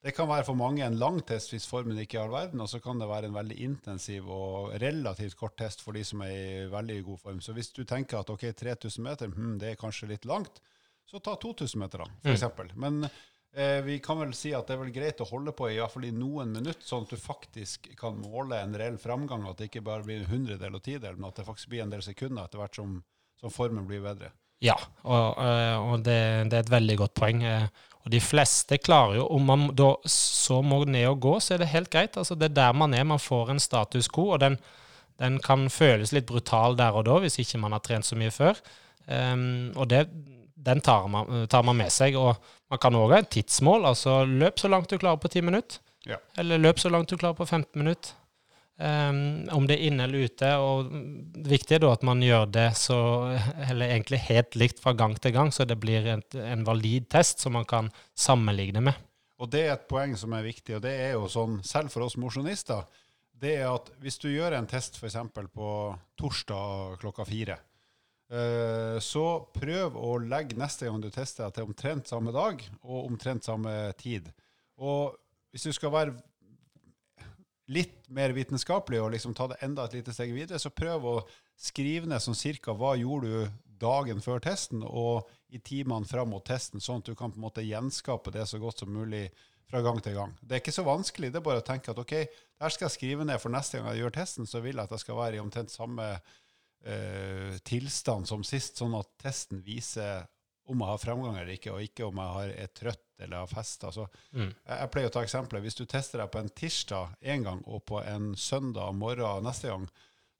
det 0.00 0.14
kan 0.16 0.28
være 0.30 0.46
for 0.48 0.56
mange 0.56 0.80
en 0.84 0.96
lang 0.96 1.18
test 1.28 1.52
hvis 1.52 1.66
formen 1.68 1.98
ikke 2.00 2.16
er 2.16 2.24
all 2.24 2.32
verden, 2.32 2.62
og 2.64 2.70
så 2.72 2.80
kan 2.80 3.00
det 3.00 3.08
være 3.10 3.28
en 3.28 3.36
veldig 3.36 3.56
intensiv 3.66 4.30
og 4.32 4.70
relativt 4.80 5.36
kort 5.36 5.58
test 5.60 5.84
for 5.84 5.96
de 5.96 6.04
som 6.08 6.22
er 6.24 6.32
i 6.32 6.68
veldig 6.72 7.02
god 7.04 7.20
form. 7.26 7.42
Så 7.44 7.52
hvis 7.56 7.68
du 7.76 7.82
tenker 7.84 8.22
at 8.22 8.32
ok, 8.32 8.46
3000 8.56 9.04
meter, 9.04 9.28
hmm, 9.34 9.58
det 9.60 9.74
er 9.74 9.80
kanskje 9.80 10.08
litt 10.14 10.24
langt, 10.28 10.62
så 11.04 11.20
ta 11.20 11.34
2000 11.36 11.82
meter, 11.82 12.04
da, 12.04 12.08
f.eks. 12.24 12.46
Mm. 12.48 12.72
Men 12.80 12.98
eh, 13.04 13.82
vi 13.84 13.98
kan 14.00 14.22
vel 14.22 14.32
si 14.38 14.54
at 14.56 14.70
det 14.70 14.78
er 14.78 14.82
vel 14.86 14.94
greit 14.94 15.20
å 15.20 15.28
holde 15.28 15.52
på 15.58 15.68
i, 15.68 15.76
hvert 15.82 15.92
fall 15.92 16.08
i 16.08 16.14
noen 16.16 16.54
minutter, 16.56 16.86
sånn 16.86 17.04
at 17.04 17.12
du 17.12 17.20
faktisk 17.20 17.90
kan 18.00 18.16
måle 18.24 18.56
en 18.56 18.76
reell 18.80 18.96
framgang, 19.02 19.44
at 19.50 19.60
det 19.60 19.68
ikke 19.68 19.84
bare 19.84 20.06
blir 20.06 20.22
en 20.22 20.30
hundredel 20.32 20.80
og 20.80 20.86
tidel, 20.86 21.20
men 21.20 21.28
at 21.28 21.42
det 21.42 21.48
faktisk 21.50 21.74
blir 21.74 21.84
en 21.84 21.92
del 21.92 22.06
sekunder 22.06 22.48
etter 22.48 22.62
hvert 22.62 22.80
som, 22.80 23.02
som 23.42 23.52
formen 23.52 23.84
blir 23.90 24.00
bedre. 24.06 24.32
Ja, 24.60 24.76
og, 25.08 25.38
eh, 25.40 25.76
og 25.80 26.02
det, 26.04 26.18
det, 26.50 26.58
er 26.58 26.66
et 26.66 26.74
veldig 26.74 26.96
godt 27.00 27.14
poeng. 27.16 27.40
Eh, 27.46 27.66
og 28.00 28.12
de 28.12 28.20
fleste 28.20 28.78
klarer 28.80 29.18
jo 29.18 29.26
Om 29.36 29.48
man 29.48 29.64
da 29.76 29.90
så 30.08 30.60
må 30.64 30.82
ned 30.88 31.06
og 31.10 31.20
gå, 31.24 31.34
så 31.40 31.54
er 31.54 31.62
det 31.62 31.72
helt 31.72 31.90
greit. 31.92 32.16
Altså, 32.20 32.36
det 32.36 32.50
er 32.50 32.58
der 32.58 32.76
man 32.76 32.94
er. 32.94 33.04
Man 33.08 33.22
får 33.22 33.54
en 33.54 33.62
status 33.62 34.08
quo, 34.08 34.30
og 34.36 34.40
den, 34.44 34.58
den 35.20 35.40
kan 35.44 35.68
føles 35.72 36.12
litt 36.16 36.28
brutal 36.28 36.76
der 36.76 36.96
og 36.96 37.06
da 37.08 37.18
hvis 37.24 37.40
ikke 37.40 37.60
man 37.60 37.76
har 37.76 37.84
trent 37.84 38.08
så 38.08 38.16
mye 38.20 38.32
før. 38.32 38.60
Um, 39.10 39.72
og 39.74 39.88
det, 39.90 40.04
den 40.54 40.80
tar 40.84 41.08
man, 41.10 41.46
tar 41.50 41.64
man, 41.66 41.76
med 41.80 41.92
seg. 41.92 42.16
Og 42.20 42.36
man 42.70 42.80
kan 42.80 42.96
òg 42.96 43.16
ha 43.16 43.22
et 43.24 43.32
tidsmål. 43.32 43.88
Altså 43.88 44.22
løp 44.28 44.60
så 44.60 44.68
langt 44.72 44.92
du 44.92 44.98
klarer 45.00 45.20
på 45.20 45.32
10 45.32 45.44
minutter. 45.48 45.80
Ja. 46.08 46.20
Eller 46.40 46.60
løp 46.60 46.80
så 46.80 46.92
langt 46.92 47.12
du 47.12 47.16
klarer 47.20 47.36
på 47.36 47.48
15 47.48 47.76
minutter. 47.80 48.16
Um, 48.80 49.44
om 49.52 49.66
det 49.68 49.74
er 49.76 49.90
inne 49.90 50.06
eller 50.06 50.24
ute. 50.24 50.50
og 50.56 50.86
Det 51.34 51.50
viktige 51.50 51.76
er 51.76 51.82
da 51.84 51.90
at 51.92 52.04
man 52.06 52.22
gjør 52.24 52.46
det 52.48 52.70
så, 52.80 52.96
eller 53.68 53.92
egentlig 53.92 54.22
helt 54.24 54.56
likt 54.56 54.80
fra 54.80 54.94
gang 54.96 55.18
til 55.20 55.34
gang, 55.36 55.52
så 55.52 55.66
det 55.68 55.76
blir 55.82 56.06
en, 56.08 56.22
en 56.40 56.64
valid 56.64 57.10
test 57.12 57.44
som 57.44 57.58
man 57.58 57.68
kan 57.68 57.90
sammenligne 58.16 58.80
med. 58.88 58.96
Og 59.40 59.50
Det 59.52 59.66
er 59.66 59.74
et 59.74 59.88
poeng 59.88 60.16
som 60.16 60.32
er 60.32 60.46
viktig, 60.48 60.78
og 60.78 60.84
det 60.84 60.94
er 60.96 61.12
jo 61.12 61.28
sånn, 61.28 61.58
selv 61.64 61.92
for 61.92 62.06
oss 62.06 62.16
mosjonister, 62.20 62.88
det 63.40 63.58
er 63.58 63.68
at 63.68 63.92
hvis 64.00 64.16
du 64.20 64.30
gjør 64.30 64.56
en 64.56 64.68
test 64.68 64.96
f.eks. 64.96 65.18
på 65.52 65.68
torsdag 66.20 66.96
klokka 67.04 67.28
fire, 67.28 67.58
uh, 68.32 68.96
så 68.96 69.26
prøv 69.52 70.00
å 70.00 70.16
legge 70.24 70.56
neste 70.60 70.88
gang 70.88 71.04
du 71.04 71.10
tester 71.12 71.52
til 71.52 71.68
omtrent 71.68 72.08
samme 72.08 72.32
dag 72.32 72.64
og 72.80 73.12
omtrent 73.12 73.44
samme 73.44 73.76
tid. 74.00 74.32
Og 74.80 75.20
hvis 75.52 75.68
du 75.68 75.76
skal 75.76 75.92
være 75.92 76.18
litt 77.70 78.08
mer 78.10 78.34
vitenskapelig 78.34 79.00
og 79.02 79.12
liksom 79.14 79.34
ta 79.36 79.46
det 79.50 79.60
enda 79.64 79.86
et 79.86 80.00
lite 80.00 80.14
steg 80.14 80.32
videre, 80.34 80.58
så 80.58 80.72
prøv 80.74 81.06
å 81.06 81.16
skrive 81.60 82.08
ned 82.10 82.22
sånn 82.24 82.38
cirka 82.38 82.74
hva 82.74 82.96
gjorde 82.98 83.30
du 83.30 83.60
dagen 83.80 84.20
før 84.20 84.42
testen 84.44 84.82
og 84.84 85.28
i 85.54 85.60
timene 85.64 86.08
fram 86.08 86.30
mot 86.34 86.44
testen, 86.46 86.82
sånn 86.82 87.00
at 87.00 87.10
du 87.10 87.14
kan 87.18 87.32
på 87.32 87.40
en 87.40 87.46
måte 87.46 87.64
gjenskape 87.64 88.32
det 88.34 88.44
så 88.50 88.60
godt 88.62 88.82
som 88.82 88.92
mulig 88.92 89.28
fra 89.70 89.80
gang 89.86 90.00
til 90.02 90.16
gang. 90.18 90.34
Det 90.42 90.56
er 90.56 90.62
ikke 90.62 90.74
så 90.74 90.84
vanskelig. 90.86 91.30
Det 91.30 91.38
er 91.38 91.46
bare 91.46 91.62
å 91.62 91.66
tenke 91.66 91.92
at 91.92 92.02
OK, 92.02 92.14
der 92.60 92.74
skal 92.74 92.88
jeg 92.88 92.96
skrive 92.96 93.26
ned 93.26 93.38
for 93.42 93.54
neste 93.54 93.78
gang 93.78 93.92
jeg 93.92 94.02
gjør 94.02 94.16
testen, 94.18 94.48
så 94.50 94.62
vil 94.64 94.76
jeg 94.76 94.88
at 94.88 94.94
jeg 94.96 95.04
skal 95.04 95.20
være 95.20 95.38
i 95.38 95.42
omtrent 95.42 95.72
samme 95.72 96.08
eh, 96.10 97.56
tilstand 97.66 98.28
som 98.30 98.42
sist, 98.46 98.80
sånn 98.80 98.98
at 98.98 99.10
testen 99.22 99.62
viser 99.64 100.26
om 100.70 100.84
jeg 100.84 100.92
har 100.92 101.00
fremgang 101.02 101.38
eller 101.38 101.54
ikke, 101.54 101.72
og 101.74 101.84
ikke 101.84 102.06
om 102.06 102.20
jeg 102.22 102.36
har, 102.36 102.52
er 102.64 102.70
trøtt 102.76 103.24
eller 103.24 103.42
har 103.42 103.50
festa. 103.50 103.90
Altså, 103.90 104.06
mm. 104.32 104.46
jeg, 104.46 104.76
jeg, 104.76 104.90
pleier 104.94 105.10
å 105.10 105.14
ta 105.16 105.24
eksempelet. 105.26 105.64
Hvis 105.66 105.78
du 105.80 105.84
tester 105.90 106.22
deg 106.22 106.30
på 106.32 106.40
en 106.40 106.52
tirsdag 106.62 107.16
én 107.34 107.44
gang 107.46 107.60
og 107.66 107.84
på 107.90 108.00
en 108.02 108.32
søndag 108.38 108.94
morgen 108.96 109.46
neste 109.46 109.72
gang, 109.72 109.86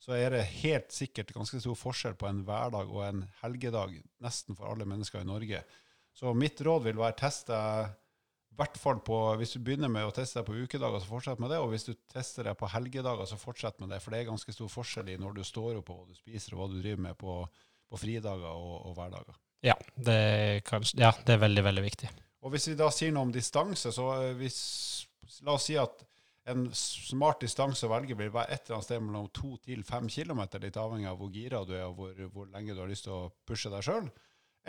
så 0.01 0.15
er 0.17 0.33
det 0.33 0.47
helt 0.63 0.89
sikkert 0.95 1.33
ganske 1.35 1.59
stor 1.61 1.77
forskjell 1.77 2.15
på 2.17 2.25
en 2.25 2.41
hverdag 2.47 2.89
og 2.89 3.03
en 3.05 3.25
helgedag 3.43 3.99
nesten 4.23 4.57
for 4.57 4.71
alle 4.71 4.87
mennesker 4.89 5.21
i 5.21 5.29
Norge. 5.29 5.61
Så 6.17 6.33
mitt 6.33 6.61
råd 6.65 6.87
vil 6.87 6.99
være 6.99 7.19
teste 7.21 7.57
hvert 8.57 8.77
fall 8.77 8.99
på, 8.99 9.17
Hvis 9.39 9.55
du 9.55 9.59
begynner 9.63 9.91
med 9.91 10.05
å 10.05 10.13
teste 10.15 10.39
deg 10.39 10.47
på 10.49 10.57
ukedager, 10.65 10.99
så 10.99 11.09
fortsett 11.09 11.39
med 11.39 11.53
det. 11.53 11.59
Og 11.63 11.71
hvis 11.71 11.87
du 11.87 11.93
tester 12.11 12.49
deg 12.49 12.57
på 12.59 12.69
helgedager, 12.69 13.25
så 13.29 13.39
fortsett 13.39 13.79
med 13.79 13.93
det. 13.93 14.01
For 14.03 14.13
det 14.13 14.21
er 14.21 14.31
ganske 14.31 14.55
stor 14.55 14.71
forskjell 14.71 15.13
i 15.13 15.19
når 15.21 15.37
du 15.39 15.43
står 15.47 15.79
opp, 15.79 15.93
og 15.93 16.01
hva 16.01 16.09
du 16.11 16.17
spiser, 16.19 16.55
og 16.55 16.61
hva 16.61 16.67
du 16.73 16.81
driver 16.81 17.05
med 17.07 17.17
på, 17.21 17.37
på 17.89 18.01
fridager 18.01 18.51
og, 18.51 18.75
og 18.89 18.97
hverdager. 18.97 19.39
Ja 19.61 19.75
det, 19.95 20.63
kan, 20.65 20.85
ja, 20.97 21.11
det 21.25 21.35
er 21.35 21.41
veldig, 21.41 21.63
veldig 21.69 21.83
viktig. 21.85 22.09
Og 22.41 22.55
Hvis 22.55 22.71
vi 22.71 22.77
da 22.79 22.87
sier 22.93 23.13
noe 23.13 23.27
om 23.27 23.33
distanse, 23.33 23.91
så 23.93 24.07
eh, 24.17 24.31
hvis, 24.39 24.57
la 25.45 25.53
oss 25.57 25.67
si 25.69 25.77
at 25.77 26.01
en 26.49 26.65
smart 26.73 27.43
distanse 27.43 27.85
å 27.85 27.91
velge 27.91 28.17
vil 28.17 28.31
være 28.33 28.55
et 28.55 28.65
eller 28.65 28.79
annet 28.79 28.87
sted 28.87 29.03
mellom 29.05 29.27
to 29.35 29.53
til 29.61 29.83
fem 29.85 30.07
km, 30.09 30.41
litt 30.63 30.79
avhengig 30.81 31.09
av 31.11 31.19
hvor 31.19 31.29
gira 31.33 31.61
du 31.67 31.75
er 31.77 31.85
og 31.85 31.99
hvor, 31.99 32.23
hvor, 32.33 32.49
lenge 32.49 32.73
du 32.73 32.81
har 32.81 32.89
lyst 32.89 33.05
til 33.05 33.13
å 33.13 33.29
pushe 33.45 33.69
deg 33.69 33.85
sjøl. 33.85 34.09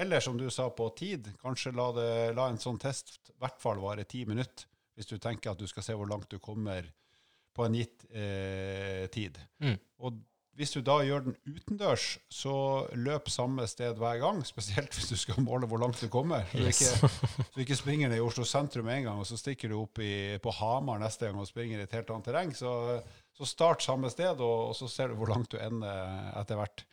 Eller 0.03 0.25
som 0.25 0.37
du 0.41 0.47
sa, 0.53 0.69
på 0.73 0.89
tid. 0.97 1.31
Kanskje 1.41 1.73
la, 1.77 1.89
det, 1.97 2.11
la 2.37 2.49
en 2.49 2.61
sånn 2.61 2.81
test 2.81 3.33
i 3.33 3.39
hvert 3.41 3.61
fall 3.61 3.81
vare 3.81 4.05
ti 4.09 4.23
minutter, 4.29 4.69
hvis 4.97 5.09
du 5.09 5.17
tenker 5.21 5.53
at 5.53 5.61
du 5.61 5.69
skal 5.69 5.85
se 5.85 5.97
hvor 5.97 6.09
langt 6.09 6.29
du 6.33 6.39
kommer 6.41 6.85
på 7.53 7.65
en 7.65 7.77
gitt 7.77 8.05
eh, 8.09 9.09
tid. 9.13 9.41
Mm. 9.65 9.77
Og 10.05 10.21
hvis 10.59 10.75
du 10.75 10.83
da 10.85 10.99
gjør 11.01 11.25
den 11.25 11.37
utendørs, 11.49 12.07
så 12.29 12.55
løp 12.93 13.31
samme 13.33 13.65
sted 13.71 13.97
hver 14.01 14.19
gang. 14.21 14.43
Spesielt 14.45 14.93
hvis 14.93 15.09
du 15.09 15.17
skal 15.17 15.41
måle 15.45 15.69
hvor 15.71 15.81
langt 15.81 16.01
du 16.03 16.11
kommer. 16.13 16.45
Så 16.51 16.61
du 16.61 16.69
ikke, 16.69 17.11
så 17.55 17.65
ikke 17.65 17.79
springer 17.79 18.13
ned 18.13 18.21
i 18.21 18.25
Oslo 18.25 18.45
sentrum 18.49 18.91
en 18.93 19.07
gang, 19.09 19.21
og 19.23 19.29
så 19.29 19.41
stikker 19.41 19.73
du 19.73 19.79
opp 19.81 20.03
i, 20.05 20.37
på 20.43 20.53
Hamar 20.61 21.01
neste 21.01 21.29
gang 21.29 21.41
og 21.41 21.49
springer 21.49 21.81
i 21.81 21.87
et 21.87 21.97
helt 21.97 22.13
annet 22.13 22.29
terreng. 22.29 22.53
Så, 22.57 22.73
så 23.33 23.49
start 23.49 23.85
samme 23.85 24.13
sted, 24.13 24.37
og, 24.45 24.73
og, 24.73 24.77
så 24.77 24.91
ser 24.93 25.13
du 25.13 25.21
hvor 25.21 25.33
langt 25.33 25.55
du 25.55 25.61
ender 25.63 26.35
etter 26.43 26.61
hvert. 26.61 26.85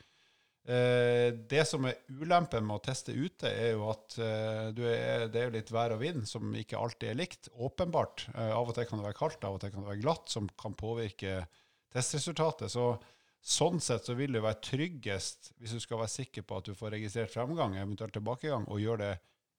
Eh, 0.69 1.33
det 1.49 1.63
som 1.65 1.87
er 1.89 1.99
ulempen 2.13 2.63
med 2.63 2.77
å 2.77 2.83
teste 2.83 3.11
ute, 3.15 3.49
er 3.49 3.73
jo 3.73 3.87
at 3.89 4.19
eh, 4.21 4.67
er, 4.69 5.27
det 5.33 5.45
er 5.45 5.55
litt 5.55 5.71
vær 5.73 5.95
og 5.95 6.03
vind 6.03 6.27
som 6.29 6.51
ikke 6.55 6.77
alltid 6.79 7.11
er 7.11 7.17
likt. 7.25 7.49
Åpenbart. 7.57 8.27
Eh, 8.35 8.51
av 8.53 8.69
og 8.69 8.75
til 8.77 8.85
kan 8.87 9.01
det 9.01 9.07
være 9.07 9.19
kaldt, 9.19 9.43
av 9.43 9.57
og 9.57 9.63
til 9.63 9.73
kan 9.73 9.83
det 9.83 9.95
være 9.95 10.03
glatt, 10.03 10.29
som 10.29 10.47
kan 10.59 10.77
påvirke 10.77 11.41
testresultatet. 11.91 12.69
Så 12.71 12.93
Sånn 13.39 13.79
sett 13.79 14.05
så 14.05 14.13
vil 14.19 14.35
det 14.35 14.43
være 14.43 14.59
tryggest, 14.65 15.53
hvis 15.57 15.73
du 15.75 15.79
skal 15.79 16.01
være 16.01 16.11
sikker 16.11 16.43
på 16.47 16.59
at 16.59 16.67
du 16.67 16.75
får 16.75 16.97
registrert 16.97 17.31
fremgang, 17.33 17.77
eventuelt 17.79 18.13
tilbakegang, 18.13 18.67
og 18.67 18.81
gjøre 18.83 18.99
det 19.05 19.13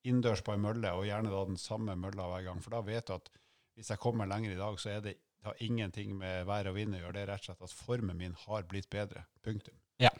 innendørs 0.08 0.42
på 0.44 0.52
ei 0.54 0.60
mølle, 0.60 0.92
og 0.96 1.06
gjerne 1.08 1.32
da 1.32 1.40
den 1.48 1.60
samme 1.60 1.96
mølla 1.96 2.28
hver 2.28 2.46
gang. 2.48 2.60
For 2.64 2.76
da 2.76 2.84
vet 2.84 3.08
du 3.08 3.16
at 3.16 3.30
hvis 3.76 3.90
jeg 3.92 4.02
kommer 4.02 4.28
lenger 4.28 4.52
i 4.52 4.60
dag, 4.60 4.78
så 4.80 4.92
er 4.94 5.04
det, 5.04 5.16
har 5.44 5.56
ingenting 5.64 6.12
med 6.20 6.44
vær 6.44 6.68
og 6.68 6.74
vind 6.76 6.92
å 6.92 6.98
gjøre. 7.00 7.14
Det 7.16 7.20
er 7.22 7.30
rett 7.32 7.44
og 7.46 7.48
slett 7.48 7.62
at 7.64 7.72
formen 7.72 8.18
min 8.18 8.34
har 8.42 8.66
blitt 8.68 8.90
bedre. 8.92 9.24
Punktum. 9.40 9.76
Ja. 10.00 10.10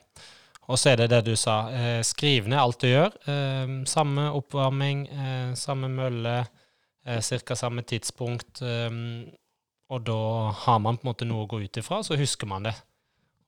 Og 0.70 0.78
så 0.80 0.92
er 0.92 1.02
det 1.02 1.10
det 1.12 1.18
du 1.26 1.34
sa. 1.36 1.56
Eh, 1.74 2.00
skriv 2.06 2.48
ned 2.48 2.60
alt 2.60 2.80
du 2.80 2.88
gjør. 2.88 3.16
Eh, 3.28 3.74
samme 3.90 4.30
oppvarming, 4.38 5.02
eh, 5.12 5.52
samme 5.60 5.90
mølle, 5.92 6.38
eh, 7.04 7.20
ca. 7.20 7.56
samme 7.56 7.82
tidspunkt. 7.82 8.62
Og 9.90 10.04
da 10.06 10.50
har 10.64 10.78
man 10.78 10.96
på 10.96 11.04
en 11.04 11.10
måte 11.10 11.26
noe 11.26 11.44
å 11.44 11.50
gå 11.50 11.64
ut 11.64 11.76
ifra, 11.76 12.00
så 12.06 12.16
husker 12.16 12.46
man 12.46 12.62
det. 12.68 12.74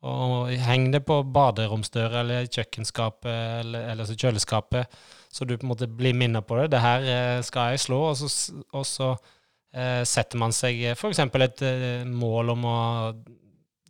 Og 0.02 0.50
heng 0.58 0.88
det 0.90 1.04
på 1.06 1.20
baderomsdøra 1.30 2.24
eller 2.24 2.48
kjøkkenskapet 2.50 3.60
eller, 3.60 3.92
eller 3.92 4.08
kjøleskapet, 4.18 4.96
så 5.30 5.46
du 5.46 5.54
på 5.54 5.62
en 5.62 5.70
måte 5.70 5.86
blir 5.86 6.16
minnet 6.18 6.46
på 6.46 6.58
det. 6.58 6.72
Det 6.74 6.80
her 6.82 7.06
eh, 7.06 7.42
skal 7.46 7.72
jeg 7.72 7.84
slå, 7.84 8.00
og 8.10 8.18
så, 8.18 8.56
og 8.74 8.86
så 8.88 9.12
eh, 9.12 10.02
setter 10.08 10.42
man 10.42 10.54
seg 10.56 10.82
f.eks. 10.96 11.22
et 11.22 11.64
eh, 11.68 12.02
mål 12.08 12.54
om 12.56 12.66
å 12.66 12.80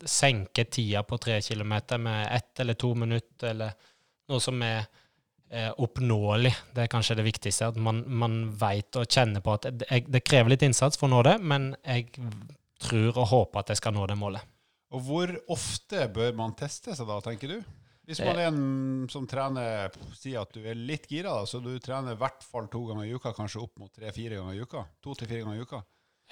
senke 0.05 0.67
tida 0.69 1.03
på 1.07 1.17
tre 1.23 1.41
kilometer 1.41 1.99
med 2.03 2.29
ett 2.29 2.61
eller 2.61 2.77
to 2.77 2.93
minutter, 2.99 3.55
eller 3.55 3.73
noe 4.29 4.43
som 4.43 4.61
er 4.67 4.85
eh, 5.49 5.71
oppnåelig. 5.73 6.53
Det 6.75 6.85
er 6.85 6.93
kanskje 6.93 7.17
det 7.23 7.29
viktigste, 7.31 7.73
at 7.73 7.81
man, 7.81 8.05
man 8.07 8.43
veit 8.61 9.01
og 9.01 9.09
kjenner 9.09 9.41
på 9.41 9.57
at 9.57 9.71
det, 9.81 10.05
det 10.13 10.27
krever 10.27 10.53
litt 10.53 10.69
innsats 10.69 11.01
for 11.01 11.09
å 11.09 11.17
nå 11.17 11.25
det, 11.31 11.39
men 11.41 11.73
jeg 11.87 12.11
tror 12.83 13.17
og 13.17 13.31
håper 13.33 13.63
at 13.63 13.73
jeg 13.73 13.81
skal 13.81 13.97
nå 13.97 14.07
det 14.11 14.19
målet. 14.21 14.52
Og 14.93 15.07
hvor 15.07 15.31
ofte 15.53 16.05
bør 16.13 16.35
man 16.37 16.57
teste 16.59 16.97
seg 16.97 17.09
da, 17.09 17.21
tenker 17.25 17.55
du? 17.55 17.73
Hvis 18.09 18.19
man 18.21 18.35
er 18.35 18.49
en 18.51 19.07
som 19.11 19.29
trener 19.31 19.93
sier 20.19 20.43
at 20.43 20.53
du 20.53 20.65
er 20.67 20.75
litt 20.77 21.07
gira, 21.09 21.37
da, 21.39 21.47
så 21.47 21.61
du 21.63 21.71
trener 21.81 22.17
i 22.17 22.19
hvert 22.19 22.43
fall 22.45 22.67
to 22.71 22.83
ganger 22.89 23.07
i 23.07 23.15
uka, 23.15 23.31
kanskje 23.37 23.63
opp 23.63 23.79
mot 23.79 23.93
tre-fire 23.95 24.41
ganger 24.41 24.59
i 24.59 24.65
uka? 24.67 24.83
To 25.05 25.15
til 25.17 25.31
fire 25.31 25.45
ganger 25.45 25.61
i 25.61 25.67
uka? 25.67 25.83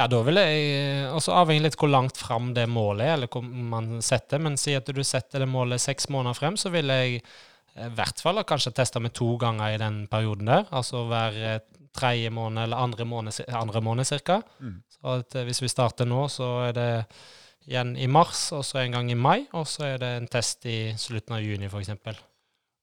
Ja, 0.01 0.07
da 0.09 0.21
vil 0.25 0.41
jeg 0.41 1.09
også 1.13 1.35
avhengig 1.37 1.69
litt 1.69 1.79
hvor 1.79 1.91
langt 1.93 2.19
fram 2.19 2.55
det 2.57 2.65
målet 2.73 3.05
er, 3.07 3.15
eller 3.19 3.31
hvor 3.31 3.45
man 3.45 4.01
setter. 4.05 4.43
Men 4.43 4.59
si 4.61 4.75
at 4.77 4.89
du 4.89 5.03
setter 5.05 5.45
det 5.45 5.51
målet 5.51 5.83
seks 5.83 6.09
måneder 6.13 6.39
frem, 6.39 6.57
så 6.59 6.73
vil 6.75 6.91
jeg 6.91 7.21
eh, 7.21 7.87
i 7.87 7.93
hvert 7.99 8.23
fall 8.25 8.43
kanskje 8.49 8.75
teste 8.81 9.03
med 9.05 9.15
to 9.17 9.35
ganger 9.41 9.77
i 9.77 9.81
den 9.81 10.03
perioden 10.11 10.51
der. 10.51 10.65
Altså 10.75 11.05
hver 11.11 11.37
eh, 11.53 11.61
tredje 11.97 12.33
måned 12.35 12.65
eller 12.65 12.83
andre 12.83 13.07
måned, 13.07 13.45
andre 13.47 13.83
måned 13.85 14.09
cirka. 14.09 14.41
Mm. 14.59 14.81
Så 14.97 15.19
at, 15.21 15.37
eh, 15.37 15.47
hvis 15.47 15.63
vi 15.63 15.71
starter 15.71 16.09
nå, 16.09 16.25
så 16.33 16.51
er 16.71 16.75
det 16.81 16.91
igjen 17.69 17.95
i 17.97 18.09
mars, 18.11 18.49
og 18.57 18.65
så 18.67 18.81
en 18.83 18.97
gang 18.97 19.11
i 19.13 19.19
mai, 19.19 19.47
og 19.57 19.67
så 19.69 19.87
er 19.93 20.03
det 20.03 20.11
en 20.17 20.29
test 20.31 20.67
i 20.69 20.79
slutten 20.99 21.37
av 21.37 21.45
juni 21.45 21.69
f.eks. 21.69 21.93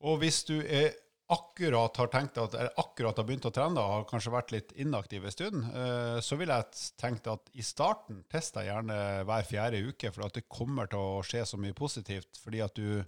Og 0.06 0.20
hvis 0.22 0.44
du 0.48 0.58
er 0.62 0.94
akkurat 1.28 1.98
har 2.00 2.08
tenkt 2.08 2.38
at, 2.40 2.56
eller 2.56 2.80
akkurat 2.80 3.18
har 3.20 3.26
begynt 3.28 3.48
å 3.50 3.52
trene 3.52 3.82
og 3.82 3.94
har 3.98 4.06
kanskje 4.08 4.32
vært 4.32 4.54
litt 4.54 4.70
inaktiv 4.80 5.26
en 5.28 5.34
stund, 5.34 5.66
eh, 5.76 6.20
så 6.24 6.38
vil 6.40 6.54
jeg 6.54 6.86
tenke 7.00 7.34
at 7.34 7.52
i 7.58 7.66
starten 7.66 8.22
test 8.32 8.56
deg 8.56 8.70
gjerne 8.70 9.00
hver 9.28 9.50
fjerde 9.50 9.82
uke, 9.90 10.12
for 10.16 10.28
at 10.28 10.40
det 10.40 10.48
kommer 10.48 10.88
til 10.92 11.04
å 11.04 11.26
skje 11.28 11.44
så 11.50 11.60
mye 11.60 11.76
positivt 11.78 12.40
fordi 12.40 12.64
at 12.64 12.80
du 12.80 13.04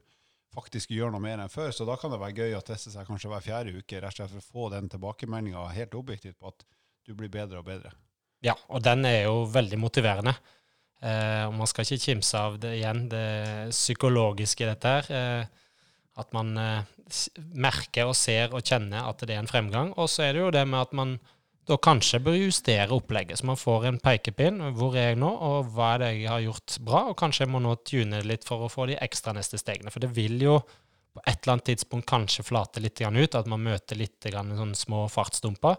faktisk 0.56 0.92
gjør 0.92 1.14
noe 1.14 1.24
mer 1.24 1.40
enn 1.40 1.54
før. 1.54 1.72
Så 1.72 1.88
da 1.88 1.96
kan 2.00 2.12
det 2.12 2.20
være 2.20 2.44
gøy 2.44 2.58
å 2.58 2.66
teste 2.66 2.92
seg 2.92 3.08
kanskje 3.08 3.32
hver 3.32 3.46
fjerde 3.46 3.78
uke, 3.78 4.02
rett 4.02 4.12
og 4.12 4.20
slett 4.20 4.36
for 4.36 4.44
å 4.44 4.50
få 4.50 4.70
den 4.76 4.92
tilbakemeldinga 4.92 5.70
helt 5.78 5.96
objektivt 5.96 6.40
på 6.42 6.52
at 6.52 6.66
du 7.08 7.16
blir 7.16 7.32
bedre 7.32 7.62
og 7.62 7.70
bedre. 7.70 7.94
Ja, 8.44 8.56
og 8.72 8.84
den 8.84 9.06
er 9.08 9.30
jo 9.30 9.44
veldig 9.52 9.80
motiverende. 9.80 10.36
Eh, 11.00 11.44
og 11.48 11.56
man 11.56 11.70
skal 11.70 11.86
ikke 11.86 12.12
kimse 12.12 12.40
av 12.40 12.60
det 12.60 12.76
igjen, 12.82 13.06
det 13.12 13.72
psykologiske 13.72 14.66
i 14.66 14.70
dette 14.70 14.96
her. 14.96 15.12
Eh, 15.16 15.68
at 16.20 16.34
man 16.36 16.56
eh, 16.60 16.96
merker 17.56 18.10
og 18.10 18.18
ser 18.20 18.52
og 18.54 18.66
kjenner 18.66 19.08
at 19.08 19.24
det 19.24 19.36
er 19.36 19.44
en 19.44 19.52
fremgang. 19.52 19.94
Og 19.98 20.10
så 20.12 20.28
er 20.28 20.36
det 20.36 20.44
jo 20.44 20.56
det 20.56 20.66
med 20.68 20.82
at 20.82 20.98
man 20.98 21.20
da 21.70 21.78
kanskje 21.78 22.18
bør 22.26 22.34
justere 22.34 22.96
opplegget, 22.96 23.38
så 23.38 23.46
man 23.46 23.60
får 23.60 23.84
en 23.86 24.00
pekepinn. 24.02 24.58
Hvor 24.78 24.96
er 24.98 25.12
jeg 25.12 25.20
nå, 25.22 25.30
og 25.30 25.70
hva 25.76 25.94
er 25.94 26.02
det 26.02 26.12
jeg 26.16 26.32
har 26.32 26.46
gjort 26.48 26.78
bra? 26.88 27.02
Og 27.12 27.18
kanskje 27.20 27.46
jeg 27.46 27.54
må 27.54 27.62
nå 27.62 27.76
tune 27.86 28.22
litt 28.26 28.48
for 28.48 28.66
å 28.66 28.72
få 28.74 28.88
de 28.90 28.98
ekstra 28.98 29.36
neste 29.38 29.60
stegene. 29.62 29.94
For 29.94 30.02
det 30.02 30.10
vil 30.16 30.42
jo 30.42 30.58
på 31.14 31.22
et 31.26 31.38
eller 31.44 31.56
annet 31.56 31.68
tidspunkt 31.70 32.10
kanskje 32.10 32.46
flate 32.48 32.82
litt 32.82 33.02
ut, 33.02 33.38
at 33.38 33.50
man 33.50 33.62
møter 33.66 33.98
litt 33.98 34.26
sånn 34.34 34.76
små 34.78 35.06
fartsdumper. 35.14 35.78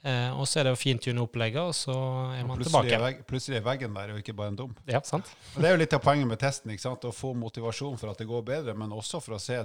Eh, 0.00 0.30
og 0.32 0.46
så 0.48 0.60
er 0.60 0.70
det 0.70 0.76
å 0.76 0.78
fintune 0.80 1.20
opplegget, 1.20 1.60
og 1.60 1.76
så 1.76 1.96
er 2.32 2.46
man 2.48 2.62
tilbake. 2.62 2.96
Er 2.96 3.18
plutselig 3.28 3.58
er 3.60 3.66
veggen 3.66 3.96
der, 3.98 4.14
og 4.14 4.22
ikke 4.22 4.36
bare 4.36 4.54
en 4.54 4.60
dump. 4.62 4.80
Ja, 4.88 5.02
sant. 5.04 5.28
Og 5.54 5.60
det 5.60 5.68
er 5.68 5.76
jo 5.76 5.82
litt 5.82 5.96
av 5.96 6.00
poenget 6.04 6.30
med 6.30 6.40
testen, 6.40 6.72
ikke 6.72 6.86
sant? 6.86 7.04
å 7.04 7.12
få 7.12 7.34
motivasjon 7.36 8.00
for 8.00 8.12
at 8.14 8.22
det 8.22 8.28
går 8.30 8.46
bedre, 8.48 8.76
men 8.78 8.96
også 8.96 9.20
for 9.24 9.36
å 9.36 9.42
se 9.42 9.60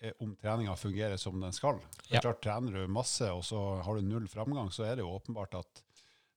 Eh, 0.00 0.12
om 0.18 0.36
treninga 0.36 0.76
fungerer 0.76 1.16
som 1.16 1.40
den 1.40 1.52
skal. 1.52 1.78
Ja. 2.08 2.20
Klart, 2.20 2.42
Trener 2.42 2.72
du 2.72 2.88
masse, 2.88 3.30
og 3.32 3.44
så 3.44 3.80
har 3.82 3.96
du 3.96 4.04
null 4.04 4.28
framgang, 4.28 4.70
så 4.70 4.84
er 4.84 4.96
det 4.96 5.06
jo 5.06 5.14
åpenbart 5.16 5.56
at 5.56 5.82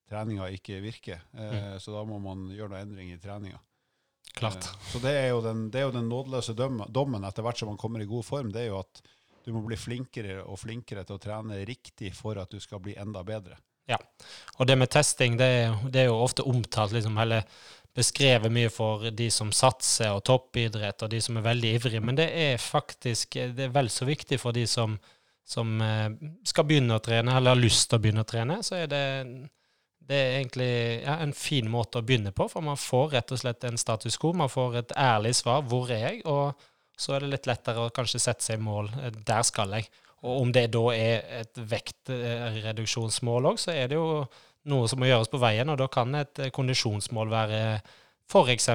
treninga 0.09 0.47
ikke 0.55 0.79
virker. 0.83 1.25
Eh, 1.33 1.55
mm. 1.55 1.79
Så 1.83 1.91
da 1.91 2.05
må 2.07 2.21
man 2.23 2.47
gjøre 2.55 2.73
noe 2.73 2.85
endring 2.85 3.11
i 3.11 3.19
treninga. 3.19 3.59
Klart. 4.37 4.63
Eh, 4.63 4.91
så 4.93 5.03
det 5.03 5.11
er, 5.11 5.27
jo 5.33 5.43
den, 5.43 5.67
det 5.73 5.81
er 5.81 5.89
jo 5.89 5.97
den 5.97 6.07
nådeløse 6.11 6.55
dommen 6.55 7.27
etter 7.27 7.43
hvert 7.43 7.59
som 7.59 7.73
man 7.73 7.81
kommer 7.81 8.03
i 8.03 8.07
god 8.09 8.25
form. 8.25 8.53
Det 8.55 8.63
er 8.63 8.71
jo 8.71 8.79
at 8.79 9.03
du 9.49 9.55
må 9.55 9.63
bli 9.65 9.77
flinkere 9.79 10.43
og 10.45 10.61
flinkere 10.61 11.01
til 11.07 11.17
å 11.17 11.21
trene 11.23 11.63
riktig 11.65 12.13
for 12.13 12.37
at 12.37 12.51
du 12.53 12.61
skal 12.61 12.81
bli 12.85 12.93
enda 13.01 13.23
bedre. 13.25 13.57
Ja, 13.89 13.97
og 14.61 14.67
det 14.69 14.75
med 14.77 14.91
testing 14.93 15.39
det 15.39 15.47
er, 15.49 15.77
det 15.89 16.03
er 16.03 16.11
jo 16.11 16.19
ofte 16.21 16.45
omtalt 16.45 16.93
liksom, 16.93 17.17
eller 17.17 17.47
beskrevet 17.97 18.53
mye 18.53 18.69
for 18.69 19.09
de 19.09 19.31
som 19.33 19.49
satser 19.55 20.13
og 20.13 20.21
toppidrett, 20.29 21.01
og 21.01 21.09
de 21.09 21.21
som 21.25 21.39
er 21.39 21.47
veldig 21.47 21.71
ivrige. 21.79 22.03
Men 22.05 22.19
det 22.19 22.27
er 22.29 22.61
faktisk 22.61 23.39
det 23.57 23.65
er 23.65 23.73
vel 23.73 23.89
så 23.89 24.05
viktig 24.05 24.37
for 24.37 24.53
de 24.53 24.67
som, 24.69 24.93
som 25.41 25.81
eh, 25.81 26.11
skal 26.45 26.69
begynne 26.69 26.99
å 26.99 27.03
trene, 27.03 27.33
eller 27.33 27.57
har 27.57 27.63
lyst 27.63 27.89
til 27.89 27.97
å 27.97 28.03
begynne 28.03 28.27
å 28.27 28.29
trene. 28.29 28.59
Så 28.65 28.77
er 28.77 28.91
det, 28.93 29.03
det 30.05 30.21
er 30.21 30.37
egentlig 30.37 30.71
ja, 31.01 31.17
en 31.25 31.33
fin 31.33 31.73
måte 31.73 32.03
å 32.03 32.05
begynne 32.05 32.35
på, 32.35 32.45
for 32.53 32.65
man 32.65 32.77
får 32.77 33.15
rett 33.17 33.33
og 33.33 33.41
slett 33.41 33.65
en 33.65 33.81
status 33.81 34.21
quo. 34.21 34.35
Man 34.37 34.53
får 34.53 34.83
et 34.83 34.99
ærlig 35.09 35.33
svar. 35.41 35.65
Hvor 35.65 35.89
er 35.89 36.05
jeg? 36.11 36.21
Og 36.29 36.53
så 36.99 37.15
er 37.15 37.23
det 37.23 37.31
litt 37.33 37.47
lettere 37.49 37.87
å 37.87 37.95
kanskje 37.95 38.21
sette 38.21 38.45
seg 38.45 38.61
mål. 38.63 38.91
Eh, 38.99 39.15
der 39.25 39.45
skal 39.47 39.77
jeg. 39.77 39.89
Og 40.19 40.43
om 40.43 40.51
det 40.51 40.67
da 40.73 40.83
er 40.91 41.23
et 41.39 41.63
vektreduksjonsmål 41.71 43.53
òg, 43.53 43.59
så 43.61 43.71
er 43.71 43.91
det 43.91 43.99
jo 43.99 44.25
noe 44.69 44.87
som 44.91 44.99
må 44.99 45.07
gjøres 45.07 45.31
på 45.31 45.39
veien, 45.39 45.71
og 45.71 45.79
da 45.79 45.87
kan 45.91 46.15
et 46.19 46.43
eh, 46.43 46.53
kondisjonsmål 46.55 47.31
være 47.31 47.59
f.eks. 48.29 48.69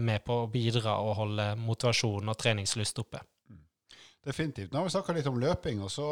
med 0.00 0.24
på 0.26 0.42
å 0.42 0.50
bidra 0.50 0.96
og 1.04 1.16
holde 1.20 1.50
motivasjonen 1.60 2.32
og 2.32 2.38
treningslyst 2.40 3.02
oppe. 3.04 3.20
Mm. 3.52 3.60
Definitivt. 4.26 4.72
Nå 4.72 4.80
har 4.80 4.88
vi 4.88 4.94
snakka 4.96 5.16
litt 5.16 5.28
om 5.30 5.38
løping, 5.42 5.84
og 5.84 5.92
så, 5.92 6.08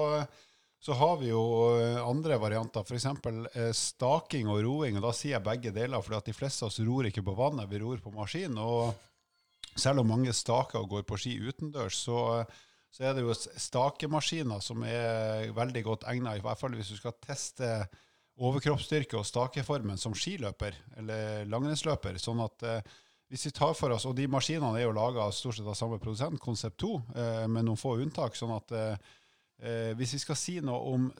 så, 0.78 0.94
har 1.00 1.16
vi 1.22 1.32
jo 1.32 1.42
eh, 1.80 1.98
andre 2.04 2.38
varianter. 2.42 2.84
F.eks. 2.84 3.08
Eh, 3.56 3.72
staking 3.74 4.52
og 4.52 4.62
roing. 4.68 5.00
og 5.00 5.08
Da 5.08 5.16
sier 5.16 5.38
jeg 5.38 5.48
begge 5.48 5.74
deler, 5.74 6.04
for 6.04 6.20
de 6.20 6.36
fleste 6.36 6.66
av 6.66 6.70
oss 6.70 6.84
ror 6.84 7.08
ikke 7.08 7.24
på 7.24 7.36
vannet, 7.40 7.70
vi 7.72 7.82
ror 7.82 8.04
på 8.04 8.14
maskin. 8.14 8.60
og 8.60 8.92
selv 9.76 10.02
om 10.02 10.10
mange 10.12 10.32
staker 10.32 10.80
og 10.82 10.90
går 10.94 11.04
på 11.08 11.18
ski 11.20 11.34
utendørs, 11.42 11.98
så, 12.06 12.44
så 12.94 13.08
er 13.08 13.14
det 13.16 13.24
jo 13.24 13.34
stakemaskiner 13.34 14.62
som 14.64 14.82
er 14.86 15.50
veldig 15.56 15.84
godt 15.86 16.08
egnet, 16.10 16.38
i 16.38 16.44
hvert 16.44 16.60
fall 16.60 16.76
hvis 16.78 16.92
du 16.94 16.98
skal 17.00 17.16
teste 17.24 17.70
overkroppsstyrke 18.34 19.18
og 19.18 19.26
stakeformen 19.28 19.98
som 20.00 20.14
skiløper 20.16 20.74
eller 20.98 21.44
langrennsløper. 21.50 22.18
sånn 22.18 22.42
at 22.42 22.66
eh, 22.66 22.94
hvis 23.30 23.46
vi 23.48 23.54
tar 23.56 23.74
for 23.74 23.90
oss, 23.90 24.04
Og 24.06 24.14
de 24.16 24.28
maskinene 24.28 24.78
er 24.78 24.84
jo 24.84 24.94
laga 24.94 25.30
stort 25.32 25.56
sett 25.58 25.66
av 25.66 25.74
samme 25.78 25.98
produsent, 25.98 26.40
Konsept 26.40 26.78
2, 26.78 26.94
eh, 27.14 27.46
med 27.46 27.64
noen 27.64 27.80
få 27.80 27.96
unntak. 28.02 28.36
sånn 28.36 28.54
at 28.54 28.72
eh, 28.72 28.96
eh, 29.58 29.94
hvis 29.94 30.14
vi 30.14 30.18
skal 30.18 30.36
si 30.36 30.60
noe 30.60 30.92
om 30.94 31.12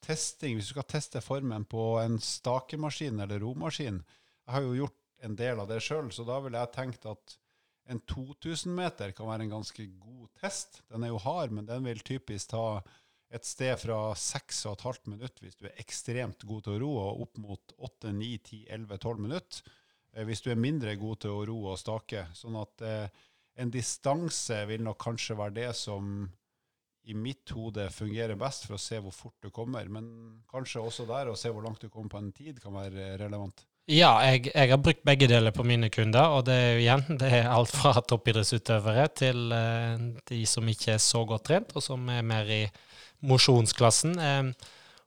testing, 0.00 0.56
hvis 0.56 0.68
vi 0.68 0.74
skal 0.74 0.88
teste 0.88 1.20
formen 1.20 1.64
på 1.64 2.00
en 2.02 2.18
stakemaskin 2.18 3.20
eller 3.20 3.40
romaskin 3.40 4.02
Jeg 4.46 4.54
har 4.54 4.62
jo 4.62 4.74
gjort 4.74 4.98
en 5.22 5.36
del 5.36 5.60
av 5.60 5.68
det 5.68 5.80
sjøl, 5.80 6.10
så 6.10 6.26
da 6.26 6.40
ville 6.40 6.58
jeg 6.58 6.74
tenkt 6.74 7.06
at 7.06 7.38
en 7.90 8.00
2000 8.06 8.74
meter 8.74 9.12
kan 9.16 9.28
være 9.28 9.46
en 9.46 9.56
ganske 9.56 9.86
god 10.00 10.28
test. 10.40 10.82
Den 10.92 11.04
er 11.04 11.12
jo 11.12 11.22
hard, 11.22 11.54
men 11.54 11.66
den 11.66 11.84
vil 11.86 12.02
typisk 12.06 12.52
ta 12.52 12.82
et 13.32 13.48
sted 13.48 13.74
fra 13.80 14.12
6,5 14.18 15.08
minutter 15.08 15.46
hvis 15.46 15.56
du 15.56 15.66
er 15.66 15.78
ekstremt 15.80 16.44
god 16.46 16.66
til 16.66 16.76
å 16.76 16.82
ro, 16.82 16.90
og 17.00 17.22
opp 17.26 17.40
mot 17.40 17.74
8, 17.78 18.12
9, 18.12 18.32
10, 18.38 18.64
11, 18.76 18.98
12 19.06 19.24
minutter 19.24 19.78
hvis 20.28 20.42
du 20.44 20.50
er 20.52 20.60
mindre 20.60 20.92
god 21.00 21.22
til 21.24 21.32
å 21.32 21.44
ro 21.48 21.58
og 21.72 21.80
stake. 21.80 22.26
Sånn 22.36 22.58
at 22.60 22.84
eh, 22.84 23.22
en 23.62 23.72
distanse 23.72 24.58
vil 24.68 24.84
nok 24.84 25.00
kanskje 25.00 25.38
være 25.38 25.56
det 25.56 25.70
som 25.78 26.26
i 27.08 27.16
mitt 27.18 27.50
hode 27.56 27.88
fungerer 27.90 28.38
best 28.38 28.68
for 28.68 28.76
å 28.76 28.82
se 28.82 29.00
hvor 29.02 29.14
fort 29.16 29.38
du 29.42 29.50
kommer. 29.50 29.88
Men 29.90 30.06
kanskje 30.50 30.84
også 30.84 31.08
der 31.08 31.32
å 31.32 31.38
se 31.38 31.50
hvor 31.50 31.64
langt 31.64 31.82
du 31.82 31.88
kommer 31.88 32.12
på 32.12 32.20
en 32.20 32.32
tid, 32.36 32.60
kan 32.62 32.76
være 32.76 33.16
relevant. 33.24 33.64
Ja, 33.90 34.12
jeg, 34.22 34.52
jeg 34.54 34.70
har 34.70 34.78
brukt 34.78 35.02
begge 35.02 35.26
deler 35.26 35.50
på 35.54 35.64
mine 35.66 35.88
kunder. 35.90 36.36
Og 36.36 36.44
det 36.46 36.54
er 36.54 36.68
jo 36.70 36.82
igjen 36.84 37.18
det 37.18 37.30
er 37.40 37.50
alt 37.50 37.72
fra 37.74 37.96
toppidrettsutøvere 37.98 39.08
til 39.18 39.50
uh, 39.50 39.96
de 40.28 40.42
som 40.46 40.68
ikke 40.70 40.94
er 40.94 41.02
så 41.02 41.24
godt 41.26 41.48
trent, 41.50 41.74
og 41.74 41.82
som 41.82 42.06
er 42.12 42.22
mer 42.26 42.50
i 42.50 42.62
mosjonsklassen, 43.26 44.18
Um, 44.18 44.54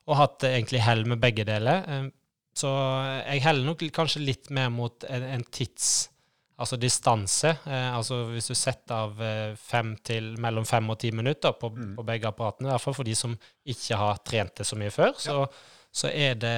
og 0.05 0.19
hatt 0.19 0.43
egentlig 0.45 0.83
hell 0.85 1.01
med 1.09 1.17
begge 1.17 1.43
deler. 1.47 1.81
Um, 1.89 2.11
så 2.55 2.69
jeg 3.25 3.41
heller 3.41 3.65
nok 3.65 3.81
kanskje 3.95 4.21
litt 4.21 4.51
mer 4.53 4.69
mot 4.73 5.07
en, 5.09 5.31
en 5.37 5.47
tids... 5.51 6.11
Altså 6.55 6.77
distanse. 6.79 7.49
Eh, 7.67 7.87
altså 7.91 8.21
hvis 8.29 8.45
du 8.47 8.53
setter 8.55 8.95
av 8.95 9.17
fem 9.59 9.89
til 10.07 10.29
mellom 10.39 10.63
fem 10.63 10.87
og 10.87 10.95
ti 11.01 11.09
minutter 11.11 11.51
på, 11.59 11.67
mm. 11.67 11.89
på 11.97 12.05
begge 12.07 12.29
apparatene, 12.29 12.69
i 12.69 12.71
hvert 12.71 12.83
fall 12.85 12.95
for 12.95 13.03
de 13.03 13.15
som 13.19 13.33
ikke 13.67 13.97
har 13.99 14.21
trent 14.23 14.61
det 14.61 14.67
så 14.69 14.77
mye 14.79 14.93
før, 14.95 15.11
så, 15.19 15.35
så 15.91 16.13
er 16.15 16.39
det 16.39 16.53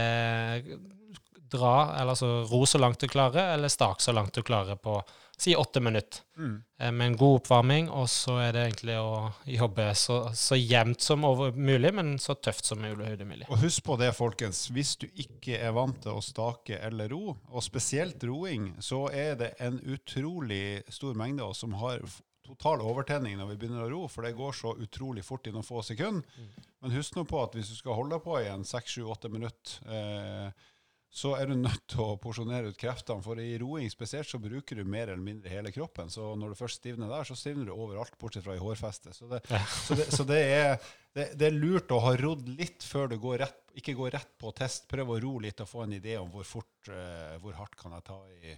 dra, 1.51 1.93
eller 1.95 2.15
altså 2.15 2.43
ro 2.49 2.65
så 2.65 2.81
langt 2.81 2.99
du 3.03 3.07
klarer, 3.11 3.53
eller 3.53 3.71
stak 3.71 4.03
så 4.03 4.15
langt 4.15 4.35
du 4.35 4.43
klarer 4.45 4.79
på 4.79 5.01
si 5.37 5.55
åtte 5.55 5.79
minutter. 5.79 6.21
Mm. 6.37 6.63
Eh, 6.79 6.91
med 6.91 7.07
en 7.07 7.17
god 7.17 7.35
oppvarming, 7.35 7.89
og 7.89 8.09
så 8.09 8.39
er 8.41 8.55
det 8.55 8.63
egentlig 8.65 8.95
å 8.97 9.31
jobbe 9.45 9.85
så, 9.95 10.17
så 10.33 10.57
jevnt 10.57 11.01
som 11.05 11.25
mulig, 11.55 11.91
men 11.93 12.15
så 12.19 12.33
tøft 12.33 12.65
som 12.65 12.81
mulig. 12.81 13.45
Og 13.45 13.61
husk 13.61 13.85
på 13.85 13.99
det, 14.01 14.09
folkens. 14.17 14.65
Hvis 14.73 14.95
du 14.97 15.05
ikke 15.13 15.59
er 15.61 15.75
vant 15.77 15.99
til 16.01 16.17
å 16.17 16.23
stake 16.25 16.79
eller 16.89 17.13
ro, 17.13 17.35
og 17.51 17.65
spesielt 17.65 18.23
roing, 18.25 18.71
så 18.81 19.05
er 19.13 19.37
det 19.37 19.51
en 19.61 19.77
utrolig 19.85 20.81
stor 20.89 21.13
mengde 21.17 21.45
av 21.45 21.53
oss 21.53 21.61
som 21.65 21.77
har 21.83 22.01
total 22.47 22.81
overtenning 22.81 23.35
når 23.37 23.51
vi 23.51 23.59
begynner 23.61 23.85
å 23.85 23.91
ro, 23.91 24.01
for 24.09 24.25
det 24.25 24.37
går 24.37 24.55
så 24.55 24.73
utrolig 24.81 25.25
fort 25.27 25.45
i 25.49 25.53
noen 25.53 25.67
få 25.67 25.83
sekunder. 25.85 26.25
Mm. 26.37 26.65
Men 26.81 26.97
husk 26.97 27.17
nå 27.17 27.27
på 27.29 27.43
at 27.43 27.57
hvis 27.57 27.69
du 27.73 27.77
skal 27.77 27.97
holde 27.97 28.17
på 28.23 28.39
i 28.41 28.49
en 28.49 28.65
seks, 28.65 28.97
sju, 28.97 29.05
åtte 29.11 29.29
minutter 29.33 29.85
eh, 29.85 30.65
så 31.09 31.31
er 31.39 31.49
du 31.49 31.55
nødt 31.55 31.85
til 31.89 32.03
å 32.03 32.17
porsjonere 32.21 32.71
ut 32.71 32.79
kreftene. 32.79 33.23
For 33.25 33.39
i 33.41 33.55
roing 33.61 33.89
spesielt 33.91 34.27
så 34.29 34.39
bruker 34.41 34.77
du 34.77 34.83
mer 34.85 35.07
eller 35.07 35.23
mindre 35.23 35.51
hele 35.51 35.71
kroppen. 35.73 36.11
Så 36.13 36.33
når 36.37 36.53
du 36.53 36.59
først 36.59 36.81
stivner 36.81 37.09
der, 37.09 37.27
så 37.27 37.37
stivner 37.37 37.69
du 37.69 37.73
overalt, 37.73 38.17
bortsett 38.19 38.45
fra 38.45 38.57
i 38.57 38.61
hårfestet. 38.61 39.15
Så, 39.15 39.29
det, 39.31 39.41
ja. 39.49 39.61
så, 39.71 39.97
det, 39.97 40.09
så 40.13 40.27
det, 40.27 40.39
er, 40.57 40.89
det, 41.15 41.47
er, 41.47 41.55
lurt 41.55 41.93
å 41.95 42.01
ha 42.03 42.13
rodd 42.19 42.49
litt 42.51 42.85
før 42.85 43.13
du 43.13 43.17
går 43.23 43.39
rett, 43.45 43.61
ikke 43.79 43.95
går 43.97 44.17
rett 44.17 44.33
på 44.41 44.51
test. 44.57 44.89
Prøv 44.91 45.15
å 45.15 45.19
ro 45.23 45.37
litt 45.43 45.63
og 45.63 45.71
få 45.71 45.85
en 45.85 45.95
idé 45.97 46.17
om 46.19 46.29
hvor 46.33 46.45
fort, 46.47 46.91
uh, 46.91 47.37
hvor 47.41 47.55
hardt 47.57 47.79
kan 47.79 47.95
jeg 47.97 48.07
ta 48.11 48.19
i 48.27 48.57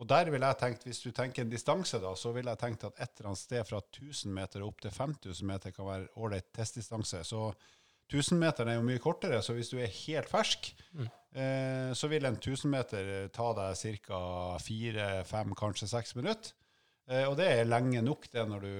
Og 0.00 0.08
der 0.08 0.30
vil 0.32 0.46
jeg 0.46 0.56
tenkt, 0.56 0.86
Hvis 0.86 1.02
du 1.04 1.10
tenker 1.12 1.42
en 1.42 1.52
distanse, 1.52 1.98
da, 2.00 2.14
så 2.16 2.32
vil 2.32 2.48
jeg 2.48 2.62
tenkt 2.62 2.86
at 2.88 2.96
et 2.96 3.18
eller 3.18 3.32
annet 3.32 3.42
sted 3.42 3.66
fra 3.68 3.82
1000 3.82 4.32
meter 4.32 4.64
opp 4.64 4.80
til 4.80 4.94
5000 4.94 5.46
meter 5.46 5.74
kan 5.76 5.90
være 5.90 6.08
ålreit 6.16 6.48
testdistanse. 6.56 7.24
Så 7.28 7.50
1000-meteren 8.10 8.72
er 8.72 8.78
jo 8.78 8.86
mye 8.86 9.02
kortere, 9.02 9.40
så 9.42 9.54
hvis 9.56 9.70
du 9.72 9.78
er 9.78 9.92
helt 10.02 10.30
fersk, 10.30 10.72
mm. 10.98 11.10
eh, 11.38 11.90
så 11.96 12.10
vil 12.10 12.26
en 12.26 12.38
1000-meter 12.38 13.30
ta 13.34 13.50
deg 13.56 14.00
ca. 14.06 14.22
fire, 14.62 15.10
fem, 15.28 15.54
kanskje 15.58 15.90
seks 15.90 16.16
minutter. 16.18 16.56
Eh, 17.10 17.26
og 17.26 17.36
det 17.40 17.48
er 17.50 17.68
lenge 17.68 18.02
nok 18.06 18.28
det 18.30 18.44
når 18.46 18.66
du, 18.66 18.74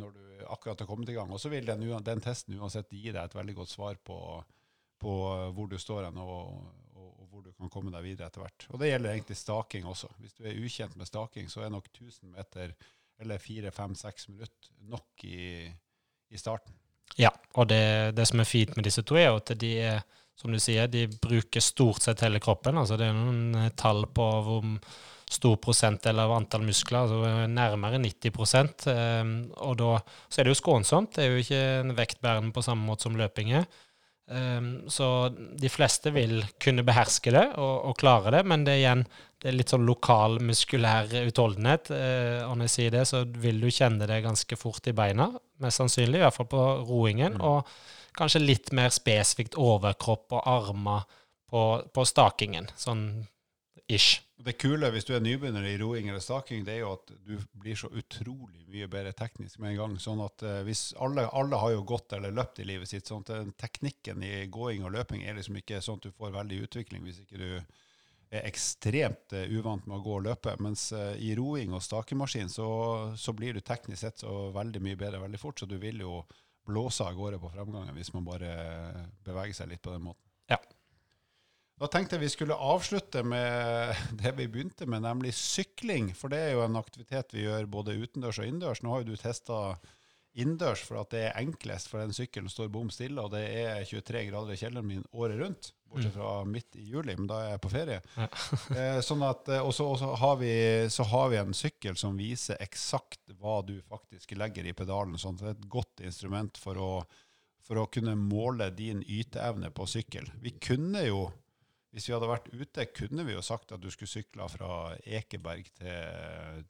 når 0.00 0.14
du 0.16 0.24
akkurat 0.54 0.80
har 0.80 0.88
kommet 0.88 1.12
i 1.12 1.16
gang. 1.16 1.32
Og 1.32 1.40
så 1.40 1.52
vil 1.52 1.66
den, 1.68 1.84
den, 2.04 2.24
testen 2.24 2.56
uansett 2.58 2.92
gi 2.92 3.10
deg 3.10 3.22
et 3.22 3.36
veldig 3.36 3.56
godt 3.60 3.72
svar 3.72 4.00
på, 4.00 4.18
på 5.00 5.14
hvor 5.56 5.70
du 5.70 5.76
står 5.80 6.08
hen, 6.08 6.20
og, 6.20 6.54
og, 6.94 7.08
og, 7.08 7.26
hvor 7.30 7.44
du 7.44 7.52
kan 7.52 7.72
komme 7.72 7.92
deg 7.94 8.06
videre 8.06 8.30
etter 8.30 8.44
hvert. 8.44 8.68
Og 8.72 8.80
det 8.80 8.92
gjelder 8.92 9.16
egentlig 9.16 9.40
staking 9.40 9.88
også. 9.90 10.12
Hvis 10.20 10.36
du 10.38 10.44
er 10.48 10.60
ukjent 10.60 10.96
med 11.00 11.10
staking, 11.10 11.50
så 11.52 11.64
er 11.64 11.74
nok 11.74 11.90
1000 11.92 12.32
meter 12.32 12.76
eller 13.22 13.38
4-5-6 13.38 14.30
minutter 14.32 14.72
nok 14.90 15.24
i, 15.28 15.68
i 16.34 16.40
starten. 16.40 16.74
Ja, 17.20 17.30
og 17.54 17.68
det, 17.70 18.14
det, 18.16 18.26
som 18.26 18.42
er 18.42 18.48
fint 18.48 18.74
med 18.76 18.86
disse 18.88 19.04
to, 19.06 19.18
er 19.20 19.30
at 19.30 19.52
de 19.60 19.72
er, 19.86 20.04
som 20.38 20.52
du 20.52 20.58
sier, 20.62 20.90
de 20.90 21.06
bruker 21.22 21.62
stort 21.62 22.02
sett 22.02 22.24
hele 22.26 22.42
kroppen. 22.42 22.78
altså 22.80 22.98
Det 22.98 23.06
er 23.06 23.16
noen 23.16 23.58
eh, 23.60 23.74
tall 23.78 24.06
på 24.10 24.30
hvor 24.46 24.64
stor 25.34 25.56
prosentdel 25.62 26.20
av 26.20 26.34
antall 26.34 26.66
muskler, 26.66 27.06
altså 27.06 27.46
nærmere 27.50 28.00
90 28.02 28.90
eh, 28.90 29.30
Og 29.64 29.78
da 29.80 29.90
så 30.28 30.40
er 30.40 30.46
det 30.46 30.54
jo 30.54 30.60
skånsomt. 30.60 31.14
Det 31.16 31.24
er 31.24 31.32
jo 31.32 31.44
ikke 31.44 31.62
en 31.80 31.96
vektbærende 31.96 32.54
på 32.54 32.64
samme 32.66 32.86
måte 32.86 33.06
som 33.06 33.18
løping 33.18 33.54
er. 33.60 33.68
Um, 34.24 34.86
så 34.88 35.28
de 35.34 35.68
fleste 35.68 36.08
vil 36.14 36.38
kunne 36.62 36.84
beherske 36.86 37.28
det 37.34 37.44
og, 37.60 37.90
og, 37.90 37.96
klare 38.00 38.30
det, 38.32 38.40
men 38.48 38.62
det 38.64 38.72
er 38.72 38.80
igjen 38.80 39.02
det 39.42 39.50
er 39.50 39.56
litt 39.58 39.74
sånn 39.74 39.84
lokal 39.84 40.38
muskulær 40.40 41.10
utholdenhet. 41.26 41.90
Uh, 41.92 42.40
og 42.46 42.54
når 42.56 42.70
jeg 42.70 42.74
sier 42.76 42.94
det, 42.94 43.02
så 43.10 43.20
vil 43.28 43.60
du 43.60 43.68
kjenne 43.68 44.08
det 44.08 44.22
ganske 44.24 44.56
fort 44.56 44.88
i 44.88 44.96
beina, 44.96 45.28
mest 45.60 45.82
sannsynlig, 45.82 46.22
i 46.22 46.24
hvert 46.24 46.38
fall 46.38 46.48
på 46.54 46.64
roingen. 46.88 47.36
Mm. 47.36 47.44
Og 47.44 48.16
kanskje 48.16 48.40
litt 48.46 48.72
mer 48.72 48.94
spesifikt 48.94 49.58
overkropp 49.60 50.38
og 50.38 50.48
armer 50.48 51.04
på, 51.50 51.66
på 51.92 52.08
stakingen, 52.08 52.70
sånn 52.80 53.04
ish. 53.88 54.20
Det 54.44 54.56
kule 54.60 54.88
hvis 54.92 55.06
du 55.08 55.14
er 55.16 55.22
nybegynner 55.24 55.64
i 55.68 55.76
roing 55.80 56.08
eller 56.10 56.22
staking, 56.22 56.64
det 56.66 56.74
er 56.74 56.82
jo 56.82 56.92
at 56.96 57.12
du 57.24 57.38
blir 57.60 57.78
så 57.78 57.88
utrolig 57.94 58.64
mye 58.68 58.88
bedre 58.90 59.14
teknisk 59.16 59.60
med 59.62 59.72
en 59.72 59.78
gang. 59.78 59.94
Sånn 60.02 60.20
at 60.24 60.44
uh, 60.44 60.58
hvis 60.66 60.90
alle, 61.00 61.26
alle, 61.32 61.60
har 61.60 61.72
jo 61.72 61.86
gått 61.88 62.12
eller 62.16 62.34
løpt 62.34 62.60
i 62.60 62.68
livet 62.68 62.90
sitt, 62.90 63.08
sånn 63.08 63.24
at 63.24 63.32
den 63.32 63.54
teknikken 63.60 64.24
i 64.26 64.34
gåing 64.52 64.84
og 64.84 64.92
løping 64.96 65.24
er 65.24 65.38
liksom 65.38 65.60
ikke 65.60 65.80
sånn 65.84 66.00
at 66.00 66.08
du 66.08 66.16
får 66.18 66.36
veldig 66.36 66.60
utvikling 66.66 67.06
hvis 67.06 67.22
ikke 67.24 67.40
du 67.40 67.48
er 68.34 68.44
ekstremt 68.44 69.36
uh, 69.36 69.46
uvant 69.54 69.86
med 69.86 70.00
å 70.00 70.04
gå 70.04 70.18
og 70.18 70.28
løpe. 70.28 70.56
Mens 70.64 70.90
i 70.92 71.32
roing 71.38 71.72
og 71.76 71.84
stakemaskin 71.84 72.52
så, 72.52 72.68
så, 73.16 73.36
blir 73.36 73.56
du 73.56 73.64
teknisk 73.64 74.02
sett 74.02 74.24
så 74.26 74.48
veldig 74.54 74.82
mye 74.84 75.00
bedre 75.00 75.22
veldig 75.24 75.40
fort, 75.40 75.60
så 75.60 75.70
du 75.70 75.78
vil 75.80 76.04
jo 76.04 76.20
blåse 76.64 77.04
av 77.04 77.16
gårde 77.16 77.38
på 77.40 77.52
fremgangen 77.52 77.96
hvis 77.96 78.14
man 78.16 78.24
bare 78.24 78.54
beveger 79.24 79.60
seg 79.60 79.72
litt 79.72 79.84
på 79.84 79.92
den 79.92 80.08
måten. 80.08 80.24
Ja. 80.50 80.58
Da 81.80 81.88
tenkte 81.90 82.14
jeg 82.14 82.22
vi 82.22 82.30
skulle 82.30 82.54
avslutte 82.54 83.24
med 83.26 83.98
det 84.22 84.36
vi 84.38 84.46
begynte 84.46 84.86
med, 84.86 85.02
nemlig 85.06 85.34
sykling. 85.38 86.12
For 86.18 86.32
det 86.32 86.40
er 86.42 86.54
jo 86.54 86.64
en 86.66 86.80
aktivitet 86.80 87.34
vi 87.34 87.48
gjør 87.48 87.70
både 87.70 87.98
utendørs 87.98 88.40
og 88.40 88.48
innendørs. 88.48 88.84
Nå 88.84 88.94
har 88.94 89.02
jo 89.02 89.12
du 89.12 89.20
testa 89.20 89.60
innendørs 90.34 90.82
for 90.82 90.98
at 90.98 91.12
det 91.14 91.22
er 91.28 91.36
enklest, 91.38 91.88
for 91.90 92.02
den 92.02 92.14
sykkelen 92.14 92.50
står 92.50 92.70
bom 92.74 92.88
stille, 92.90 93.22
og 93.22 93.30
det 93.34 93.44
er 93.54 93.84
23 93.86 94.24
grader 94.30 94.54
i 94.54 94.58
kjelleren 94.58 94.88
min 94.88 95.04
året 95.14 95.38
rundt. 95.38 95.70
Bortsett 95.90 96.10
mm. 96.10 96.16
fra 96.16 96.32
midt 96.48 96.78
i 96.80 96.88
juli, 96.90 97.14
men 97.14 97.28
da 97.30 97.38
er 97.38 97.52
jeg 97.52 97.62
på 97.62 97.70
ferie. 97.70 98.00
Ja. 98.16 98.26
eh, 98.78 98.98
sånn 99.06 99.22
at, 99.26 99.50
eh, 99.54 99.62
og 99.62 99.70
så, 99.76 99.86
har 100.22 100.40
vi, 100.40 100.54
så 100.90 101.06
har 101.06 101.30
vi 101.30 101.38
en 101.38 101.54
sykkel 101.54 101.98
som 101.98 102.18
viser 102.18 102.58
eksakt 102.62 103.36
hva 103.38 103.60
du 103.66 103.76
faktisk 103.86 104.34
legger 104.38 104.66
i 104.66 104.74
pedalen. 104.74 105.14
Sånn 105.22 105.38
at 105.38 105.44
det 105.44 105.52
er 105.52 105.56
et 105.58 105.70
godt 105.70 106.02
instrument 106.02 106.58
for 106.58 106.82
å, 106.82 106.90
for 107.62 107.82
å 107.82 107.86
kunne 107.94 108.16
måle 108.18 108.72
din 108.74 109.06
yteevne 109.06 109.70
på 109.74 109.86
sykkel. 109.90 110.26
Vi 110.42 110.56
kunne 110.58 111.06
jo 111.06 111.28
hvis 111.94 112.08
vi 112.08 112.14
hadde 112.16 112.28
vært 112.28 112.50
ute, 112.50 112.88
kunne 112.90 113.24
vi 113.26 113.36
jo 113.36 113.42
sagt 113.44 113.72
at 113.72 113.82
du 113.82 113.86
skulle 113.94 114.10
sykla 114.10 114.48
fra 114.50 114.70
Ekeberg 115.06 115.68
til 115.78 116.64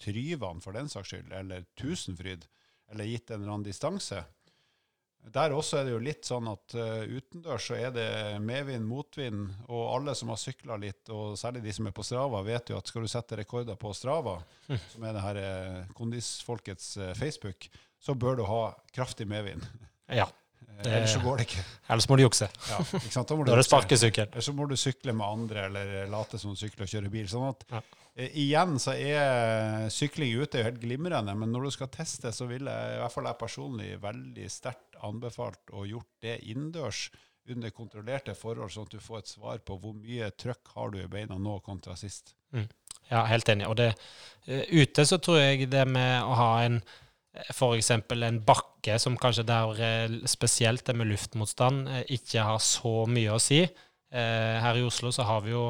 Tryvann 0.00 0.62
for 0.64 0.76
den 0.76 0.88
saks 0.88 1.12
skyld, 1.12 1.32
eller 1.36 1.66
Tusenfryd, 1.78 2.46
eller 2.90 3.08
gitt 3.08 3.30
en 3.30 3.42
eller 3.42 3.56
annen 3.56 3.66
distanse. 3.66 4.22
Der 5.20 5.52
også 5.52 5.80
er 5.80 5.84
det 5.84 5.92
jo 5.92 6.00
litt 6.00 6.24
sånn 6.24 6.48
at 6.48 6.74
uh, 6.78 7.02
utendørs 7.04 7.66
så 7.68 7.76
er 7.76 7.90
det 7.92 8.08
medvind, 8.40 8.86
motvind, 8.88 9.50
og 9.68 9.82
alle 9.98 10.14
som 10.16 10.32
har 10.32 10.40
sykla 10.40 10.78
litt, 10.80 11.02
og 11.12 11.36
særlig 11.38 11.60
de 11.66 11.74
som 11.76 11.90
er 11.90 11.94
på 11.96 12.04
Strava, 12.06 12.40
vet 12.46 12.72
jo 12.72 12.78
at 12.78 12.88
skal 12.88 13.04
du 13.04 13.10
sette 13.12 13.36
rekorder 13.42 13.76
på 13.80 13.92
Strava, 13.96 14.38
som 14.94 15.04
er 15.04 15.16
det 15.16 15.24
her 15.26 15.40
uh, 15.44 15.92
kondisfolkets 15.98 16.94
uh, 17.02 17.12
Facebook, 17.18 17.68
så 18.00 18.16
bør 18.16 18.40
du 18.40 18.46
ha 18.48 18.62
kraftig 18.96 19.28
medvind. 19.28 19.66
Ja. 20.08 20.30
Det, 20.80 20.90
ellers 20.96 21.12
så 21.12 21.20
går 21.20 21.40
det 21.40 21.46
ikke. 21.48 21.62
Ellers 21.92 22.06
må 22.08 22.16
du 22.16 22.22
jukse. 22.24 22.46
Ja? 22.70 22.80
Da, 22.80 23.24
da 23.28 23.38
er 23.52 23.60
det 23.60 23.66
sparkesykkel. 23.66 24.28
Eller 24.30 24.44
så 24.46 24.54
må 24.56 24.66
du 24.70 24.76
sykle 24.80 25.12
med 25.16 25.26
andre, 25.26 25.64
eller 25.68 26.12
late 26.12 26.40
som 26.40 26.54
du 26.54 26.60
sykler 26.60 26.86
og 26.86 26.92
kjører 26.92 27.12
bil. 27.12 27.26
Sånn 27.28 27.48
at 27.50 27.66
ja. 27.68 27.82
eh, 28.14 28.38
igjen 28.44 28.78
så 28.80 28.94
er 28.96 29.90
sykling 29.92 30.40
ute 30.40 30.64
helt 30.64 30.80
glimrende, 30.80 31.34
men 31.36 31.52
når 31.52 31.68
du 31.68 31.74
skal 31.76 31.92
teste, 31.92 32.32
så 32.32 32.48
vil 32.48 32.70
jeg, 32.70 32.94
i 32.96 33.02
hvert 33.02 33.16
fall 33.16 33.28
jeg 33.28 33.40
personlig, 33.42 33.90
veldig 34.00 34.48
sterkt 34.52 35.00
anbefalt 35.04 35.74
å 35.76 35.84
gjort 35.88 36.10
det 36.24 36.38
innendørs 36.48 37.08
under 37.50 37.72
kontrollerte 37.74 38.34
forhold, 38.38 38.72
sånn 38.72 38.88
at 38.88 38.96
du 38.96 39.02
får 39.02 39.22
et 39.22 39.32
svar 39.32 39.60
på 39.66 39.76
hvor 39.82 39.96
mye 39.96 40.30
trøkk 40.38 40.74
har 40.76 40.92
du 40.94 41.00
i 41.02 41.08
beina 41.10 41.38
nå 41.40 41.58
kontra 41.66 41.96
sist. 41.98 42.34
Mm. 42.54 42.68
Ja, 43.10 43.24
helt 43.26 43.48
enig. 43.50 43.66
Og 43.66 43.76
det, 43.80 43.92
uh, 44.46 44.64
ute 44.70 45.06
så 45.08 45.18
tror 45.22 45.40
jeg 45.40 45.70
det 45.72 45.86
med 45.90 46.22
å 46.22 46.36
ha 46.38 46.50
en 46.64 46.80
f.eks. 47.32 47.90
en 47.90 48.40
bakke 48.42 48.98
som 48.98 49.16
kanskje 49.20 49.46
der 49.46 49.82
eh, 49.84 50.18
spesielt 50.28 50.84
det 50.86 50.96
med 50.98 51.10
luftmotstand 51.12 51.88
eh, 51.88 52.02
ikke 52.16 52.44
har 52.46 52.60
så 52.64 53.04
mye 53.06 53.36
å 53.36 53.42
si. 53.42 53.62
Eh, 53.62 54.56
her 54.64 54.78
i 54.78 54.84
Oslo 54.86 55.12
så 55.14 55.26
har 55.28 55.44
vi 55.46 55.54
jo 55.54 55.64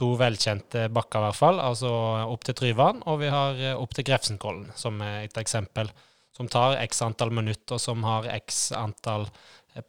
to 0.00 0.14
velkjente 0.20 0.88
bakker, 0.92 1.20
i 1.20 1.28
hvert 1.28 1.38
fall. 1.38 1.60
Altså 1.60 1.90
opp 2.24 2.44
til 2.44 2.56
Tryvann, 2.56 3.02
og 3.08 3.20
vi 3.20 3.32
har 3.32 3.58
opp 3.76 3.96
til 3.96 4.06
Grefsenkollen, 4.08 4.70
som 4.76 5.00
er 5.04 5.26
et 5.26 5.40
eksempel. 5.40 5.90
Som 6.36 6.48
tar 6.48 6.78
x 6.80 7.02
antall 7.04 7.32
minutter, 7.36 7.76
og 7.76 7.82
som 7.82 8.04
har 8.06 8.28
x 8.32 8.70
antall 8.76 9.26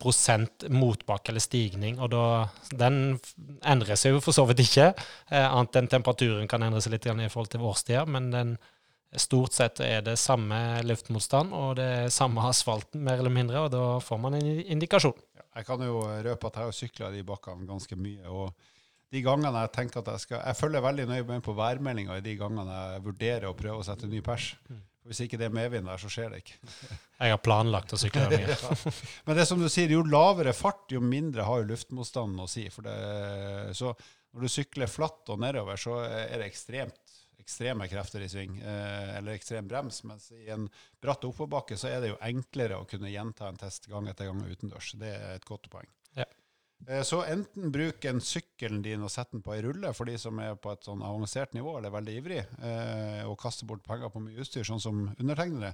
prosent 0.01 0.65
motbakke 0.67 1.31
eller 1.31 1.43
stigning. 1.43 1.95
Og 2.03 2.11
da, 2.11 2.25
den 2.75 3.21
endrer 3.63 3.95
seg 3.99 4.17
jo 4.17 4.23
for 4.23 4.35
så 4.35 4.43
vidt 4.49 4.65
ikke, 4.65 4.89
annet 5.31 5.79
enn 5.79 5.87
temperaturen 5.93 6.51
kan 6.51 6.65
endre 6.65 6.83
seg 6.83 6.97
litt 6.97 7.07
i 7.07 7.31
forhold 7.31 7.53
til 7.53 7.63
årstider. 7.71 8.11
Men 8.11 8.27
den 8.35 8.53
Stort 9.19 9.51
sett 9.51 9.81
er 9.83 10.03
det 10.05 10.15
samme 10.19 10.55
luftmotstand 10.87 11.51
og 11.51 11.75
det 11.81 11.87
er 12.05 12.13
samme 12.13 12.45
asfalten, 12.51 13.03
mer 13.03 13.19
eller 13.19 13.33
mindre, 13.33 13.65
og 13.65 13.73
da 13.73 13.85
får 14.03 14.21
man 14.23 14.37
en 14.39 14.51
indikasjon. 14.61 15.17
Jeg 15.51 15.67
kan 15.67 15.81
jo 15.83 16.05
røpe 16.05 16.47
at 16.47 16.59
jeg 16.59 16.69
har 16.69 16.77
sykla 16.77 17.09
de 17.11 17.25
bakkene 17.27 17.67
ganske 17.67 17.97
mye. 17.99 18.23
og 18.31 18.53
de 19.11 19.19
gangene 19.19 19.65
Jeg 19.65 19.73
tenker 19.75 19.99
at 19.99 20.13
jeg 20.13 20.23
skal, 20.23 20.39
jeg 20.45 20.55
følger 20.55 20.85
veldig 20.85 21.07
nøye 21.09 21.25
med 21.27 21.43
på 21.43 21.55
værmeldinga 21.57 22.15
i 22.15 22.23
de 22.23 22.37
gangene 22.39 22.77
jeg 22.93 23.03
vurderer 23.03 23.49
å 23.49 23.57
prøve 23.57 23.81
å 23.81 23.83
sette 23.83 24.07
ny 24.07 24.21
pers. 24.23 24.53
Mm. 24.69 24.79
Hvis 25.09 25.23
ikke 25.25 25.39
det 25.41 25.47
er 25.49 25.55
medvind 25.55 25.89
der, 25.89 25.99
så 25.99 26.07
skjer 26.13 26.31
det 26.31 26.43
ikke. 26.43 26.71
jeg 27.25 27.33
har 27.33 27.41
planlagt 27.43 27.91
å 27.91 27.99
sykle 27.99 28.29
mye. 28.31 28.55
ja. 28.55 28.95
Men 29.27 29.39
det 29.41 29.47
som 29.49 29.59
du 29.59 29.67
sier, 29.67 29.91
jo 29.91 30.05
lavere 30.07 30.53
fart, 30.55 30.85
jo 30.93 31.03
mindre 31.03 31.43
har 31.47 31.63
jo 31.63 31.71
luftmotstanden 31.73 32.45
å 32.45 32.47
si. 32.47 32.67
Det, 32.71 32.95
så 33.75 33.91
når 33.91 34.45
du 34.45 34.53
sykler 34.53 34.87
flatt 34.87 35.33
og 35.33 35.41
nedover, 35.43 35.79
så 35.81 35.99
er 36.05 36.37
det 36.39 36.47
ekstremt 36.47 37.10
ekstreme 37.51 37.87
krefter 37.91 38.21
i 38.21 38.29
sving, 38.29 38.59
eh, 38.61 39.17
eller 39.17 39.35
ekstrem 39.35 39.67
brems. 39.67 40.03
Mens 40.03 40.31
i 40.31 40.49
en 40.49 40.69
bratt 41.01 41.25
oppoverbakke 41.27 41.77
så 41.77 41.91
er 41.91 42.01
det 42.01 42.13
jo 42.13 42.21
enklere 42.23 42.79
å 42.79 42.87
kunne 42.87 43.11
gjenta 43.11 43.49
en 43.49 43.59
test 43.59 43.89
gang 43.91 44.07
etter 44.07 44.29
gang 44.29 44.45
utendørs. 44.47 44.93
Det 44.95 45.11
er 45.17 45.35
et 45.35 45.45
godt 45.45 45.67
poeng. 45.69 45.89
Ja. 46.15 46.25
Eh, 46.87 47.01
så 47.03 47.19
enten 47.27 47.71
bruk 47.71 48.05
en 48.07 48.21
sykkelen 48.23 48.81
din 48.81 49.03
og 49.03 49.11
sett 49.11 49.33
den 49.35 49.43
på 49.43 49.51
ei 49.53 49.59
rulle 49.65 49.91
for 49.93 50.07
de 50.07 50.15
som 50.17 50.39
er 50.39 50.55
på 50.55 50.71
et 50.71 50.87
sånn 50.87 51.03
avansert 51.03 51.51
nivå 51.53 51.75
eller 51.77 51.91
veldig 51.91 52.15
ivrig, 52.21 52.39
eh, 52.39 53.25
og 53.27 53.35
kaster 53.41 53.67
bort 53.67 53.83
penger 53.83 54.13
på 54.13 54.23
mye 54.23 54.39
utstyr, 54.39 54.63
sånn 54.63 54.81
som 54.81 55.01
undertegnede. 55.11 55.73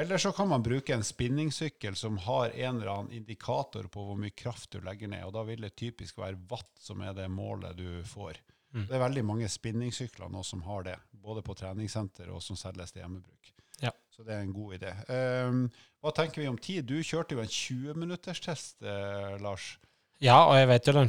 Eller 0.00 0.22
så 0.22 0.32
kan 0.32 0.48
man 0.48 0.64
bruke 0.64 0.96
en 0.96 1.04
spinningsykkel 1.04 1.98
som 2.00 2.16
har 2.24 2.56
en 2.56 2.80
eller 2.80 2.94
annen 2.94 3.12
indikator 3.20 3.90
på 3.92 4.06
hvor 4.08 4.16
mye 4.16 4.32
kraft 4.32 4.72
du 4.72 4.80
legger 4.80 5.12
ned, 5.12 5.28
og 5.28 5.36
da 5.36 5.44
vil 5.44 5.68
det 5.68 5.76
typisk 5.76 6.24
være 6.24 6.40
watt 6.48 6.72
som 6.80 7.04
er 7.04 7.12
det 7.20 7.28
målet 7.28 7.76
du 7.76 8.00
får. 8.08 8.40
Mm. 8.72 8.86
Det 8.88 8.96
er 8.96 9.04
veldig 9.04 9.24
mange 9.28 9.48
spinningsykler 9.52 10.32
nå 10.32 10.42
som 10.46 10.64
har 10.66 10.86
det, 10.88 10.96
både 11.22 11.44
på 11.44 11.56
treningssenter 11.58 12.30
og 12.32 12.42
som 12.44 12.58
selges 12.58 12.94
til 12.94 13.04
hjemmebruk. 13.04 13.52
Ja. 13.82 13.92
Så 14.12 14.24
det 14.24 14.34
er 14.34 14.44
en 14.44 14.54
god 14.54 14.76
idé. 14.78 14.92
Um, 15.08 15.64
hva 16.02 16.12
tenker 16.16 16.42
vi 16.42 16.50
om 16.50 16.58
tid? 16.58 16.84
Du 16.88 16.96
kjørte 17.04 17.36
jo 17.36 17.42
en 17.42 17.50
20-minutterstest, 17.50 18.82
eh, 18.82 19.36
Lars. 19.42 19.74
Ja, 20.22 20.36
og 20.46 20.54
jeg 20.54 20.68
vet 20.70 20.86
jo 20.86 20.92
den 20.94 21.08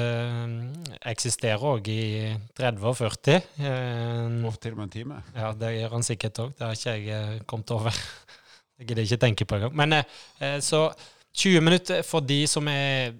eh, 0.00 1.00
eksisterer 1.10 1.64
òg 1.72 1.90
i 1.92 2.04
30 2.56 2.86
og 2.88 2.96
40. 2.96 3.34
Eh, 3.60 4.38
og 4.48 4.56
til 4.62 4.72
og 4.72 4.78
med 4.80 4.86
en 4.86 4.94
time? 4.94 5.18
Ja, 5.36 5.50
det 5.52 5.74
gjør 5.74 5.96
han 5.98 6.06
sikkert 6.06 6.40
òg. 6.40 6.54
Det 6.56 6.64
har 6.64 6.78
ikke 6.78 6.94
jeg 6.94 7.18
eh, 7.18 7.42
kommet 7.44 7.74
over. 7.76 8.00
Jeg 8.76 8.88
gidder 8.88 9.08
ikke 9.08 9.20
tenke 9.20 9.48
på 9.48 9.58
engang. 9.58 9.76
Men 9.76 9.98
eh, 10.00 10.56
så 10.64 10.88
20 11.36 11.60
minutter 11.60 12.00
for 12.04 12.24
de 12.24 12.42
som 12.48 12.68
er 12.72 13.12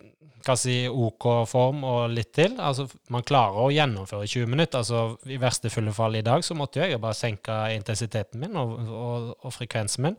hva 0.47 0.57
si, 0.59 0.76
OK 0.86 1.26
form 1.51 1.84
og 1.86 2.14
litt 2.14 2.32
til. 2.36 2.57
Altså, 2.62 2.86
man 3.12 3.24
klarer 3.26 3.66
å 3.66 3.72
gjennomføre 3.74 4.28
20 4.28 4.51
minutter. 4.53 4.82
Altså, 4.82 5.18
I 5.26 5.40
verste 5.42 5.72
fulle 5.72 5.94
fall 5.97 6.18
i 6.18 6.24
dag 6.26 6.44
så 6.47 6.57
måtte 6.59 6.82
jeg 6.82 7.03
bare 7.03 7.18
senke 7.18 7.59
intensiteten 7.74 8.42
min 8.42 8.57
og, 8.61 8.76
og, 8.86 9.30
og 9.42 9.55
frekvensen 9.55 10.07
min. 10.07 10.18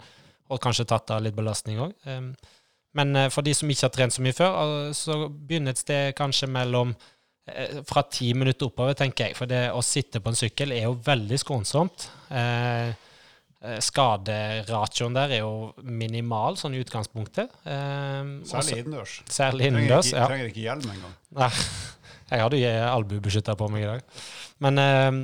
Og 0.51 0.61
kanskje 0.63 0.87
tatt 0.87 1.11
av 1.11 1.23
litt 1.23 1.35
belastning 1.35 1.81
òg. 1.83 1.95
Men 2.97 3.15
uh, 3.15 3.27
for 3.33 3.45
de 3.45 3.53
som 3.55 3.69
ikke 3.69 3.87
har 3.87 3.95
trent 3.95 4.15
så 4.15 4.23
mye 4.25 4.35
før, 4.35 4.91
så 4.95 5.25
begynner 5.29 5.75
et 5.75 5.81
sted 5.81 6.15
kanskje 6.17 6.49
mellom 6.51 6.93
uh, 6.95 7.81
fra 7.87 8.05
ti 8.11 8.31
minutter 8.37 8.69
oppover, 8.69 8.95
tenker 8.97 9.29
jeg. 9.29 9.37
For 9.39 9.49
det 9.49 9.67
å 9.75 9.83
sitte 9.85 10.23
på 10.23 10.31
en 10.31 10.39
sykkel 10.39 10.73
er 10.75 10.87
jo 10.87 10.95
veldig 11.05 11.39
skånsomt. 11.43 12.07
Eh, 12.31 12.95
skaderatioen 13.83 15.15
der 15.17 15.37
er 15.37 15.43
jo 15.43 15.71
minimal, 15.83 16.57
sånn 16.59 16.75
i 16.77 16.81
utgangspunktet. 16.83 17.53
Eh, 17.67 18.33
særlig 18.47 18.81
innendørs. 18.83 19.19
Særlig 19.31 19.71
innendørs, 19.71 20.11
ja. 20.15 20.27
Trenger 20.29 20.51
ikke 20.51 20.65
hjelm 20.65 20.91
engang. 20.95 21.15
Jeg 22.31 22.43
hadde 22.43 22.59
jo 22.59 22.71
albuebeskytter 22.91 23.55
på 23.59 23.69
meg 23.71 23.85
i 23.85 23.89
dag. 23.91 24.21
Men 24.63 24.81
eh, 24.83 25.19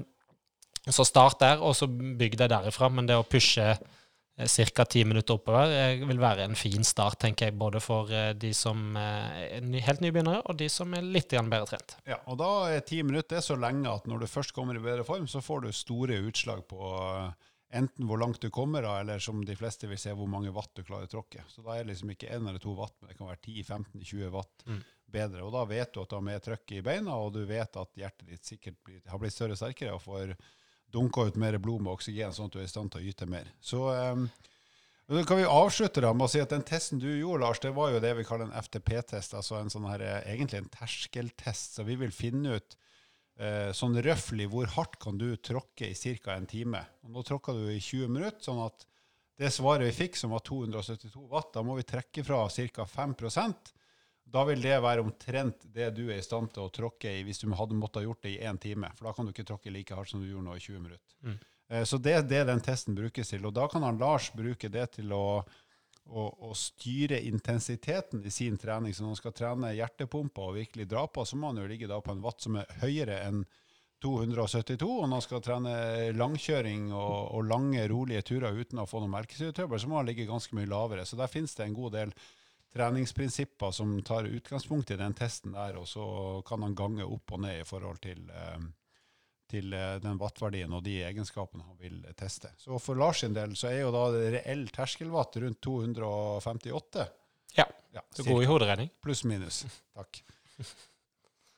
så 0.91 1.06
start 1.08 1.39
der, 1.44 1.64
og 1.64 1.76
så 1.78 1.88
bygg 1.88 2.38
deg 2.39 2.52
derifra. 2.52 2.89
Men 2.91 3.08
det 3.08 3.18
å 3.20 3.26
pushe 3.28 3.66
eh, 3.74 4.72
ca. 4.76 4.86
ti 4.89 5.04
minutter 5.08 5.38
oppover 5.38 5.72
eh, 5.72 6.04
vil 6.04 6.20
være 6.22 6.48
en 6.48 6.58
fin 6.60 6.84
start, 6.88 7.20
tenker 7.24 7.50
jeg. 7.50 7.58
Både 7.60 7.82
for 7.84 8.12
eh, 8.12 8.34
de 8.39 8.54
som 8.58 8.98
eh, 9.00 9.60
er 9.60 9.88
helt 9.88 10.04
nybegynnere, 10.04 10.44
og 10.48 10.60
de 10.60 10.70
som 10.72 10.94
er 10.96 11.06
litt 11.06 11.36
bedre 11.36 11.66
trent. 11.74 11.98
Ja, 12.10 12.20
og 12.28 12.39
da 12.41 12.52
er 12.74 12.86
ti 12.88 13.04
minutter 13.04 13.44
så 13.44 13.60
lenge 13.60 13.91
at 13.91 14.08
når 14.08 14.24
du 14.24 14.32
først 14.32 14.56
kommer 14.56 14.80
i 14.80 14.84
bedre 14.84 15.08
form, 15.08 15.28
så 15.28 15.44
får 15.44 15.66
du 15.68 15.74
store 15.76 16.20
utslag 16.28 16.66
på 16.72 16.94
eh, 17.00 17.52
enten 17.74 18.06
hvor 18.08 18.20
langt 18.22 18.40
du 18.42 18.50
kommer, 18.54 18.82
da, 18.86 19.00
eller 19.02 19.20
som 19.24 19.42
de 19.46 19.56
fleste 19.58 19.88
vil 19.90 19.98
se, 20.00 20.14
hvor 20.16 20.30
mange 20.30 20.52
watt 20.54 20.72
du 20.78 20.84
klarer 20.86 21.08
å 21.10 21.12
tråkke. 21.12 21.44
Så 21.50 21.64
da 21.66 21.76
er 21.76 21.84
det 21.84 21.94
liksom 21.96 22.12
ikke 22.14 22.30
én 22.36 22.48
eller 22.50 22.62
to 22.64 22.74
watt, 22.78 22.94
men 23.02 23.10
det 23.12 23.18
kan 23.18 23.28
være 23.32 23.42
10-15-20 23.48 24.30
watt 24.34 24.66
Mm. 24.70 24.82
bedre. 25.14 25.44
Og 25.46 25.52
da 25.54 25.66
vet 25.70 25.92
du 25.94 26.02
at 26.02 26.10
du 26.10 26.16
har 26.16 26.24
mer 26.26 26.40
trøkk 26.42 26.72
i 26.78 26.82
beina, 26.82 27.16
og 27.18 27.34
du 27.36 27.44
vet 27.46 27.76
at 27.78 27.92
hjertet 28.00 28.28
ditt 28.30 28.46
sikkert 28.46 28.78
blir, 28.84 29.02
har 29.10 29.20
blitt 29.22 29.34
større 29.36 29.54
og 29.54 29.60
sterkere 29.60 29.94
og 29.94 30.02
får 30.02 30.36
dunka 30.94 31.28
ut 31.28 31.36
mer 31.42 31.58
blod 31.62 31.82
med 31.82 31.94
oksygen, 31.94 32.34
sånn 32.34 32.50
at 32.50 32.54
du 32.56 32.60
er 32.62 32.66
i 32.66 32.72
stand 32.72 32.92
til 32.94 33.02
å 33.02 33.10
yte 33.12 33.26
mer. 33.30 33.48
Så 33.62 33.82
um, 33.90 34.28
da 35.10 35.24
kan 35.28 35.38
vi 35.38 35.44
avslutte 35.50 36.02
da 36.02 36.14
med 36.14 36.26
å 36.26 36.32
si 36.32 36.40
at 36.42 36.50
den 36.54 36.64
testen 36.66 37.02
du 37.02 37.10
gjorde, 37.10 37.42
Lars, 37.44 37.60
det 37.60 37.74
var 37.76 37.92
jo 37.92 38.00
det 38.02 38.14
vi 38.18 38.24
kaller 38.26 38.46
en 38.50 38.58
FTP-test, 38.64 39.34
altså 39.38 39.58
en 39.60 39.70
sånn 39.74 39.86
her, 39.90 40.02
eh, 40.02 40.22
egentlig 40.34 40.62
en 40.64 40.70
terskeltest. 40.74 41.76
Så 41.78 41.84
vi 41.86 41.98
vil 42.00 42.14
finne 42.14 42.56
ut 42.58 42.78
sånn 43.74 43.96
røftlig 44.06 44.46
hvor 44.52 44.68
hardt 44.76 45.00
kan 45.02 45.18
du 45.18 45.36
tråkke 45.38 45.88
i 45.90 46.18
ca. 46.22 46.36
en 46.36 46.46
time. 46.46 46.84
Og 47.04 47.10
nå 47.16 47.24
tråkka 47.26 47.54
du 47.58 47.64
i 47.74 47.80
20 47.80 48.08
minutter, 48.14 48.44
sånn 48.46 48.62
at 48.66 48.86
det 49.42 49.50
svaret 49.50 49.88
vi 49.90 49.96
fikk, 50.06 50.16
som 50.20 50.30
var 50.36 50.44
272 50.46 51.24
watt, 51.32 51.50
da 51.56 51.64
må 51.66 51.74
vi 51.76 51.84
trekke 51.84 52.24
fra 52.24 52.44
ca. 52.48 52.86
5% 52.86 53.74
Da 54.34 54.44
vil 54.46 54.62
det 54.62 54.78
være 54.82 55.02
omtrent 55.04 55.66
det 55.74 55.90
du 55.98 56.06
er 56.10 56.20
i 56.20 56.24
stand 56.26 56.54
til 56.54 56.64
å 56.64 56.72
tråkke 56.74 57.10
i 57.12 57.24
hvis 57.26 57.42
du 57.42 57.50
hadde 57.54 57.76
måttet 57.76 58.06
gjort 58.06 58.22
det 58.24 58.36
i 58.38 58.46
én 58.46 58.58
time. 58.62 58.90
For 58.96 59.10
da 59.10 59.14
kan 59.14 59.26
du 59.26 59.34
ikke 59.34 59.46
tråkke 59.50 59.74
like 59.74 59.94
hardt 59.98 60.10
som 60.14 60.22
du 60.22 60.30
gjorde 60.30 60.46
nå 60.48 60.56
i 60.56 60.64
20 60.64 60.80
minutter. 60.80 61.18
Mm. 61.26 61.40
Eh, 61.70 61.84
Så 61.84 61.98
det 61.98 62.14
er 62.14 62.24
det 62.24 62.46
den 62.48 62.62
testen 62.62 62.96
brukes 62.96 63.30
til. 63.30 63.46
Og 63.46 63.54
da 63.54 63.68
kan 63.68 63.84
han 63.84 63.98
Lars 63.98 64.32
bruke 64.32 64.70
det 64.70 64.92
til 64.96 65.12
å, 65.12 65.44
å, 66.10 66.28
å 66.49 66.54
styre 66.58 67.22
intensiteten 67.28 68.24
i 68.26 68.32
sin 68.32 68.58
trening. 68.60 68.93
Så 68.93 69.04
når 69.04 69.14
man 69.14 69.22
skal 69.22 69.36
trene 69.38 69.74
hjertepumpa 69.78 70.49
og 70.49 70.58
virkelig 70.60 70.88
dra 70.89 71.06
på, 71.08 71.26
så 71.26 71.39
må 71.39 71.51
man 71.51 71.64
jo 71.64 71.70
ligge 71.70 71.89
da 71.89 71.99
på 72.04 72.14
en 72.14 72.24
watt 72.24 72.43
som 72.43 72.60
er 72.60 72.80
høyere 72.84 73.22
enn 73.28 73.43
272. 74.04 74.84
Og 74.84 75.04
når 75.06 75.14
man 75.16 75.26
skal 75.26 75.43
trene 75.43 75.76
langkjøring 76.18 76.91
og, 76.91 77.18
og 77.38 77.49
lange, 77.49 77.88
rolige 77.89 78.26
turer 78.34 78.60
uten 78.60 78.84
å 78.84 78.88
få 78.89 79.01
noe 79.04 79.14
melkesyretrøbbel, 79.16 79.80
så 79.80 79.89
må 79.89 80.01
man 80.01 80.10
ligge 80.10 80.30
ganske 80.30 80.56
mye 80.58 80.70
lavere. 80.70 81.08
Så 81.08 81.20
der 81.20 81.32
finnes 81.32 81.56
det 81.58 81.68
en 81.68 81.78
god 81.78 81.95
del 81.97 82.16
treningsprinsipper 82.74 83.72
som 83.72 83.95
tar 84.01 84.24
utgangspunkt 84.26 84.91
i 84.91 84.97
den 84.97 85.14
testen 85.14 85.54
der, 85.54 85.78
og 85.78 85.88
så 85.88 86.06
kan 86.47 86.66
han 86.66 86.76
gange 86.78 87.06
opp 87.06 87.36
og 87.36 87.43
ned 87.45 87.62
i 87.62 87.68
forhold 87.68 88.01
til, 88.01 88.24
eh, 88.34 88.64
til 89.52 89.74
eh, 89.76 89.98
den 90.04 90.18
wattverdien 90.22 90.74
og 90.74 90.84
de 90.86 91.00
egenskapene 91.08 91.66
han 91.68 91.78
vil 91.82 92.00
teste. 92.18 92.54
Så 92.58 92.80
for 92.82 93.00
Lars 93.00 93.22
sin 93.24 93.36
del 93.36 93.56
så 93.60 93.70
er 93.72 93.84
jo 93.84 93.91
da 93.94 94.08
det 94.16 94.26
reell 94.39 94.66
terskelwatt 94.74 95.38
rundt 95.44 95.62
258. 95.66 97.08
Ja, 97.60 97.68
Ja, 97.94 98.02
du 98.16 98.24
god 98.24 98.44
i 98.44 98.50
hoderegning. 98.50 98.89
Pluss 99.02 99.24
minus. 99.24 99.66
Takk. 99.94 100.24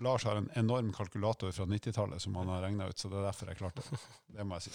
Lars 0.04 0.26
har 0.28 0.36
en 0.36 0.50
enorm 0.54 0.94
kalkulator 0.94 1.52
fra 1.56 1.66
90-tallet 1.66 2.22
som 2.22 2.36
han 2.36 2.50
har 2.52 2.66
regna 2.66 2.90
ut, 2.90 3.00
så 3.00 3.08
det 3.08 3.22
er 3.22 3.30
derfor 3.30 3.52
jeg 3.52 3.60
klarte 3.62 3.84
det. 3.88 4.00
Det 4.36 4.44
må 4.44 4.58
jeg 4.60 4.68
si. 4.68 4.74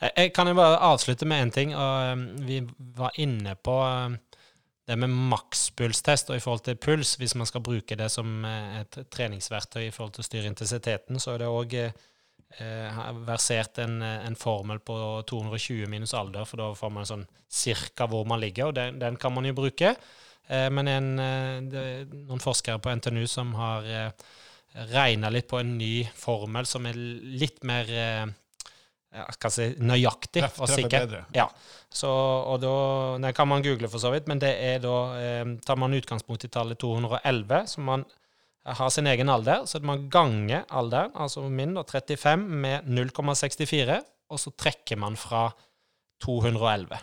Jeg, 0.00 0.12
jeg 0.16 0.32
kan 0.32 0.48
jo 0.48 0.54
bare 0.56 0.78
avslutte 0.86 1.28
med 1.28 1.44
én 1.44 1.52
ting. 1.52 1.74
og 1.76 2.12
um, 2.14 2.24
Vi 2.46 2.62
var 2.96 3.12
inne 3.20 3.52
på 3.60 3.74
um, 3.84 4.16
det 4.84 4.96
med 5.00 5.12
makspulstest 5.32 6.30
og 6.30 6.36
i 6.38 6.42
forhold 6.44 6.64
til 6.66 6.80
puls. 6.80 7.14
Hvis 7.20 7.36
man 7.40 7.48
skal 7.48 7.64
bruke 7.64 7.96
det 7.96 8.10
som 8.12 8.44
eh, 8.48 8.82
et 8.82 8.98
treningsverktøy 9.12 9.86
i 9.86 9.92
forhold 9.94 10.16
til 10.16 10.24
å 10.24 10.28
styre 10.28 10.50
intensiteten, 10.50 11.20
så 11.22 11.34
er 11.34 11.44
det 11.44 11.52
òg 11.52 11.78
eh, 11.78 13.00
versert 13.24 13.80
en, 13.84 14.00
en 14.02 14.36
formel 14.38 14.82
på 14.84 14.98
220 15.30 15.88
minus 15.90 16.14
alder, 16.18 16.44
for 16.48 16.60
da 16.60 16.68
får 16.76 16.92
man 16.92 17.08
sånn 17.08 17.26
cirka 17.48 18.08
hvor 18.10 18.28
man 18.28 18.42
ligger, 18.42 18.70
og 18.70 18.78
den, 18.78 19.00
den 19.00 19.18
kan 19.20 19.34
man 19.34 19.48
jo 19.48 19.56
bruke. 19.56 19.94
Eh, 20.46 20.68
men 20.70 20.90
en, 20.90 21.12
eh, 21.18 21.58
det, 21.72 21.84
noen 22.28 22.42
forskere 22.42 22.82
på 22.82 22.92
NTNU 23.00 23.24
som 23.30 23.54
har 23.56 23.88
eh, 23.88 24.32
regna 24.92 25.30
litt 25.30 25.48
på 25.48 25.60
en 25.62 25.76
ny 25.78 26.04
formel 26.18 26.66
som 26.66 26.86
er 26.90 26.98
litt 26.98 27.62
mer 27.66 27.88
eh, 27.88 28.24
ja, 28.26 28.28
hva 28.28 28.32
skal 28.32 29.03
jeg 29.03 29.03
si, 29.54 29.68
nøyaktig 29.78 30.42
Treff- 30.42 30.60
og 30.60 30.68
treffer 30.68 30.82
sikker. 30.82 31.24
Ja. 31.36 31.46
Så, 31.94 32.10
og 32.10 32.58
da, 32.64 32.72
det 33.22 33.34
kan 33.36 33.48
man 33.48 33.62
google, 33.62 33.88
for 33.92 34.02
så 34.02 34.10
vidt, 34.14 34.26
men 34.30 34.40
det 34.42 34.50
er 34.58 34.80
da 34.82 34.94
eh, 35.20 35.54
tar 35.64 35.78
man 35.78 35.94
utgangspunkt 35.94 36.46
i 36.46 36.50
tallet 36.52 36.80
211, 36.82 37.60
så 37.70 37.84
man 37.86 38.04
har 38.64 38.90
sin 38.90 39.06
egen 39.06 39.28
alder. 39.30 39.66
Så 39.70 39.80
man 39.84 40.08
ganger 40.10 40.64
alderen, 40.74 41.12
altså 41.14 41.44
min, 41.48 41.76
da, 41.76 41.84
35, 41.86 42.48
med 42.64 42.88
0,64, 42.90 44.00
og 44.32 44.40
så 44.40 44.54
trekker 44.58 44.98
man 44.98 45.18
fra 45.20 45.46
211. 46.24 46.98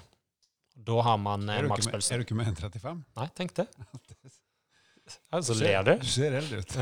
Da 0.82 1.02
har 1.06 1.18
man 1.22 1.48
eh, 1.48 1.58
Er 1.60 1.68
du, 1.68 1.70
ikke 1.70 1.78
med, 1.78 1.78
makspulsen. 1.78 2.14
er 2.14 2.22
du 2.22 2.28
ikke 2.28 2.40
mer 2.40 2.52
enn 2.52 2.58
35? 2.58 3.04
Nei, 3.22 3.28
tenk 3.38 3.56
det. 3.62 3.68
Ja, 5.32 5.42
så 5.46 5.56
ler 5.60 5.84
du. 5.88 5.92
Du 6.02 6.08
ser 6.10 6.36
eldre 6.40 6.60
ut, 6.64 6.76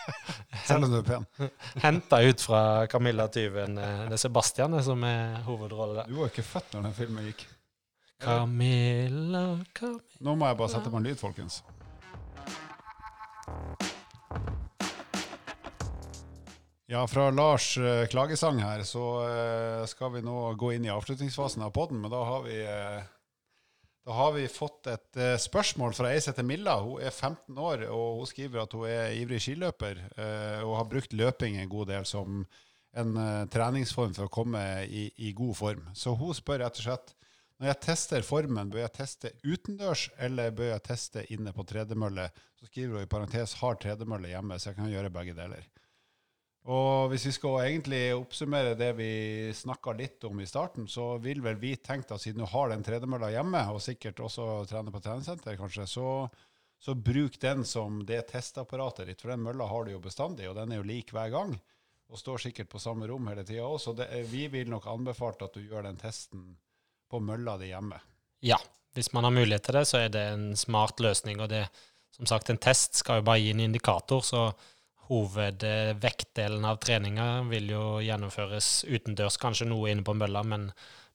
selv 0.68 0.84
om 0.86 0.92
du 0.92 0.98
er 1.00 1.06
pen. 1.08 1.26
Henta 1.84 2.20
ut 2.24 2.40
fra 2.44 2.62
Camilla 2.92 3.28
Tyven. 3.32 3.78
eh, 3.78 4.04
Det 4.08 4.18
er 4.18 4.22
Sebastian 4.26 4.76
som 4.86 5.04
er 5.08 5.40
hovedrolle 5.48 6.00
der. 6.02 6.10
Du 6.12 6.20
var 6.22 6.32
ikke 6.32 6.46
født 6.46 6.74
når 6.76 6.88
den 6.90 6.96
filmen 7.00 7.30
gikk. 7.30 7.46
Camilla, 8.24 9.46
Camilla 9.74 10.22
Nå 10.24 10.36
må 10.40 10.46
jeg 10.48 10.56
bare 10.62 10.72
sette 10.76 10.90
på 10.92 11.00
en 11.02 11.08
lyd, 11.10 11.18
folkens. 11.20 11.62
Ja, 16.86 17.06
fra 17.08 17.30
Lars 17.30 17.78
eh, 17.78 18.06
klagesang 18.12 18.58
her, 18.60 18.82
så 18.84 19.02
eh, 19.24 19.84
skal 19.88 20.12
vi 20.14 20.20
nå 20.22 20.52
gå 20.60 20.74
inn 20.76 20.84
i 20.84 20.92
avslutningsfasen 20.92 21.64
av 21.64 21.72
podden, 21.74 22.02
men 22.04 22.12
da 22.12 22.20
har 22.28 22.42
vi 22.44 22.58
eh, 22.60 23.06
da 24.04 24.12
har 24.12 24.34
vi 24.36 24.44
fått 24.52 24.86
et 24.92 25.16
eh, 25.16 25.38
spørsmål 25.40 25.94
fra 25.96 26.10
ei 26.12 26.20
som 26.20 26.34
heter 26.34 26.44
Milla. 26.44 26.76
Hun 26.84 27.00
er 27.00 27.10
15 27.14 27.56
år, 27.56 27.86
og 27.88 28.20
hun 28.20 28.28
skriver 28.28 28.60
at 28.60 28.76
hun 28.76 28.84
er 28.90 29.16
ivrig 29.16 29.40
skiløper 29.40 30.00
eh, 30.12 30.60
og 30.60 30.76
har 30.76 30.88
brukt 30.90 31.16
løping 31.16 31.56
en 31.56 31.70
god 31.72 31.88
del 31.94 32.08
som 32.08 32.42
en 32.94 33.16
eh, 33.16 33.46
treningsform 33.52 34.12
for 34.16 34.28
å 34.28 34.34
komme 34.34 34.60
i, 34.84 35.06
i 35.24 35.32
god 35.36 35.56
form. 35.56 35.86
Så 35.96 36.12
hun 36.20 36.36
spør 36.36 36.60
rett 36.66 36.82
og 36.82 36.88
slett 36.90 37.14
når 37.62 37.70
jeg 37.70 37.80
tester 37.86 38.24
formen, 38.26 38.68
bør 38.68 38.82
jeg 38.82 38.94
teste 38.96 39.30
utendørs 39.46 40.08
eller 40.26 40.52
bør 40.52 40.72
jeg 40.72 40.84
teste 40.90 41.24
inne 41.32 41.54
på 41.54 41.64
tredemølle? 41.70 42.26
Så 42.58 42.68
skriver 42.68 42.98
hun 42.98 43.06
i 43.06 43.10
parentes 43.10 43.54
har 43.60 43.78
tredemølle 43.80 44.34
hjemme, 44.34 44.58
så 44.58 44.72
jeg 44.72 44.80
kan 44.82 44.90
gjøre 44.90 45.12
begge 45.14 45.36
deler. 45.38 45.64
Og 46.64 47.10
hvis 47.12 47.26
vi 47.28 47.34
skal 47.36 47.58
egentlig 47.66 48.00
oppsummere 48.16 48.72
det 48.78 48.94
vi 48.96 49.10
snakka 49.52 49.92
litt 49.98 50.24
om 50.24 50.38
i 50.40 50.46
starten, 50.48 50.86
så 50.88 51.18
vil 51.20 51.42
vel 51.44 51.58
vi 51.60 51.74
tenkt 51.76 52.14
at 52.14 52.22
siden 52.22 52.40
du 52.40 52.48
har 52.48 52.72
den 52.72 52.84
tredemølla 52.86 53.28
hjemme, 53.34 53.60
og 53.68 53.82
sikkert 53.84 54.22
også 54.24 54.64
trener 54.70 54.94
på 54.94 55.02
treningssenter, 55.04 55.58
kanskje, 55.60 55.84
så, 55.90 56.08
så 56.80 56.96
bruk 56.96 57.36
den 57.42 57.66
som 57.68 58.00
det 58.08 58.22
testapparatet 58.30 59.10
ditt. 59.10 59.20
For 59.20 59.34
den 59.34 59.44
mølla 59.44 59.68
har 59.68 59.84
du 59.84 59.92
jo 59.92 60.00
bestandig, 60.06 60.48
og 60.48 60.56
den 60.56 60.72
er 60.72 60.80
jo 60.80 60.88
lik 60.88 61.12
hver 61.12 61.28
gang. 61.36 61.54
Og 62.08 62.20
står 62.20 62.46
sikkert 62.46 62.72
på 62.72 62.80
samme 62.80 63.08
rom 63.10 63.28
hele 63.28 63.44
tida 63.44 63.68
òg. 63.68 63.76
Så 63.82 63.92
vi 64.30 64.46
vil 64.52 64.72
nok 64.72 64.88
anbefale 64.88 65.44
at 65.44 65.56
du 65.56 65.64
gjør 65.64 65.84
den 65.90 66.00
testen 66.00 66.54
på 67.10 67.20
mølla 67.20 67.58
di 67.60 67.74
hjemme. 67.74 68.00
Ja, 68.44 68.56
hvis 68.96 69.12
man 69.12 69.26
har 69.28 69.36
mulighet 69.36 69.68
til 69.68 69.76
det, 69.76 69.88
så 69.90 70.00
er 70.04 70.12
det 70.12 70.22
en 70.32 70.52
smart 70.56 71.00
løsning. 71.04 71.44
Og 71.44 71.52
det, 71.52 71.66
som 72.16 72.28
sagt, 72.30 72.48
en 72.48 72.60
test 72.60 73.00
skal 73.00 73.20
jo 73.20 73.28
bare 73.28 73.42
gi 73.42 73.52
en 73.52 73.64
indikator, 73.64 74.24
så 74.24 74.46
hovedvektdelen 75.08 76.64
av 76.68 76.78
treninga 76.82 77.26
vil 77.50 77.72
jo 77.74 77.84
gjennomføres 78.04 78.84
utendørs, 78.88 79.38
kanskje 79.40 79.68
noe 79.68 79.90
inne 79.92 80.04
på 80.06 80.14
mølla, 80.16 80.44
men, 80.46 80.70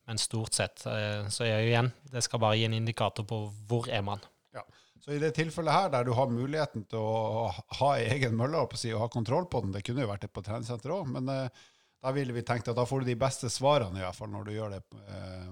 men 0.09 0.21
stort 0.21 0.57
sett 0.57 0.85
eh, 0.89 1.25
så 1.31 1.47
er 1.47 1.63
jo 1.63 1.71
igjen 1.71 1.91
Det 2.11 2.23
skal 2.25 2.43
bare 2.43 2.59
gi 2.59 2.67
en 2.67 2.77
indikator 2.77 3.27
på 3.29 3.41
hvor 3.69 3.89
er 3.89 4.05
man. 4.05 4.21
Ja. 4.55 4.65
Så 4.99 5.15
i 5.15 5.21
det 5.21 5.31
tilfellet 5.37 5.73
her, 5.73 5.89
der 5.93 6.05
du 6.05 6.13
har 6.17 6.29
muligheten 6.31 6.85
til 6.89 7.01
å 7.01 7.49
ha 7.79 7.91
egen 8.03 8.37
mølle 8.37 8.61
og 8.61 8.77
ha 9.01 9.09
kontroll 9.11 9.47
på 9.49 9.63
den, 9.63 9.73
det 9.73 9.85
kunne 9.87 10.05
jo 10.05 10.11
vært 10.11 10.27
det 10.27 10.33
på 10.35 10.43
treningssenteret 10.45 10.95
òg, 10.99 11.09
men 11.15 11.31
eh, 11.33 11.65
da 11.99 12.13
ville 12.15 12.35
vi 12.35 12.45
tenkt 12.47 12.69
at 12.71 12.77
da 12.77 12.85
får 12.87 13.03
du 13.03 13.11
de 13.11 13.19
beste 13.19 13.49
svarene 13.51 13.99
i 13.99 14.05
hvert 14.05 14.15
fall 14.15 14.31
når 14.31 14.45
du 14.47 14.53
gjør 14.53 14.77
det 14.77 14.83
eh, 15.01 15.49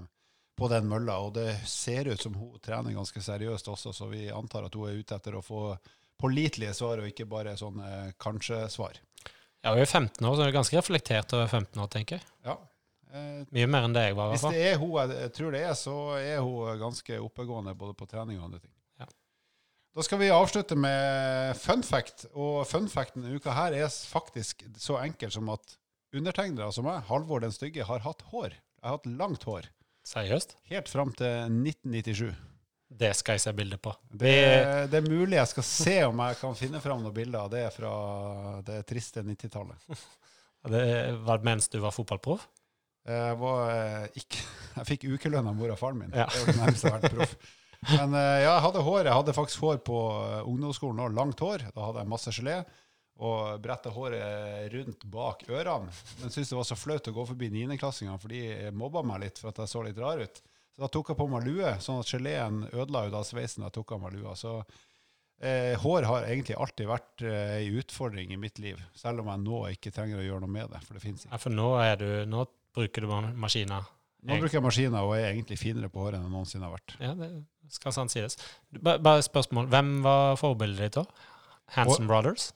på 0.57 0.69
den 0.71 0.87
mølla. 0.89 1.19
Og 1.25 1.33
det 1.35 1.49
ser 1.69 2.09
ut 2.09 2.21
som 2.21 2.35
hun 2.37 2.59
trener 2.63 2.95
ganske 2.95 3.21
seriøst 3.23 3.67
også, 3.73 3.93
så 3.93 4.09
vi 4.11 4.27
antar 4.33 4.67
at 4.67 4.75
hun 4.77 4.89
er 4.89 5.01
ute 5.01 5.17
etter 5.17 5.37
å 5.37 5.43
få 5.45 5.61
pålitelige 6.21 6.73
svar, 6.77 7.01
og 7.01 7.09
ikke 7.11 7.27
bare 7.29 7.53
sånne 7.59 8.13
kanskje-svar. 8.21 8.97
Ja, 9.65 9.73
hun 9.73 9.81
er 9.83 9.89
15 9.89 10.25
år, 10.25 10.35
så 10.37 10.45
er 10.45 10.55
ganske 10.55 10.77
reflektert 10.79 11.33
over 11.35 11.47
15 11.49 11.81
år, 11.83 11.89
tenker 11.93 12.19
jeg. 12.19 12.27
Ja. 12.45 12.57
Eh, 13.13 13.43
Mye 13.55 13.67
mer 13.71 13.87
enn 13.87 13.95
det 13.95 14.03
jeg 14.09 14.17
var, 14.17 14.33
hvis 14.33 14.43
det 14.45 14.63
er 14.69 14.77
hun 14.81 14.91
jeg, 14.99 15.15
jeg 15.23 15.33
tror 15.37 15.55
det 15.55 15.61
er, 15.63 15.73
så 15.79 15.95
er 16.19 16.41
hun 16.43 16.81
ganske 16.81 17.19
oppegående 17.23 17.73
både 17.79 17.95
på 17.97 18.07
trening 18.09 18.39
og 18.41 18.49
andre 18.49 18.61
ting. 18.61 18.73
Ja. 18.99 19.07
Da 19.97 20.05
skal 20.05 20.21
vi 20.21 20.29
avslutte 20.33 20.77
med 20.77 21.55
fun 21.61 21.83
fact. 21.87 22.27
Og 22.35 22.61
fun 22.69 22.89
facten 22.91 23.23
denne 23.25 23.39
uka 23.39 23.55
her 23.55 23.77
er 23.79 23.87
faktisk 23.89 24.65
så 24.77 24.99
enkel 25.01 25.31
som 25.33 25.49
at 25.55 25.77
undertegnere 26.15 26.71
som 26.75 26.85
meg, 26.87 27.01
Halvor 27.09 27.41
den 27.43 27.51
stygge, 27.55 27.85
har 27.87 28.03
hatt 28.05 28.21
hår. 28.31 28.53
Jeg 28.53 28.85
har 28.85 28.99
hatt 28.99 29.09
langt 29.19 29.43
hår. 29.47 29.67
Seriøst? 30.07 30.53
Helt 30.69 30.87
fram 30.91 31.09
til 31.17 31.49
1997. 31.51 32.29
Det 32.87 33.11
skal 33.19 33.35
jeg 33.35 33.43
se 33.43 33.51
bilde 33.55 33.77
på. 33.83 33.91
Det, 34.07 34.35
det, 34.91 35.01
er 35.01 35.09
mulig 35.09 35.35
jeg 35.35 35.51
skal 35.51 35.65
se 35.67 35.97
om 36.07 36.21
jeg 36.23 36.37
kan 36.39 36.55
finne 36.55 36.79
fram 36.83 37.03
noen 37.03 37.15
bilder 37.15 37.43
av 37.43 37.51
det 37.51 37.65
fra 37.75 37.91
det 38.67 38.79
triste 38.87 39.25
90-tallet. 39.25 39.91
Det 40.67 41.13
var 41.23 41.43
mens 41.45 41.69
du 41.71 41.77
var 41.79 41.93
fotballproff? 41.95 42.41
Jeg, 43.07 43.35
var, 43.39 43.69
eh, 43.71 44.07
ikke, 44.19 44.41
jeg 44.79 44.87
fikk 44.89 45.05
ukelønn 45.13 45.47
av 45.47 45.55
mor 45.55 45.71
og 45.71 45.79
faren 45.79 46.01
min. 46.01 46.11
Ja. 46.11 46.25
Det 46.27 46.41
var 46.41 46.49
det 46.49 46.59
nærmeste 46.59 46.87
jeg 46.87 46.95
har 46.95 47.03
vært 47.05 47.15
proff. 47.15 47.53
Men 47.93 48.17
eh, 48.17 48.39
ja, 48.41 48.49
jeg 48.49 48.65
hadde 48.65 48.83
hår. 48.87 48.99
Jeg 49.05 49.19
hadde 49.19 49.37
faktisk 49.37 49.63
hår 49.63 49.79
på 49.87 50.01
eh, 50.25 50.49
ungdomsskolen 50.49 51.05
òg. 51.05 51.15
langt 51.15 51.43
hår. 51.45 51.69
Da 51.71 51.85
hadde 51.85 52.03
jeg 52.03 52.11
masse 52.11 52.33
gelé. 52.35 52.57
Og 53.17 53.61
bretta 53.63 53.93
håret 53.95 54.67
rundt 54.73 55.07
bak 55.09 55.47
ørene. 55.47 55.93
Men 56.19 56.33
syntes 56.33 56.51
det 56.51 56.59
var 56.59 56.67
så 56.67 56.77
flaut 56.77 57.07
å 57.09 57.15
gå 57.15 57.23
forbi 57.31 57.47
niendeklassingene, 57.53 58.19
for 58.21 58.33
de 58.33 58.73
mobba 58.77 59.01
meg 59.07 59.23
litt 59.23 59.39
for 59.41 59.49
at 59.49 59.63
jeg 59.63 59.71
så 59.71 59.81
litt 59.87 60.01
rar 60.01 60.21
ut. 60.21 60.43
Så 60.77 60.83
da 60.85 60.91
tok 60.93 61.07
jeg 61.09 61.17
på 61.17 61.25
meg 61.31 61.45
lue, 61.47 61.69
sånn 61.81 62.03
at 62.03 62.09
geleen 62.11 62.59
ødela 62.69 63.07
jo 63.07 63.13
da 63.15 63.23
sveisen 63.25 63.63
da 63.63 63.71
jeg 63.71 63.79
tok 63.79 63.95
av 63.95 64.03
meg 64.03 64.13
lua. 64.13 64.35
Så 64.37 64.51
eh, 65.41 65.73
hår 65.81 66.05
har 66.05 66.27
egentlig 66.29 66.53
alltid 66.53 66.85
vært 66.91 67.23
ei 67.25 67.63
eh, 67.65 67.79
utfordring 67.81 68.35
i 68.35 68.37
mitt 68.37 68.61
liv, 68.61 68.83
selv 68.93 69.23
om 69.23 69.31
jeg 69.33 69.41
nå 69.41 69.63
ikke 69.73 69.95
trenger 69.95 70.21
å 70.21 70.25
gjøre 70.27 70.43
noe 70.45 70.53
med 70.53 70.69
det. 70.75 70.83
For 70.85 70.99
det 70.99 71.01
fins 71.01 71.25
ikke. 71.25 71.31
Ja, 71.33 71.39
for 71.41 71.57
nå, 71.57 71.71
du, 71.97 72.11
nå 72.29 72.45
bruker 72.77 73.07
du 73.07 73.15
maskiner? 73.41 73.89
Nå 74.27 74.37
bruker 74.37 74.59
jeg 74.59 74.65
maskiner 74.67 75.07
og 75.07 75.15
er 75.17 75.31
egentlig 75.31 75.57
finere 75.57 75.89
på 75.89 76.03
håret 76.05 76.19
enn 76.19 76.29
jeg 76.29 76.35
noensinne 76.35 76.69
har 76.69 76.77
vært. 76.77 76.93
Ja, 77.01 77.15
det 77.17 77.31
skal 77.73 77.97
sant 77.97 78.13
sies. 78.13 78.37
Bare 78.77 79.17
et 79.17 79.25
spørsmål. 79.25 79.71
Hvem 79.73 79.91
var 80.05 80.37
forbildet 80.37 80.91
ditt 80.91 81.01
da? 81.01 81.33
Hansen 81.75 82.07
Brothers? 82.07 82.51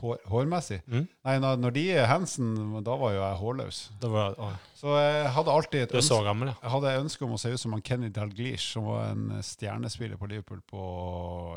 Hår, 0.00 0.18
hårmessig? 0.26 0.80
Mm. 0.90 1.04
Nei, 1.06 1.34
når, 1.42 1.60
når, 1.62 1.74
de 1.76 1.84
er 1.94 2.08
Hansen, 2.10 2.48
da 2.84 2.96
var 2.98 3.14
jo 3.14 3.20
jeg 3.20 3.40
hårløs. 3.40 3.80
Var, 4.02 4.38
så 4.76 4.96
jeg 4.98 5.28
hadde 5.36 5.54
alltid 5.54 5.84
et 5.84 5.94
ønske, 6.00 6.18
gammel, 6.26 6.50
ja. 6.50 6.56
jeg 6.64 6.74
hadde 6.74 6.94
ønske 7.04 7.26
om 7.28 7.36
å 7.36 7.40
se 7.40 7.52
ut 7.54 7.62
som 7.62 7.76
han 7.76 7.84
Kenny 7.86 8.10
Dalglish, 8.14 8.72
som 8.74 8.88
var 8.90 9.12
en 9.12 9.28
stjernespiller 9.46 10.18
på 10.18 10.30
Liverpool 10.32 10.64
på 10.66 10.88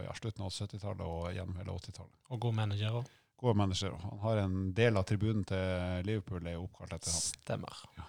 ja, 0.05 0.13
slutten 0.21 0.45
av 0.45 0.53
70-tallet 0.53 1.07
og 1.07 1.31
gjennom 1.33 1.57
hele 1.61 1.79
80-tallet. 1.79 2.13
Og 2.29 2.45
god 2.45 2.61
manager 2.61 3.01
òg. 3.01 3.09
God 3.39 3.55
manager. 3.55 3.97
Han 4.03 4.23
har 4.27 4.43
en 4.43 4.55
del 4.75 4.99
av 4.99 5.07
tribunen 5.07 5.45
til 5.47 6.07
Liverpool 6.07 6.45
er 6.45 6.59
oppkalt 6.59 6.93
etter 6.97 7.13
ham. 7.15 7.21
Stemmer. 7.23 7.83
Ja. 7.97 8.07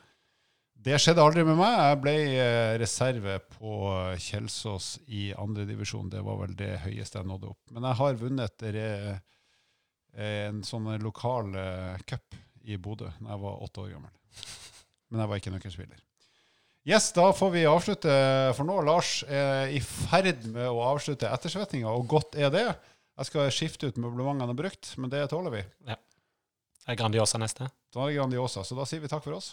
Det 0.80 0.96
skjedde 0.96 1.20
aldri 1.20 1.42
med 1.44 1.58
meg. 1.58 1.74
Jeg 1.76 1.96
ble 2.00 2.12
eh, 2.40 2.74
reserve 2.80 3.34
på 3.52 3.72
Kjelsås 4.16 4.94
i 5.12 5.26
andredivisjon. 5.36 6.08
Det 6.12 6.22
var 6.24 6.38
vel 6.40 6.54
det 6.56 6.70
høyeste 6.86 7.20
jeg 7.20 7.28
nådde 7.28 7.50
opp. 7.50 7.60
Men 7.74 7.84
jeg 7.90 7.98
har 7.98 8.20
vunnet 8.22 8.64
en 10.16 10.62
sånn 10.66 10.88
lokal 11.04 11.52
eh, 11.60 12.00
cup 12.08 12.38
i 12.64 12.78
Bodø 12.80 13.10
da 13.20 13.34
jeg 13.34 13.42
var 13.42 13.60
åtte 13.66 13.84
år 13.84 13.92
gammel. 13.92 14.14
Men 15.10 15.22
jeg 15.22 15.30
var 15.30 15.42
ikke 15.42 15.52
nøkkelspiller. 15.54 16.00
Yes, 16.88 17.10
da 17.12 17.26
får 17.36 17.50
vi 17.52 17.68
avslutte 17.68 18.12
for 18.56 18.64
nå. 18.64 18.80
Lars 18.86 19.18
er 19.28 19.68
i 19.76 19.82
ferd 19.84 20.46
med 20.48 20.64
å 20.64 20.80
avslutte 20.94 21.28
ettersvettinga, 21.28 21.92
og 21.92 22.08
godt 22.08 22.38
er 22.40 22.52
det. 22.54 22.68
Jeg 23.20 23.28
skal 23.28 23.50
skifte 23.52 23.90
ut 23.90 24.00
møblementene 24.00 24.56
brukt, 24.56 24.94
men 24.96 25.12
det 25.12 25.26
tåler 25.28 25.58
vi. 25.58 25.64
Ja. 25.90 25.98
Det 26.80 26.94
er 26.94 27.02
Grandiosa 27.02 27.38
neste. 27.42 27.68
Da 27.92 28.00
er 28.00 28.14
det 28.14 28.16
Grandiosa, 28.16 28.64
så 28.64 28.78
da 28.78 28.88
sier 28.88 29.04
vi 29.04 29.10
takk 29.12 29.26
for 29.26 29.36
oss. 29.36 29.52